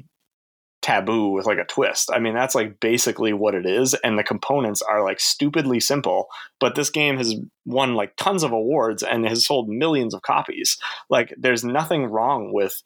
taboo 0.86 1.30
with 1.30 1.46
like 1.46 1.58
a 1.58 1.64
twist. 1.64 2.10
I 2.14 2.20
mean, 2.20 2.34
that's 2.34 2.54
like 2.54 2.78
basically 2.78 3.32
what 3.32 3.56
it 3.56 3.66
is. 3.66 3.94
And 4.04 4.16
the 4.16 4.22
components 4.22 4.82
are 4.82 5.02
like 5.02 5.18
stupidly 5.18 5.80
simple, 5.80 6.28
but 6.60 6.76
this 6.76 6.90
game 6.90 7.16
has 7.16 7.34
won 7.64 7.96
like 7.96 8.14
tons 8.16 8.44
of 8.44 8.52
awards 8.52 9.02
and 9.02 9.26
has 9.26 9.44
sold 9.44 9.68
millions 9.68 10.14
of 10.14 10.22
copies. 10.22 10.78
Like, 11.10 11.34
there's 11.36 11.64
nothing 11.64 12.04
wrong 12.04 12.52
with 12.52 12.84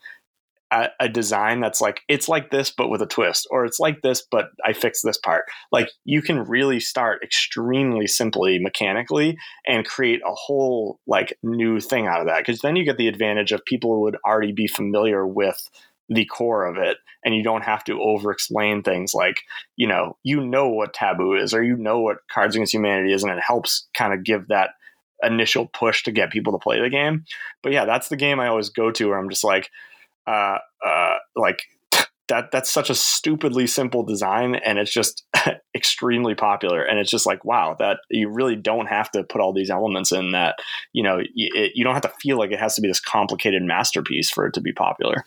a, 0.72 0.88
a 0.98 1.10
design 1.10 1.60
that's 1.60 1.82
like, 1.82 2.00
it's 2.08 2.26
like 2.26 2.50
this, 2.50 2.70
but 2.70 2.88
with 2.88 3.02
a 3.02 3.06
twist, 3.06 3.46
or 3.50 3.66
it's 3.66 3.78
like 3.78 4.00
this, 4.00 4.26
but 4.30 4.46
I 4.64 4.72
fixed 4.72 5.04
this 5.04 5.18
part. 5.18 5.44
Like, 5.70 5.90
you 6.06 6.22
can 6.22 6.44
really 6.44 6.80
start 6.80 7.22
extremely 7.22 8.06
simply 8.06 8.58
mechanically 8.60 9.36
and 9.66 9.84
create 9.84 10.22
a 10.24 10.32
whole 10.32 11.00
like 11.06 11.36
new 11.42 11.80
thing 11.80 12.06
out 12.06 12.20
of 12.20 12.28
that. 12.28 12.46
Cause 12.46 12.60
then 12.60 12.76
you 12.76 12.84
get 12.86 12.96
the 12.96 13.08
advantage 13.08 13.52
of 13.52 13.62
people 13.66 13.92
who 13.92 14.00
would 14.00 14.16
already 14.24 14.52
be 14.52 14.68
familiar 14.68 15.26
with 15.26 15.68
the 16.10 16.24
core 16.26 16.66
of 16.66 16.76
it 16.76 16.98
and 17.24 17.34
you 17.34 17.42
don't 17.42 17.62
have 17.62 17.84
to 17.84 18.00
over 18.02 18.30
explain 18.30 18.82
things 18.82 19.14
like 19.14 19.42
you 19.76 19.86
know 19.86 20.16
you 20.24 20.44
know 20.44 20.68
what 20.68 20.92
taboo 20.92 21.34
is 21.34 21.54
or 21.54 21.62
you 21.62 21.76
know 21.76 22.00
what 22.00 22.18
cards 22.30 22.56
against 22.56 22.74
humanity 22.74 23.12
is 23.12 23.22
and 23.22 23.32
it 23.32 23.42
helps 23.42 23.88
kind 23.94 24.12
of 24.12 24.24
give 24.24 24.48
that 24.48 24.70
initial 25.22 25.66
push 25.66 26.02
to 26.02 26.10
get 26.10 26.30
people 26.30 26.52
to 26.52 26.58
play 26.58 26.80
the 26.80 26.90
game. 26.90 27.24
But 27.62 27.72
yeah 27.72 27.84
that's 27.84 28.08
the 28.08 28.16
game 28.16 28.40
i 28.40 28.48
always 28.48 28.70
go 28.70 28.90
to 28.90 29.08
where 29.08 29.18
i'm 29.18 29.30
just 29.30 29.44
like 29.44 29.70
uh 30.26 30.58
uh 30.84 31.16
like 31.36 31.62
that 32.30 32.50
that's 32.50 32.70
such 32.70 32.90
a 32.90 32.94
stupidly 32.94 33.66
simple 33.66 34.02
design 34.02 34.54
and 34.54 34.78
it's 34.78 34.92
just 34.92 35.24
extremely 35.76 36.34
popular. 36.34 36.82
And 36.82 36.98
it's 36.98 37.10
just 37.10 37.26
like 37.26 37.44
wow 37.44 37.76
that 37.78 37.98
you 38.08 38.28
really 38.28 38.56
don't 38.56 38.86
have 38.86 39.10
to 39.12 39.22
put 39.22 39.40
all 39.40 39.52
these 39.52 39.70
elements 39.70 40.10
in 40.10 40.32
that 40.32 40.56
you 40.92 41.02
know 41.02 41.20
it, 41.20 41.72
you 41.74 41.84
don't 41.84 41.94
have 41.94 42.02
to 42.02 42.12
feel 42.20 42.38
like 42.38 42.50
it 42.50 42.58
has 42.58 42.74
to 42.76 42.80
be 42.80 42.88
this 42.88 43.00
complicated 43.00 43.62
masterpiece 43.62 44.30
for 44.30 44.46
it 44.46 44.54
to 44.54 44.60
be 44.60 44.72
popular. 44.72 45.24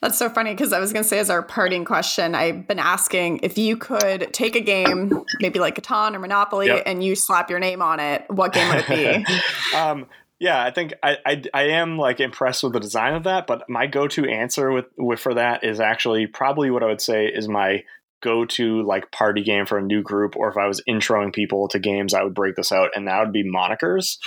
That's 0.00 0.16
so 0.16 0.30
funny 0.30 0.52
because 0.54 0.72
i 0.72 0.78
was 0.78 0.92
going 0.92 1.02
to 1.02 1.08
say 1.08 1.18
as 1.18 1.28
our 1.28 1.42
parting 1.42 1.84
question 1.84 2.36
i've 2.36 2.68
been 2.68 2.78
asking 2.78 3.40
if 3.42 3.58
you 3.58 3.76
could 3.76 4.32
take 4.32 4.54
a 4.54 4.60
game 4.60 5.24
maybe 5.40 5.58
like 5.58 5.74
Catan 5.74 6.14
or 6.14 6.20
monopoly 6.20 6.68
yep. 6.68 6.84
and 6.86 7.02
you 7.02 7.16
slap 7.16 7.50
your 7.50 7.58
name 7.58 7.82
on 7.82 7.98
it 7.98 8.24
what 8.28 8.52
game 8.52 8.68
would 8.68 8.84
it 8.88 9.26
be? 9.26 9.34
Um, 9.76 10.06
yeah, 10.40 10.62
I 10.62 10.70
think 10.70 10.94
I, 11.02 11.16
I, 11.26 11.42
I 11.52 11.62
am 11.70 11.98
like 11.98 12.20
impressed 12.20 12.62
with 12.62 12.72
the 12.72 12.80
design 12.80 13.14
of 13.14 13.24
that, 13.24 13.46
but 13.46 13.68
my 13.68 13.86
go-to 13.86 14.24
answer 14.24 14.70
with, 14.70 14.86
with 14.96 15.18
for 15.18 15.34
that 15.34 15.64
is 15.64 15.80
actually 15.80 16.26
probably 16.26 16.70
what 16.70 16.82
I 16.82 16.86
would 16.86 17.00
say 17.00 17.26
is 17.26 17.48
my 17.48 17.82
go-to 18.20 18.82
like 18.82 19.10
party 19.10 19.42
game 19.42 19.66
for 19.66 19.78
a 19.78 19.82
new 19.82 20.02
group, 20.02 20.36
or 20.36 20.48
if 20.48 20.56
I 20.56 20.66
was 20.66 20.82
introing 20.88 21.32
people 21.32 21.68
to 21.68 21.78
games, 21.78 22.14
I 22.14 22.22
would 22.22 22.34
break 22.34 22.56
this 22.56 22.72
out, 22.72 22.90
and 22.94 23.08
that 23.08 23.20
would 23.20 23.32
be 23.32 23.44
Monikers. 23.48 24.18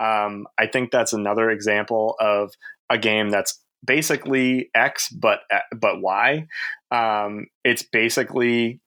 Um, 0.00 0.46
I 0.58 0.66
think 0.66 0.90
that's 0.90 1.12
another 1.12 1.50
example 1.50 2.16
of 2.20 2.52
a 2.88 2.98
game 2.98 3.30
that's 3.30 3.60
basically 3.84 4.70
X 4.74 5.08
but 5.08 5.40
but 5.76 6.00
Y. 6.00 6.46
Um, 6.90 7.46
it's 7.64 7.82
basically 7.82 8.80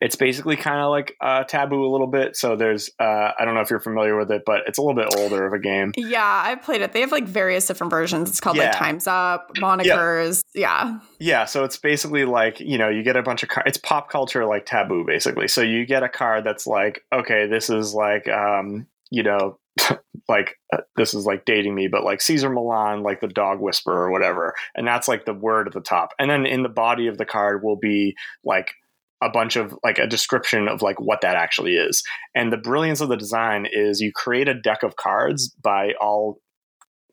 it's 0.00 0.16
basically 0.16 0.56
kind 0.56 0.80
of 0.80 0.90
like 0.90 1.16
uh, 1.20 1.44
taboo 1.44 1.84
a 1.84 1.90
little 1.90 2.06
bit. 2.06 2.36
So 2.36 2.56
there's, 2.56 2.90
uh, 2.98 3.32
I 3.38 3.44
don't 3.44 3.54
know 3.54 3.60
if 3.60 3.70
you're 3.70 3.80
familiar 3.80 4.16
with 4.16 4.30
it, 4.30 4.42
but 4.44 4.62
it's 4.66 4.78
a 4.78 4.82
little 4.82 4.94
bit 4.94 5.14
older 5.18 5.46
of 5.46 5.52
a 5.52 5.58
game. 5.58 5.92
Yeah, 5.96 6.24
I've 6.24 6.62
played 6.62 6.82
it. 6.82 6.92
They 6.92 7.00
have 7.00 7.12
like 7.12 7.24
various 7.24 7.66
different 7.66 7.90
versions. 7.90 8.28
It's 8.28 8.40
called 8.40 8.56
yeah. 8.56 8.64
like 8.64 8.76
Times 8.76 9.06
Up, 9.06 9.54
Monikers. 9.56 10.42
Yep. 10.54 10.62
Yeah. 10.62 10.98
Yeah. 11.18 11.44
So 11.44 11.64
it's 11.64 11.76
basically 11.76 12.24
like, 12.24 12.60
you 12.60 12.78
know, 12.78 12.88
you 12.88 13.02
get 13.02 13.16
a 13.16 13.22
bunch 13.22 13.42
of 13.42 13.48
cards. 13.48 13.68
It's 13.68 13.78
pop 13.78 14.10
culture 14.10 14.44
like 14.44 14.66
taboo, 14.66 15.04
basically. 15.06 15.48
So 15.48 15.60
you 15.60 15.86
get 15.86 16.02
a 16.02 16.08
card 16.08 16.44
that's 16.44 16.66
like, 16.66 17.02
okay, 17.12 17.46
this 17.46 17.70
is 17.70 17.94
like, 17.94 18.28
um, 18.28 18.86
you 19.10 19.22
know, 19.22 19.58
like 20.28 20.58
uh, 20.72 20.78
this 20.96 21.14
is 21.14 21.26
like 21.26 21.44
dating 21.44 21.74
me, 21.74 21.88
but 21.88 22.04
like 22.04 22.20
Cesar 22.20 22.50
Millan, 22.50 23.02
like 23.02 23.20
the 23.20 23.28
dog 23.28 23.60
whisperer 23.60 24.06
or 24.06 24.10
whatever. 24.10 24.54
And 24.74 24.86
that's 24.86 25.08
like 25.08 25.24
the 25.24 25.34
word 25.34 25.66
at 25.66 25.72
the 25.72 25.80
top. 25.80 26.10
And 26.18 26.30
then 26.30 26.46
in 26.46 26.62
the 26.62 26.68
body 26.68 27.06
of 27.06 27.18
the 27.18 27.24
card 27.24 27.62
will 27.62 27.76
be 27.76 28.16
like 28.44 28.74
a 29.24 29.30
bunch 29.30 29.56
of 29.56 29.74
like 29.82 29.98
a 29.98 30.06
description 30.06 30.68
of 30.68 30.82
like 30.82 31.00
what 31.00 31.22
that 31.22 31.36
actually 31.36 31.76
is. 31.76 32.02
And 32.34 32.52
the 32.52 32.58
brilliance 32.58 33.00
of 33.00 33.08
the 33.08 33.16
design 33.16 33.66
is 33.70 34.00
you 34.00 34.12
create 34.12 34.48
a 34.48 34.54
deck 34.54 34.82
of 34.82 34.96
cards 34.96 35.48
by 35.62 35.92
all 36.00 36.40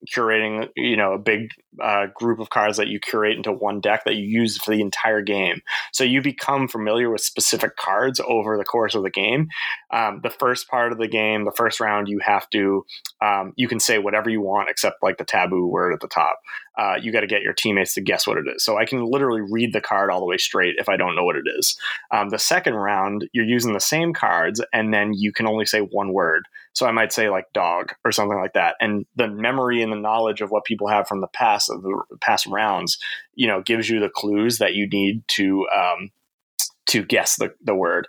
curating 0.07 0.67
you 0.75 0.97
know 0.97 1.13
a 1.13 1.19
big 1.19 1.51
uh, 1.81 2.07
group 2.15 2.39
of 2.39 2.49
cards 2.49 2.77
that 2.77 2.87
you 2.87 2.99
curate 2.99 3.37
into 3.37 3.51
one 3.51 3.79
deck 3.79 4.03
that 4.03 4.15
you 4.15 4.23
use 4.23 4.57
for 4.57 4.71
the 4.71 4.81
entire 4.81 5.21
game. 5.21 5.61
So 5.93 6.03
you 6.03 6.21
become 6.21 6.67
familiar 6.67 7.09
with 7.09 7.21
specific 7.21 7.77
cards 7.77 8.19
over 8.27 8.57
the 8.57 8.65
course 8.65 8.95
of 8.95 9.03
the 9.03 9.09
game. 9.09 9.47
Um, 9.91 10.19
the 10.21 10.29
first 10.29 10.67
part 10.67 10.91
of 10.91 10.97
the 10.97 11.07
game 11.07 11.45
the 11.45 11.51
first 11.51 11.79
round 11.79 12.07
you 12.07 12.19
have 12.19 12.49
to 12.51 12.85
um, 13.21 13.53
you 13.55 13.67
can 13.67 13.79
say 13.79 13.99
whatever 13.99 14.29
you 14.29 14.41
want 14.41 14.69
except 14.69 15.03
like 15.03 15.17
the 15.17 15.25
taboo 15.25 15.67
word 15.67 15.93
at 15.93 15.99
the 15.99 16.07
top. 16.07 16.39
Uh, 16.77 16.95
you 17.01 17.11
got 17.11 17.21
to 17.21 17.27
get 17.27 17.41
your 17.41 17.53
teammates 17.53 17.93
to 17.93 18.01
guess 18.01 18.25
what 18.25 18.37
it 18.37 18.45
is. 18.53 18.63
So 18.63 18.77
i 18.77 18.85
can 18.85 19.05
literally 19.05 19.41
read 19.41 19.73
the 19.73 19.81
card 19.81 20.09
all 20.09 20.19
the 20.19 20.25
way 20.25 20.37
straight 20.37 20.75
if 20.77 20.89
i 20.89 20.97
don't 20.97 21.15
know 21.15 21.23
what 21.23 21.35
it 21.35 21.45
is. 21.57 21.77
Um, 22.11 22.29
the 22.29 22.39
second 22.39 22.73
round 22.75 23.29
you're 23.33 23.45
using 23.45 23.73
the 23.73 23.79
same 23.79 24.13
cards 24.13 24.61
and 24.73 24.93
then 24.93 25.13
you 25.13 25.31
can 25.31 25.47
only 25.47 25.65
say 25.65 25.79
one 25.79 26.13
word 26.13 26.47
so 26.73 26.85
I 26.85 26.91
might 26.91 27.11
say 27.11 27.29
like 27.29 27.45
dog 27.53 27.93
or 28.05 28.11
something 28.11 28.37
like 28.37 28.53
that. 28.53 28.75
And 28.79 29.05
the 29.15 29.27
memory 29.27 29.81
and 29.81 29.91
the 29.91 29.97
knowledge 29.97 30.41
of 30.41 30.51
what 30.51 30.65
people 30.65 30.87
have 30.87 31.07
from 31.07 31.21
the 31.21 31.27
past 31.27 31.69
of 31.69 31.81
the 31.81 32.01
past 32.21 32.45
rounds, 32.47 32.97
you 33.33 33.47
know, 33.47 33.61
gives 33.61 33.89
you 33.89 33.99
the 33.99 34.09
clues 34.09 34.57
that 34.59 34.73
you 34.73 34.87
need 34.87 35.27
to 35.29 35.67
um, 35.75 36.11
to 36.87 37.03
guess 37.03 37.35
the, 37.37 37.53
the 37.63 37.75
word. 37.75 38.07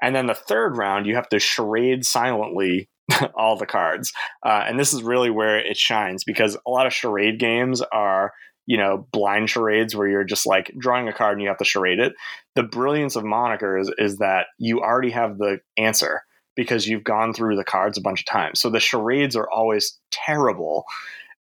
And 0.00 0.14
then 0.14 0.26
the 0.26 0.34
third 0.34 0.76
round, 0.76 1.06
you 1.06 1.14
have 1.14 1.28
to 1.30 1.38
charade 1.38 2.04
silently 2.04 2.88
all 3.34 3.56
the 3.56 3.66
cards. 3.66 4.12
Uh, 4.44 4.64
and 4.66 4.78
this 4.78 4.92
is 4.92 5.02
really 5.02 5.30
where 5.30 5.58
it 5.58 5.76
shines 5.76 6.24
because 6.24 6.56
a 6.66 6.70
lot 6.70 6.86
of 6.86 6.92
charade 6.92 7.38
games 7.38 7.80
are 7.92 8.32
you 8.64 8.76
know, 8.76 9.08
blind 9.12 9.50
charades 9.50 9.96
where 9.96 10.08
you're 10.08 10.22
just 10.22 10.46
like 10.46 10.72
drawing 10.78 11.08
a 11.08 11.12
card 11.12 11.32
and 11.32 11.42
you 11.42 11.48
have 11.48 11.58
to 11.58 11.64
charade 11.64 11.98
it. 11.98 12.14
The 12.54 12.62
brilliance 12.62 13.16
of 13.16 13.24
monikers 13.24 13.90
is 13.98 14.18
that 14.18 14.46
you 14.56 14.80
already 14.80 15.10
have 15.10 15.38
the 15.38 15.58
answer 15.76 16.22
because 16.54 16.86
you've 16.86 17.04
gone 17.04 17.32
through 17.32 17.56
the 17.56 17.64
cards 17.64 17.98
a 17.98 18.02
bunch 18.02 18.20
of 18.20 18.26
times. 18.26 18.60
So 18.60 18.70
the 18.70 18.80
charades 18.80 19.36
are 19.36 19.50
always 19.50 19.98
terrible. 20.10 20.84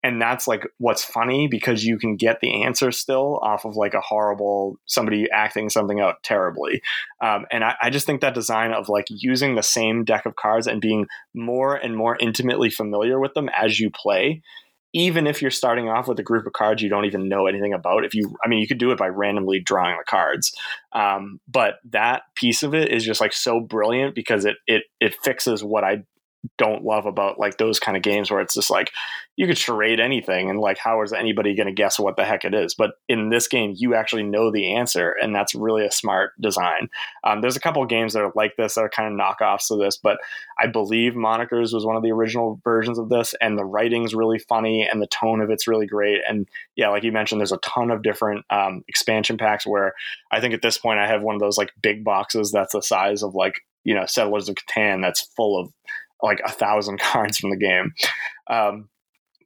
And 0.02 0.20
that's 0.20 0.48
like 0.48 0.66
what's 0.78 1.04
funny 1.04 1.46
because 1.46 1.84
you 1.84 1.98
can 1.98 2.16
get 2.16 2.40
the 2.40 2.62
answer 2.62 2.90
still 2.90 3.38
off 3.42 3.66
of 3.66 3.76
like 3.76 3.92
a 3.92 4.00
horrible 4.00 4.78
somebody 4.86 5.30
acting 5.30 5.68
something 5.68 6.00
out 6.00 6.22
terribly. 6.22 6.80
Um, 7.20 7.44
and 7.50 7.62
I, 7.62 7.74
I 7.82 7.90
just 7.90 8.06
think 8.06 8.22
that 8.22 8.34
design 8.34 8.72
of 8.72 8.88
like 8.88 9.06
using 9.10 9.56
the 9.56 9.62
same 9.62 10.04
deck 10.04 10.24
of 10.24 10.36
cards 10.36 10.66
and 10.66 10.80
being 10.80 11.06
more 11.34 11.76
and 11.76 11.96
more 11.96 12.16
intimately 12.18 12.70
familiar 12.70 13.20
with 13.20 13.34
them 13.34 13.50
as 13.50 13.78
you 13.78 13.90
play 13.90 14.40
even 14.92 15.26
if 15.26 15.40
you're 15.40 15.50
starting 15.50 15.88
off 15.88 16.08
with 16.08 16.18
a 16.18 16.22
group 16.22 16.46
of 16.46 16.52
cards 16.52 16.82
you 16.82 16.88
don't 16.88 17.04
even 17.04 17.28
know 17.28 17.46
anything 17.46 17.72
about 17.72 18.04
if 18.04 18.14
you 18.14 18.36
i 18.44 18.48
mean 18.48 18.60
you 18.60 18.68
could 18.68 18.78
do 18.78 18.90
it 18.90 18.98
by 18.98 19.08
randomly 19.08 19.60
drawing 19.60 19.96
the 19.96 20.04
cards. 20.04 20.54
Um, 20.92 21.40
but 21.48 21.76
that 21.90 22.22
piece 22.34 22.62
of 22.62 22.74
it 22.74 22.92
is 22.92 23.04
just 23.04 23.20
like 23.20 23.32
so 23.32 23.60
brilliant 23.60 24.14
because 24.14 24.44
it 24.44 24.56
it 24.66 24.84
it 25.00 25.14
fixes 25.22 25.62
what 25.62 25.84
i 25.84 26.02
don't 26.56 26.84
love 26.84 27.06
about 27.06 27.38
like 27.38 27.58
those 27.58 27.78
kind 27.78 27.96
of 27.96 28.02
games 28.02 28.30
where 28.30 28.40
it's 28.40 28.54
just 28.54 28.70
like 28.70 28.90
you 29.36 29.46
could 29.46 29.58
charade 29.58 30.00
anything 30.00 30.50
and 30.50 30.58
like 30.58 30.78
how 30.78 31.02
is 31.02 31.12
anybody 31.12 31.54
going 31.54 31.66
to 31.66 31.72
guess 31.72 31.98
what 31.98 32.16
the 32.16 32.24
heck 32.24 32.44
it 32.44 32.54
is? 32.54 32.74
But 32.74 32.92
in 33.08 33.30
this 33.30 33.48
game 33.48 33.74
you 33.76 33.94
actually 33.94 34.22
know 34.22 34.50
the 34.50 34.74
answer 34.74 35.14
and 35.22 35.34
that's 35.34 35.54
really 35.54 35.84
a 35.84 35.92
smart 35.92 36.32
design. 36.40 36.88
Um, 37.24 37.40
there's 37.40 37.56
a 37.56 37.60
couple 37.60 37.84
games 37.86 38.14
that 38.14 38.22
are 38.22 38.32
like 38.34 38.56
this 38.56 38.74
that 38.74 38.82
are 38.82 38.88
kind 38.88 39.12
of 39.12 39.18
knockoffs 39.18 39.70
of 39.70 39.78
this 39.78 39.96
but 39.96 40.18
i 40.58 40.66
believe 40.66 41.12
monikers 41.12 41.72
was 41.72 41.84
one 41.84 41.96
of 41.96 42.02
the 42.02 42.12
original 42.12 42.60
versions 42.64 42.98
of 42.98 43.08
this 43.08 43.34
and 43.40 43.58
the 43.58 43.64
writing's 43.64 44.14
really 44.14 44.38
funny 44.38 44.88
and 44.90 45.02
the 45.02 45.06
tone 45.06 45.40
of 45.40 45.50
it's 45.50 45.68
really 45.68 45.86
great 45.86 46.20
and 46.28 46.48
yeah 46.76 46.88
like 46.88 47.02
you 47.02 47.12
mentioned 47.12 47.40
there's 47.40 47.52
a 47.52 47.58
ton 47.58 47.90
of 47.90 48.02
different 48.02 48.44
um, 48.50 48.84
expansion 48.88 49.36
packs 49.36 49.66
where 49.66 49.94
i 50.30 50.40
think 50.40 50.54
at 50.54 50.62
this 50.62 50.78
point 50.78 50.98
i 50.98 51.06
have 51.06 51.22
one 51.22 51.34
of 51.34 51.40
those 51.40 51.58
like 51.58 51.72
big 51.82 52.04
boxes 52.04 52.50
that's 52.50 52.72
the 52.72 52.82
size 52.82 53.22
of 53.22 53.34
like 53.34 53.60
you 53.84 53.94
know 53.94 54.06
settlers 54.06 54.48
of 54.48 54.54
catan 54.54 55.02
that's 55.02 55.22
full 55.36 55.58
of 55.58 55.72
like 56.22 56.40
a 56.44 56.50
thousand 56.50 57.00
cards 57.00 57.38
from 57.38 57.50
the 57.50 57.56
game. 57.56 57.92
Um, 58.48 58.88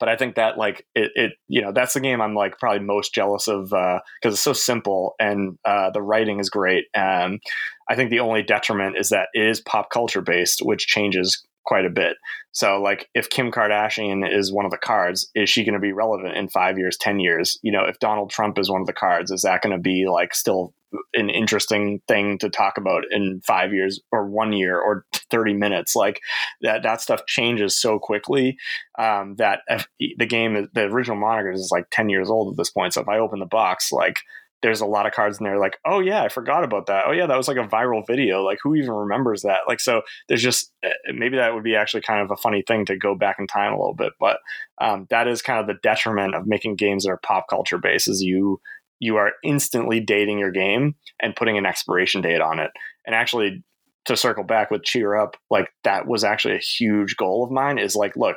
but 0.00 0.08
I 0.08 0.16
think 0.16 0.34
that 0.34 0.58
like 0.58 0.86
it, 0.94 1.12
it, 1.14 1.32
you 1.48 1.62
know, 1.62 1.72
that's 1.72 1.94
the 1.94 2.00
game 2.00 2.20
I'm 2.20 2.34
like 2.34 2.58
probably 2.58 2.84
most 2.84 3.14
jealous 3.14 3.48
of 3.48 3.70
because 3.70 4.00
uh, 4.24 4.28
it's 4.28 4.40
so 4.40 4.52
simple 4.52 5.14
and 5.20 5.58
uh, 5.64 5.90
the 5.90 6.02
writing 6.02 6.40
is 6.40 6.50
great. 6.50 6.86
And 6.94 7.40
I 7.88 7.94
think 7.94 8.10
the 8.10 8.20
only 8.20 8.42
detriment 8.42 8.96
is 8.98 9.10
that 9.10 9.28
it 9.34 9.46
is 9.46 9.60
pop 9.60 9.90
culture 9.90 10.20
based, 10.20 10.60
which 10.62 10.86
changes 10.86 11.46
quite 11.64 11.84
a 11.84 11.90
bit. 11.90 12.16
So, 12.52 12.80
like, 12.80 13.08
if 13.14 13.30
Kim 13.30 13.50
Kardashian 13.50 14.24
is 14.30 14.52
one 14.52 14.64
of 14.64 14.70
the 14.70 14.78
cards, 14.78 15.28
is 15.34 15.50
she 15.50 15.64
going 15.64 15.74
to 15.74 15.80
be 15.80 15.92
relevant 15.92 16.36
in 16.36 16.48
five 16.48 16.78
years, 16.78 16.96
10 16.96 17.18
years? 17.18 17.58
You 17.62 17.72
know, 17.72 17.84
if 17.84 17.98
Donald 17.98 18.30
Trump 18.30 18.58
is 18.58 18.70
one 18.70 18.80
of 18.80 18.86
the 18.86 18.92
cards, 18.92 19.30
is 19.30 19.42
that 19.42 19.62
going 19.62 19.74
to 19.74 19.82
be 19.82 20.06
like 20.08 20.34
still 20.34 20.72
an 21.14 21.28
interesting 21.28 22.00
thing 22.06 22.38
to 22.38 22.48
talk 22.48 22.78
about 22.78 23.02
in 23.10 23.40
five 23.44 23.72
years 23.72 24.00
or 24.12 24.28
one 24.28 24.52
year 24.52 24.78
or 24.78 25.04
30 25.30 25.54
minutes? 25.54 25.96
Like, 25.96 26.20
that, 26.60 26.84
that 26.84 27.00
stuff 27.00 27.26
changes 27.26 27.80
so 27.80 27.98
quickly 27.98 28.56
um, 28.98 29.34
that 29.36 29.60
the 29.98 30.26
game, 30.26 30.68
the 30.72 30.82
original 30.82 31.18
Monikers 31.18 31.54
is 31.54 31.70
like 31.72 31.86
10 31.90 32.08
years 32.08 32.30
old 32.30 32.52
at 32.52 32.56
this 32.56 32.70
point. 32.70 32.94
So, 32.94 33.00
if 33.00 33.08
I 33.08 33.18
open 33.18 33.40
the 33.40 33.46
box, 33.46 33.90
like, 33.90 34.20
there's 34.64 34.80
a 34.80 34.86
lot 34.86 35.06
of 35.06 35.12
cards 35.12 35.38
in 35.38 35.44
there 35.44 35.58
like 35.58 35.78
oh 35.84 36.00
yeah 36.00 36.22
i 36.22 36.28
forgot 36.28 36.64
about 36.64 36.86
that. 36.86 37.04
Oh 37.06 37.12
yeah 37.12 37.26
that 37.26 37.36
was 37.36 37.48
like 37.48 37.58
a 37.58 37.68
viral 37.68 38.04
video. 38.06 38.42
Like 38.42 38.58
who 38.62 38.74
even 38.74 38.90
remembers 38.90 39.42
that? 39.42 39.60
Like 39.68 39.78
so 39.78 40.02
there's 40.28 40.42
just 40.42 40.72
eh, 40.82 40.90
maybe 41.14 41.36
that 41.36 41.54
would 41.54 41.64
be 41.64 41.76
actually 41.76 42.02
kind 42.02 42.20
of 42.20 42.30
a 42.30 42.36
funny 42.36 42.62
thing 42.66 42.84
to 42.86 42.96
go 42.96 43.14
back 43.14 43.36
in 43.38 43.46
time 43.46 43.72
a 43.72 43.78
little 43.78 43.94
bit 43.94 44.12
but 44.18 44.38
um, 44.80 45.06
that 45.10 45.28
is 45.28 45.42
kind 45.42 45.60
of 45.60 45.66
the 45.66 45.78
detriment 45.82 46.34
of 46.34 46.46
making 46.46 46.76
games 46.76 47.04
that 47.04 47.10
are 47.10 47.20
pop 47.22 47.46
culture 47.48 47.78
based 47.78 48.08
is 48.08 48.22
you 48.22 48.60
you 49.00 49.16
are 49.16 49.32
instantly 49.42 50.00
dating 50.00 50.38
your 50.38 50.50
game 50.50 50.94
and 51.20 51.36
putting 51.36 51.58
an 51.58 51.66
expiration 51.66 52.22
date 52.22 52.40
on 52.40 52.58
it. 52.58 52.70
And 53.04 53.14
actually 53.14 53.62
to 54.06 54.16
circle 54.16 54.44
back 54.44 54.70
with 54.70 54.82
cheer 54.82 55.14
up 55.14 55.36
like 55.50 55.68
that 55.82 56.06
was 56.06 56.24
actually 56.24 56.54
a 56.54 56.58
huge 56.58 57.16
goal 57.16 57.42
of 57.42 57.50
mine 57.50 57.78
is 57.78 57.96
like 57.96 58.16
look 58.16 58.36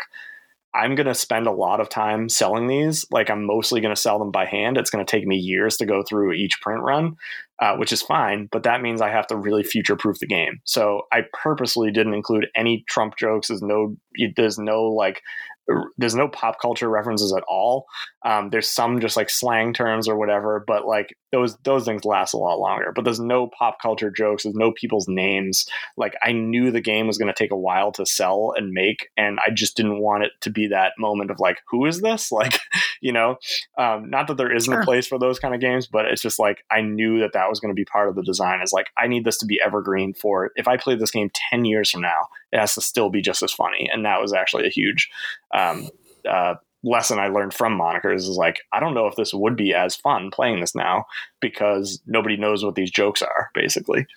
I'm 0.78 0.95
going 0.95 1.07
to 1.07 1.15
spend 1.15 1.47
a 1.47 1.51
lot 1.51 1.80
of 1.80 1.89
time 1.89 2.30
selling 2.30 2.67
these. 2.67 3.05
Like 3.11 3.30
I'm 3.30 3.45
mostly 3.45 3.82
going 3.82 3.93
to 3.93 3.99
sell 3.99 4.19
them 4.19 4.32
by 4.32 4.45
hand. 4.45 4.78
It's 4.78 4.89
going 4.89 5.03
to 5.03 5.09
take 5.09 5.25
me 5.25 5.36
years 5.36 5.78
to 5.78 5.86
go 5.86 6.03
through 6.03 6.34
each 6.34 6.61
print 6.61 6.84
run, 6.84 7.15
uh, 7.59 7.75
which 7.78 7.91
is 7.91 8.01
fine. 8.01 8.47
But 8.51 8.63
that 8.63 8.82
means 8.82 9.01
I 9.01 9.09
have 9.09 9.28
to 9.28 9.36
really 9.36 9.63
future 9.63 9.95
proof 9.95 10.19
the 10.19 10.28
game. 10.28 10.59
So 10.65 11.01
I 11.11 11.21
purposely 11.34 11.91
didn't 11.91 12.13
include 12.13 12.47
any 12.55 12.84
Trump 12.88 13.17
jokes. 13.17 13.47
There's 13.47 13.63
no, 13.63 13.97
there's 14.36 14.59
no 14.59 14.84
like 14.84 15.21
there's 15.97 16.15
no 16.15 16.30
pop 16.30 16.61
culture 16.61 16.89
references 16.89 17.34
at 17.36 17.43
all. 17.47 17.86
Um, 18.25 18.49
there's 18.51 18.69
some 18.69 18.99
just 18.99 19.17
like 19.17 19.30
slang 19.30 19.73
terms 19.73 20.07
or 20.07 20.17
whatever, 20.17 20.63
but 20.65 20.86
like 20.86 21.15
those 21.32 21.57
those 21.63 21.86
things 21.86 22.05
last 22.05 22.34
a 22.34 22.38
lot 22.38 22.59
longer. 22.59 22.91
But 22.95 23.03
there's 23.03 23.19
no 23.19 23.47
pop 23.47 23.82
culture 23.82 24.09
jokes. 24.09 24.43
There's 24.43 24.55
no 24.55 24.71
people's 24.71 25.07
names. 25.07 25.67
Like 25.97 26.15
I 26.23 26.32
knew 26.32 26.71
the 26.71 26.82
game 26.82 27.07
was 27.07 27.17
going 27.17 27.28
to 27.28 27.38
take 27.38 27.51
a 27.51 27.57
while 27.57 27.91
to 27.93 28.05
sell 28.05 28.53
and 28.55 28.71
make, 28.71 29.09
and 29.17 29.39
I 29.45 29.51
just 29.51 29.75
didn't 29.75 29.99
want 29.99 30.23
it 30.23 30.32
to 30.41 30.49
be 30.49 30.67
that 30.67 30.93
moment 30.97 31.32
of 31.32 31.39
like, 31.39 31.59
who 31.69 31.86
is 31.86 32.01
this? 32.01 32.32
Like, 32.38 32.59
you 33.01 33.11
know, 33.11 33.38
um, 33.80 34.11
not 34.11 34.28
that 34.28 34.38
there 34.38 34.55
isn't 34.55 34.71
sure. 34.71 34.82
a 34.82 34.86
place 34.86 35.07
for 35.07 35.17
those 35.17 35.39
kind 35.39 35.55
of 35.55 35.59
games, 35.59 35.88
but 35.88 36.05
it's 36.05 36.21
just 36.21 36.38
like 36.38 36.63
I 36.69 36.82
knew 36.82 37.19
that 37.21 37.34
that 37.34 37.49
was 37.49 37.59
going 37.59 37.71
to 37.71 37.75
be 37.75 37.84
part 37.84 38.09
of 38.09 38.15
the 38.15 38.21
design. 38.21 38.61
Is 38.61 38.71
like 38.71 38.89
I 38.95 39.07
need 39.07 39.25
this 39.25 39.39
to 39.39 39.47
be 39.47 39.59
evergreen 39.59 40.13
for 40.13 40.51
if 40.55 40.67
I 40.67 40.78
play 40.78 40.93
this 40.93 41.09
game 41.09 41.32
ten 41.34 41.65
years 41.65 41.89
from 41.89 42.01
now, 42.01 42.28
it 42.51 42.59
has 42.59 42.75
to 42.75 42.82
still 42.82 43.09
be 43.09 43.23
just 43.23 43.41
as 43.41 43.51
funny. 43.51 43.89
And 43.91 44.05
that 44.05 44.21
was 44.21 44.34
actually 44.34 44.67
a 44.67 44.69
huge 44.69 45.09
um, 45.51 45.89
uh, 46.30 46.55
lesson 46.84 47.19
I 47.19 47.28
learned 47.28 47.53
from 47.53 47.78
monikers 47.78 48.17
is 48.17 48.38
like, 48.38 48.57
I 48.73 48.80
don't 48.80 48.93
know 48.93 49.07
if 49.07 49.15
this 49.15 49.34
would 49.34 49.55
be 49.55 49.73
as 49.73 49.95
fun 49.95 50.32
playing 50.32 50.59
this 50.61 50.75
now 50.75 51.05
because 51.41 52.01
nobody 52.05 52.38
knows 52.38 52.63
what 52.63 52.75
these 52.75 52.91
jokes 52.91 53.21
are, 53.21 53.49
basically. 53.53 54.07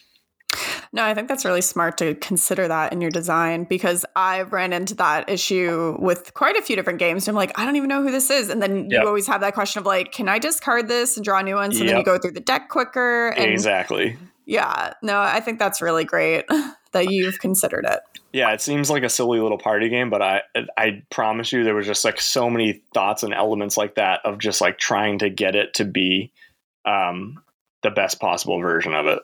No, 0.93 1.05
I 1.05 1.15
think 1.15 1.29
that's 1.29 1.45
really 1.45 1.61
smart 1.61 1.97
to 1.99 2.17
consider 2.17 2.67
that 2.67 2.93
in 2.93 3.01
your 3.01 3.11
design 3.11 3.65
because 3.65 4.05
I've 4.17 4.53
ran 4.53 4.73
into 4.73 4.95
that 4.97 5.31
issue 5.31 5.97
with 6.01 6.35
quite 6.35 6.57
a 6.57 6.63
few 6.63 6.75
different 6.75 6.99
games. 6.99 7.29
I'm 7.29 7.37
like, 7.37 7.57
I 7.57 7.65
don't 7.65 7.77
even 7.77 7.89
know 7.89 8.03
who 8.03 8.11
this 8.11 8.31
is. 8.31 8.49
And 8.49 8.61
then 8.61 8.91
yep. 8.91 9.03
you 9.03 9.07
always 9.09 9.29
have 9.29 9.41
that 9.43 9.55
question 9.55 9.79
of 9.79 9.87
like, 9.87 10.11
can 10.11 10.29
I 10.29 10.41
discard 10.41 10.89
this 10.89 11.17
and 11.17 11.25
draw 11.25 11.39
a 11.39 11.43
new 11.45 11.55
one? 11.55 11.73
So 11.73 11.79
yep. 11.79 11.87
then 11.87 11.99
you 11.99 12.05
go 12.05 12.19
through 12.19 12.33
the 12.33 12.41
deck 12.41 12.69
quicker. 12.71 13.29
And 13.29 13.53
exactly. 13.53 14.19
Yeah. 14.51 14.95
No, 15.01 15.21
I 15.21 15.39
think 15.39 15.61
that's 15.61 15.81
really 15.81 16.05
great 16.05 16.45
that 16.93 17.09
you've 17.09 17.39
considered 17.39 17.85
it. 17.89 18.01
Yeah, 18.33 18.53
it 18.53 18.61
seems 18.61 18.91
like 18.91 19.05
a 19.05 19.09
silly 19.09 19.39
little 19.39 19.59
party 19.59 19.89
game, 19.89 20.11
but 20.11 20.23
I 20.23 20.43
I 20.77 21.05
promise 21.09 21.53
you 21.53 21.63
there 21.63 21.77
was 21.77 21.87
just 21.87 22.05
like 22.05 22.21
so 22.21 22.51
many 22.51 22.83
thoughts 22.93 23.23
and 23.23 23.33
elements 23.33 23.77
like 23.77 23.95
that 23.95 24.21
of 24.25 24.39
just 24.39 24.61
like 24.61 24.79
trying 24.79 25.21
to 25.21 25.31
get 25.31 25.55
it 25.55 25.75
to 25.75 25.85
be 25.85 26.33
um 26.85 27.41
the 27.85 27.93
best 27.93 28.19
possible 28.19 28.59
version 28.59 28.93
of 28.93 29.07
it. 29.07 29.21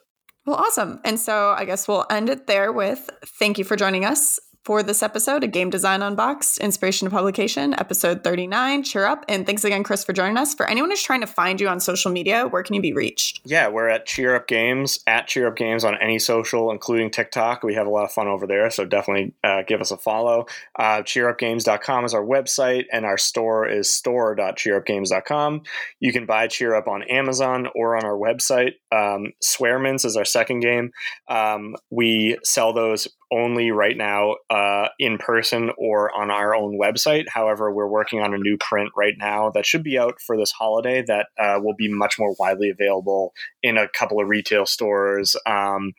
Well, 0.47 0.57
awesome. 0.57 1.01
And 1.05 1.19
so 1.19 1.57
I 1.59 1.65
guess 1.65 1.89
we'll 1.89 2.07
end 2.09 2.31
it 2.31 2.47
there 2.47 2.71
with 2.71 3.11
thank 3.41 3.59
you 3.59 3.65
for 3.65 3.75
joining 3.75 4.05
us 4.05 4.39
for 4.67 4.83
this 4.83 5.01
episode 5.01 5.45
of 5.45 5.53
Game 5.53 5.71
Design 5.71 6.03
Unboxed, 6.03 6.59
Inspiration 6.59 7.07
to 7.07 7.15
Publication, 7.15 7.73
episode 7.75 8.25
39. 8.25 8.83
Cheer 8.83 9.05
up. 9.05 9.25
And 9.29 9.47
thanks 9.47 9.63
again, 9.63 9.85
Chris, 9.85 10.03
for 10.03 10.13
joining 10.13 10.37
us. 10.37 10.55
For 10.55 10.69
anyone 10.69 10.91
who's 10.91 11.05
trying 11.05 11.21
to 11.21 11.27
find 11.29 11.61
you 11.61 11.69
on 11.69 11.79
social 11.79 12.11
media, 12.11 12.49
where 12.49 12.65
can 12.65 12.75
you 12.75 12.83
be 12.83 12.93
reached? 12.93 13.43
Yeah, 13.45 13.69
we're 13.69 13.89
at 13.89 14.07
Cheer 14.07 14.35
Up 14.35 14.49
Games, 14.49 14.99
at 15.07 15.29
Cheer 15.29 15.47
Up 15.47 15.55
Games 15.55 15.85
on 15.85 15.97
any 16.03 16.19
social, 16.19 16.73
including 16.73 17.13
TikTok. 17.13 17.63
We 17.63 17.75
have 17.75 17.87
a 17.87 17.91
lot 17.91 18.07
of 18.07 18.11
fun 18.11 18.27
over 18.27 18.45
there, 18.45 18.69
so 18.71 18.85
definitely 18.85 19.35
uh, 19.45 19.63
give 19.63 19.81
us 19.81 19.93
a 19.93 19.97
follow. 19.97 20.47
Uh, 20.77 21.03
cheerupgames.com 21.03 22.05
is 22.05 22.13
our 22.13 22.25
website, 22.25 22.87
and 22.93 23.07
our 23.07 23.19
store 23.19 23.69
is 23.69 23.89
store.cheerupgames.com. 23.89 25.63
You 26.01 26.13
can 26.13 26.27
buy 26.27 26.49
Cheer 26.49 26.75
Up 26.75 26.89
on 26.89 27.05
Amazon 27.05 27.69
or 27.77 27.97
on 27.97 28.05
our 28.05 28.19
website. 28.19 28.73
Um, 28.91 29.33
is 30.05 30.17
our 30.17 30.25
second 30.25 30.59
game. 30.59 30.91
Um, 31.29 31.77
we 31.91 32.37
sell 32.43 32.73
those 32.73 33.07
only 33.33 33.71
right 33.71 33.97
now 33.97 34.37
uh, 34.51 34.89
in 34.99 35.19
person 35.19 35.71
or 35.79 36.15
on 36.17 36.31
our 36.31 36.55
own 36.55 36.79
website. 36.79 37.25
However, 37.29 37.73
we're 37.73 37.89
working 37.89 38.21
on 38.21 38.35
a 38.35 38.39
new 38.39 38.57
print 38.57 38.91
right 38.97 39.15
now 39.19 39.51
that 39.51 39.67
should 39.67 39.83
be 39.83 39.99
out 39.99 40.21
for 40.21 40.37
this 40.37 40.53
holiday 40.53 41.03
that 41.07 41.29
uh, 41.39 41.59
will 41.61 41.75
be 41.75 41.89
much 41.89 42.19
more 42.19 42.35
widely 42.39 42.71
available 42.71 43.35
in 43.63 43.77
a 43.77 43.89
couple 43.89 44.21
of 44.21 44.29
retail 44.29 44.65
stores. 44.67 45.37
Um, 45.45 45.93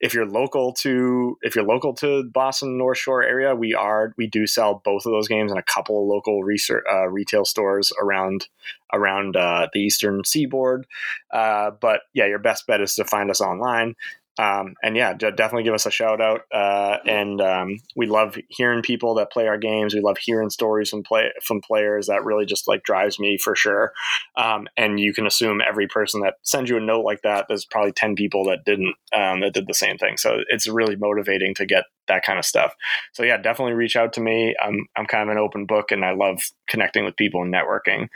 if 0.00 0.14
you're 0.14 0.28
local 0.28 0.72
to 0.74 1.36
if 1.42 1.56
you're 1.56 1.64
local 1.64 1.94
to 1.94 2.24
Boston 2.24 2.78
North 2.78 2.98
Shore 2.98 3.22
area, 3.22 3.54
we 3.54 3.74
are 3.74 4.14
we 4.16 4.26
do 4.28 4.46
sell 4.46 4.80
both 4.84 5.04
of 5.06 5.12
those 5.12 5.28
games 5.28 5.50
in 5.50 5.58
a 5.58 5.62
couple 5.62 6.00
of 6.00 6.08
local 6.08 6.44
research, 6.44 6.84
uh, 6.90 7.08
retail 7.08 7.44
stores 7.44 7.92
around 8.00 8.46
around 8.92 9.36
uh, 9.36 9.68
the 9.72 9.80
eastern 9.80 10.22
seaboard. 10.24 10.86
Uh, 11.32 11.72
but 11.80 12.02
yeah, 12.14 12.26
your 12.26 12.38
best 12.38 12.66
bet 12.66 12.80
is 12.80 12.94
to 12.94 13.04
find 13.04 13.30
us 13.30 13.40
online. 13.40 13.94
Um, 14.38 14.74
and 14.82 14.96
yeah, 14.96 15.14
d- 15.14 15.30
definitely 15.34 15.64
give 15.64 15.74
us 15.74 15.86
a 15.86 15.90
shout 15.90 16.20
out. 16.20 16.42
Uh, 16.52 16.98
and 17.04 17.40
um, 17.40 17.78
we 17.96 18.06
love 18.06 18.36
hearing 18.48 18.82
people 18.82 19.14
that 19.16 19.32
play 19.32 19.48
our 19.48 19.58
games. 19.58 19.94
We 19.94 20.00
love 20.00 20.18
hearing 20.18 20.50
stories 20.50 20.90
from 20.90 21.02
play 21.02 21.30
from 21.42 21.60
players. 21.60 22.06
That 22.06 22.24
really 22.24 22.46
just 22.46 22.68
like 22.68 22.82
drives 22.84 23.18
me 23.18 23.38
for 23.38 23.56
sure. 23.56 23.92
Um, 24.36 24.68
and 24.76 25.00
you 25.00 25.12
can 25.12 25.26
assume 25.26 25.60
every 25.66 25.88
person 25.88 26.20
that 26.22 26.34
sends 26.42 26.70
you 26.70 26.76
a 26.76 26.80
note 26.80 27.04
like 27.04 27.22
that, 27.22 27.46
there's 27.48 27.64
probably 27.64 27.92
ten 27.92 28.14
people 28.14 28.44
that 28.44 28.64
didn't 28.64 28.94
um, 29.12 29.40
that 29.40 29.54
did 29.54 29.66
the 29.66 29.74
same 29.74 29.98
thing. 29.98 30.16
So 30.16 30.38
it's 30.48 30.68
really 30.68 30.96
motivating 30.96 31.54
to 31.56 31.66
get 31.66 31.84
that 32.08 32.24
kind 32.24 32.38
of 32.38 32.44
stuff. 32.44 32.74
So 33.12 33.22
yeah, 33.22 33.36
definitely 33.36 33.74
reach 33.74 33.96
out 33.96 34.12
to 34.14 34.20
me. 34.20 34.54
I'm 34.62 34.86
I'm 34.96 35.06
kind 35.06 35.28
of 35.28 35.36
an 35.36 35.42
open 35.42 35.66
book, 35.66 35.90
and 35.90 36.04
I 36.04 36.12
love 36.12 36.40
connecting 36.68 37.04
with 37.04 37.16
people 37.16 37.42
and 37.42 37.52
networking. 37.52 38.08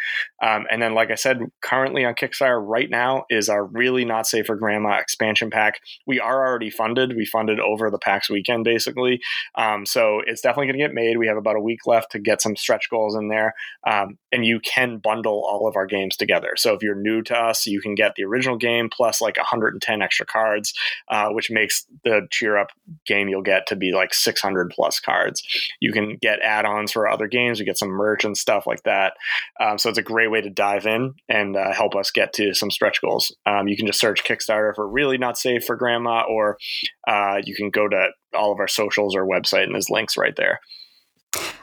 Um, 0.42 0.66
and 0.70 0.82
then, 0.82 0.94
like 0.94 1.10
I 1.10 1.14
said, 1.14 1.40
currently 1.62 2.04
on 2.04 2.14
Kickstarter 2.14 2.62
right 2.64 2.90
now 2.90 3.24
is 3.30 3.48
our 3.48 3.64
really 3.64 4.04
not 4.04 4.26
safe 4.26 4.46
for 4.46 4.56
grandma 4.56 4.98
expansion 4.98 5.50
pack. 5.50 5.80
We 6.06 6.20
are 6.20 6.46
already 6.46 6.70
funded. 6.70 7.16
We 7.16 7.24
funded 7.24 7.60
over 7.60 7.90
the 7.90 7.98
PAX 7.98 8.28
weekend 8.28 8.64
basically, 8.64 9.20
um, 9.54 9.86
so 9.86 10.20
it's 10.26 10.40
definitely 10.40 10.66
going 10.66 10.78
to 10.78 10.84
get 10.84 10.94
made. 10.94 11.18
We 11.18 11.28
have 11.28 11.36
about 11.36 11.56
a 11.56 11.60
week 11.60 11.86
left 11.86 12.12
to 12.12 12.18
get 12.18 12.42
some 12.42 12.56
stretch 12.56 12.88
goals 12.90 13.14
in 13.14 13.28
there, 13.28 13.54
um, 13.86 14.18
and 14.30 14.44
you 14.44 14.60
can 14.60 14.98
bundle 14.98 15.44
all 15.46 15.68
of 15.68 15.76
our 15.76 15.86
games 15.86 16.16
together. 16.16 16.52
So 16.56 16.74
if 16.74 16.82
you're 16.82 16.94
new 16.94 17.22
to 17.22 17.36
us, 17.36 17.66
you 17.66 17.80
can 17.80 17.94
get 17.94 18.14
the 18.14 18.24
original 18.24 18.56
game 18.56 18.88
plus 18.90 19.20
like 19.20 19.36
110 19.36 20.02
extra 20.02 20.26
cards, 20.26 20.72
uh, 21.08 21.28
which 21.30 21.50
makes 21.50 21.86
the 22.04 22.26
cheer 22.30 22.56
up 22.56 22.68
game 23.06 23.28
you'll 23.28 23.42
get 23.42 23.66
to 23.68 23.76
be 23.82 23.92
like 23.92 24.14
600 24.14 24.70
plus 24.70 25.00
cards. 25.00 25.42
You 25.80 25.92
can 25.92 26.16
get 26.20 26.40
add-ons 26.40 26.92
for 26.92 27.08
other 27.08 27.26
games. 27.26 27.58
You 27.58 27.66
get 27.66 27.78
some 27.78 27.90
merch 27.90 28.24
and 28.24 28.36
stuff 28.36 28.66
like 28.66 28.82
that. 28.84 29.14
Um, 29.60 29.78
so 29.78 29.88
it's 29.88 29.98
a 29.98 30.02
great 30.02 30.30
way 30.30 30.40
to 30.40 30.50
dive 30.50 30.86
in 30.86 31.14
and 31.28 31.56
uh, 31.56 31.72
help 31.72 31.94
us 31.94 32.10
get 32.10 32.32
to 32.34 32.54
some 32.54 32.70
stretch 32.70 33.00
goals. 33.00 33.34
Um, 33.46 33.68
you 33.68 33.76
can 33.76 33.86
just 33.86 34.00
search 34.00 34.24
Kickstarter 34.24 34.74
for 34.74 34.88
really 34.88 35.18
not 35.18 35.36
safe 35.36 35.64
for 35.64 35.76
grandma, 35.76 36.22
or 36.28 36.58
uh, 37.06 37.40
you 37.44 37.54
can 37.54 37.70
go 37.70 37.88
to 37.88 38.08
all 38.34 38.52
of 38.52 38.60
our 38.60 38.68
socials 38.68 39.14
or 39.14 39.26
website, 39.26 39.64
and 39.64 39.74
there's 39.74 39.90
links 39.90 40.16
right 40.16 40.36
there. 40.36 40.60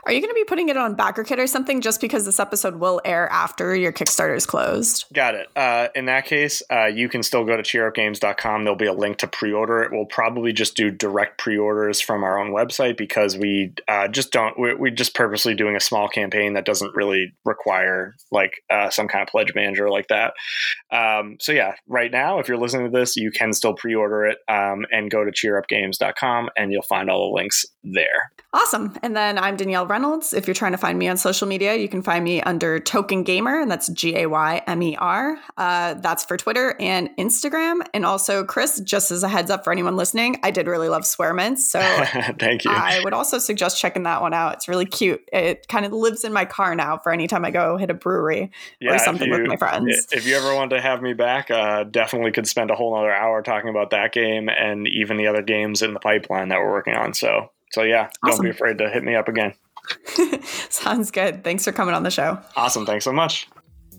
Are 0.10 0.12
you 0.12 0.22
going 0.22 0.32
to 0.32 0.36
be 0.36 0.44
putting 0.44 0.70
it 0.70 0.78
on 0.78 0.96
BackerKit 0.96 1.38
or 1.38 1.46
something 1.46 1.82
just 1.82 2.02
because 2.02 2.26
this 2.26 2.40
episode 2.40 2.78
will 2.78 3.00
air 3.06 3.32
after 3.32 3.76
your 3.76 3.92
Kickstarter 3.92 4.36
is 4.36 4.48
closed? 4.48 5.06
Got 5.14 5.36
it. 5.36 5.48
Uh, 5.56 5.90
in 5.94 6.06
that 6.06 6.26
case, 6.26 6.64
uh, 6.72 6.86
you 6.86 7.10
can 7.10 7.22
still 7.22 7.46
go 7.46 7.56
to 7.56 7.62
cheerupgames.com. 7.62 8.64
There'll 8.64 8.76
be 8.76 8.88
a 8.88 8.94
link 8.94 9.18
to 9.18 9.28
pre 9.28 9.54
order 9.54 9.84
it. 9.84 9.92
We'll 9.92 10.06
probably 10.06 10.52
just 10.52 10.76
do 10.76 10.90
direct 10.90 11.38
pre 11.38 11.60
orders 11.60 12.02
from 12.02 12.24
our 12.24 12.40
own 12.40 12.52
website 12.52 12.98
because 12.98 13.38
we 13.38 13.74
uh, 13.88 14.08
just 14.08 14.32
don't, 14.32 14.60
we, 14.60 14.74
we 14.74 14.90
just 14.90 15.14
purposely 15.14 15.54
doing 15.54 15.76
a 15.76 15.80
small 15.80 16.08
campaign 16.08 16.54
that 16.54 16.66
doesn't 16.66 16.96
really 16.96 17.34
require 17.46 18.16
like 18.32 18.64
uh, 18.72 18.90
some 18.90 19.08
kind 19.08 19.22
of 19.22 19.28
pledge 19.28 19.54
manager 19.54 19.92
like 19.92 20.08
that. 20.08 20.34
Um, 20.92 21.38
so, 21.40 21.52
yeah, 21.52 21.74
right 21.88 22.12
now, 22.12 22.40
if 22.40 22.48
you're 22.48 22.58
listening 22.58 22.92
to 22.92 22.98
this, 22.98 23.16
you 23.16 23.30
can 23.30 23.54
still 23.54 23.76
pre 23.76 23.94
order 23.94 24.26
it 24.26 24.40
um, 24.48 24.88
and 24.92 25.12
go 25.12 25.24
to 25.24 25.32
cheerupgames.com 25.32 26.50
and 26.58 26.72
you'll 26.72 26.82
find 26.82 27.12
all 27.12 27.30
the 27.30 27.36
links 27.36 27.64
there. 27.84 28.32
Awesome. 28.54 28.98
And 29.04 29.16
then 29.16 29.38
I'm 29.38 29.58
Danielle 29.60 29.86
Reynolds. 29.86 30.34
If 30.34 30.48
you're 30.48 30.56
trying 30.56 30.72
to 30.72 30.78
find 30.78 30.98
me 30.98 31.08
on 31.08 31.18
social 31.18 31.48
media, 31.48 31.76
you 31.76 31.88
can 31.88 32.02
find 32.02 32.24
me 32.24 32.42
under 32.42 32.80
Token 32.80 33.24
Gaymer, 33.24 33.62
and 33.62 33.70
that's 33.70 33.90
G 33.90 34.16
A 34.16 34.26
Y 34.26 34.62
M 34.66 34.82
E 34.82 34.96
R. 34.96 35.38
Uh, 35.58 35.94
that's 35.96 36.26
for 36.26 36.38
Twitter 36.38 36.76
and 36.80 37.10
Instagram. 37.18 37.82
And 37.94 38.06
also, 38.06 38.44
Chris, 38.44 38.80
just 38.80 39.12
as 39.12 39.22
a 39.22 39.28
heads 39.28 39.52
up 39.52 39.64
for 39.64 39.72
anyone 39.72 39.96
listening, 39.96 40.40
I 40.44 40.52
did 40.52 40.66
really 40.66 40.90
love 40.90 41.04
Swearmints. 41.04 41.60
So 41.60 41.80
thank 42.40 42.66
you. 42.66 42.72
I 42.72 43.02
would 43.04 43.14
also 43.14 43.38
suggest 43.38 43.80
checking 43.80 44.04
that 44.04 44.22
one 44.22 44.34
out. 44.34 44.54
It's 44.54 44.68
really 44.68 44.86
cute. 44.86 45.22
It 45.32 45.68
kind 45.68 45.86
of 45.86 45.92
lives 45.92 46.24
in 46.24 46.34
my 46.34 46.46
car 46.46 46.74
now 46.74 46.98
for 46.98 47.12
any 47.12 47.28
time 47.28 47.46
I 47.46 47.52
go 47.52 47.78
hit 47.78 47.90
a 47.90 47.94
brewery 47.94 48.52
yeah, 48.80 48.96
or 48.96 49.00
something 49.00 49.28
you, 49.28 49.38
with 49.38 49.48
my 49.48 49.58
friends. 49.58 50.08
If 50.12 50.26
you 50.26 50.36
ever 50.36 50.56
want 50.56 50.72
to 50.72 50.82
have 50.82 51.02
me 51.02 51.14
back, 51.14 51.52
uh, 51.52 51.84
definitely 51.84 52.32
could 52.32 52.48
spend 52.48 52.72
a 52.72 52.76
whole 52.76 52.96
other 52.96 53.14
hour 53.14 53.42
talking 53.42 53.70
about 53.70 53.90
that 53.92 54.14
game 54.14 54.50
and 54.50 54.88
even 54.88 55.18
the 55.18 55.28
other 55.28 55.42
games 55.42 55.82
in 55.82 55.94
the 55.94 56.00
pipeline 56.00 56.50
that 56.50 56.60
we're 56.60 56.72
working 56.72 56.96
on. 56.96 57.14
So 57.14 57.52
so 57.72 57.84
yeah, 57.84 58.10
awesome. 58.24 58.38
don't 58.38 58.44
be 58.46 58.50
afraid 58.50 58.78
to 58.80 58.90
hit 58.90 59.04
me 59.04 59.16
up 59.16 59.28
again. 59.28 59.54
Sounds 60.44 61.12
good. 61.12 61.44
Thanks 61.44 61.64
for 61.66 61.72
coming 61.72 61.96
on 61.96 62.04
the 62.04 62.12
show. 62.12 62.40
Awesome. 62.56 62.86
Thanks 62.86 63.06
so 63.06 63.14
much. 63.14 63.48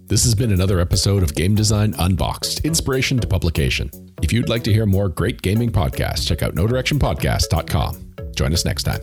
This 0.07 0.25
has 0.25 0.35
been 0.35 0.53
another 0.53 0.81
episode 0.81 1.23
of 1.23 1.37
Game 1.37 1.55
Design 1.55 1.95
Unboxed, 1.99 2.64
inspiration 2.64 3.21
to 3.21 3.29
publication. 3.29 3.91
If 4.23 4.33
you'd 4.33 4.49
like 4.49 4.64
to 4.64 4.73
hear 4.73 4.85
more 4.85 5.09
great 5.09 5.41
gaming 5.41 5.71
podcasts, 5.71 6.27
check 6.27 6.43
out 6.43 6.55
nodirectionpodcast.com. 6.57 8.33
Join 8.35 8.53
us 8.53 8.64
next 8.64 8.83
time. 8.83 9.01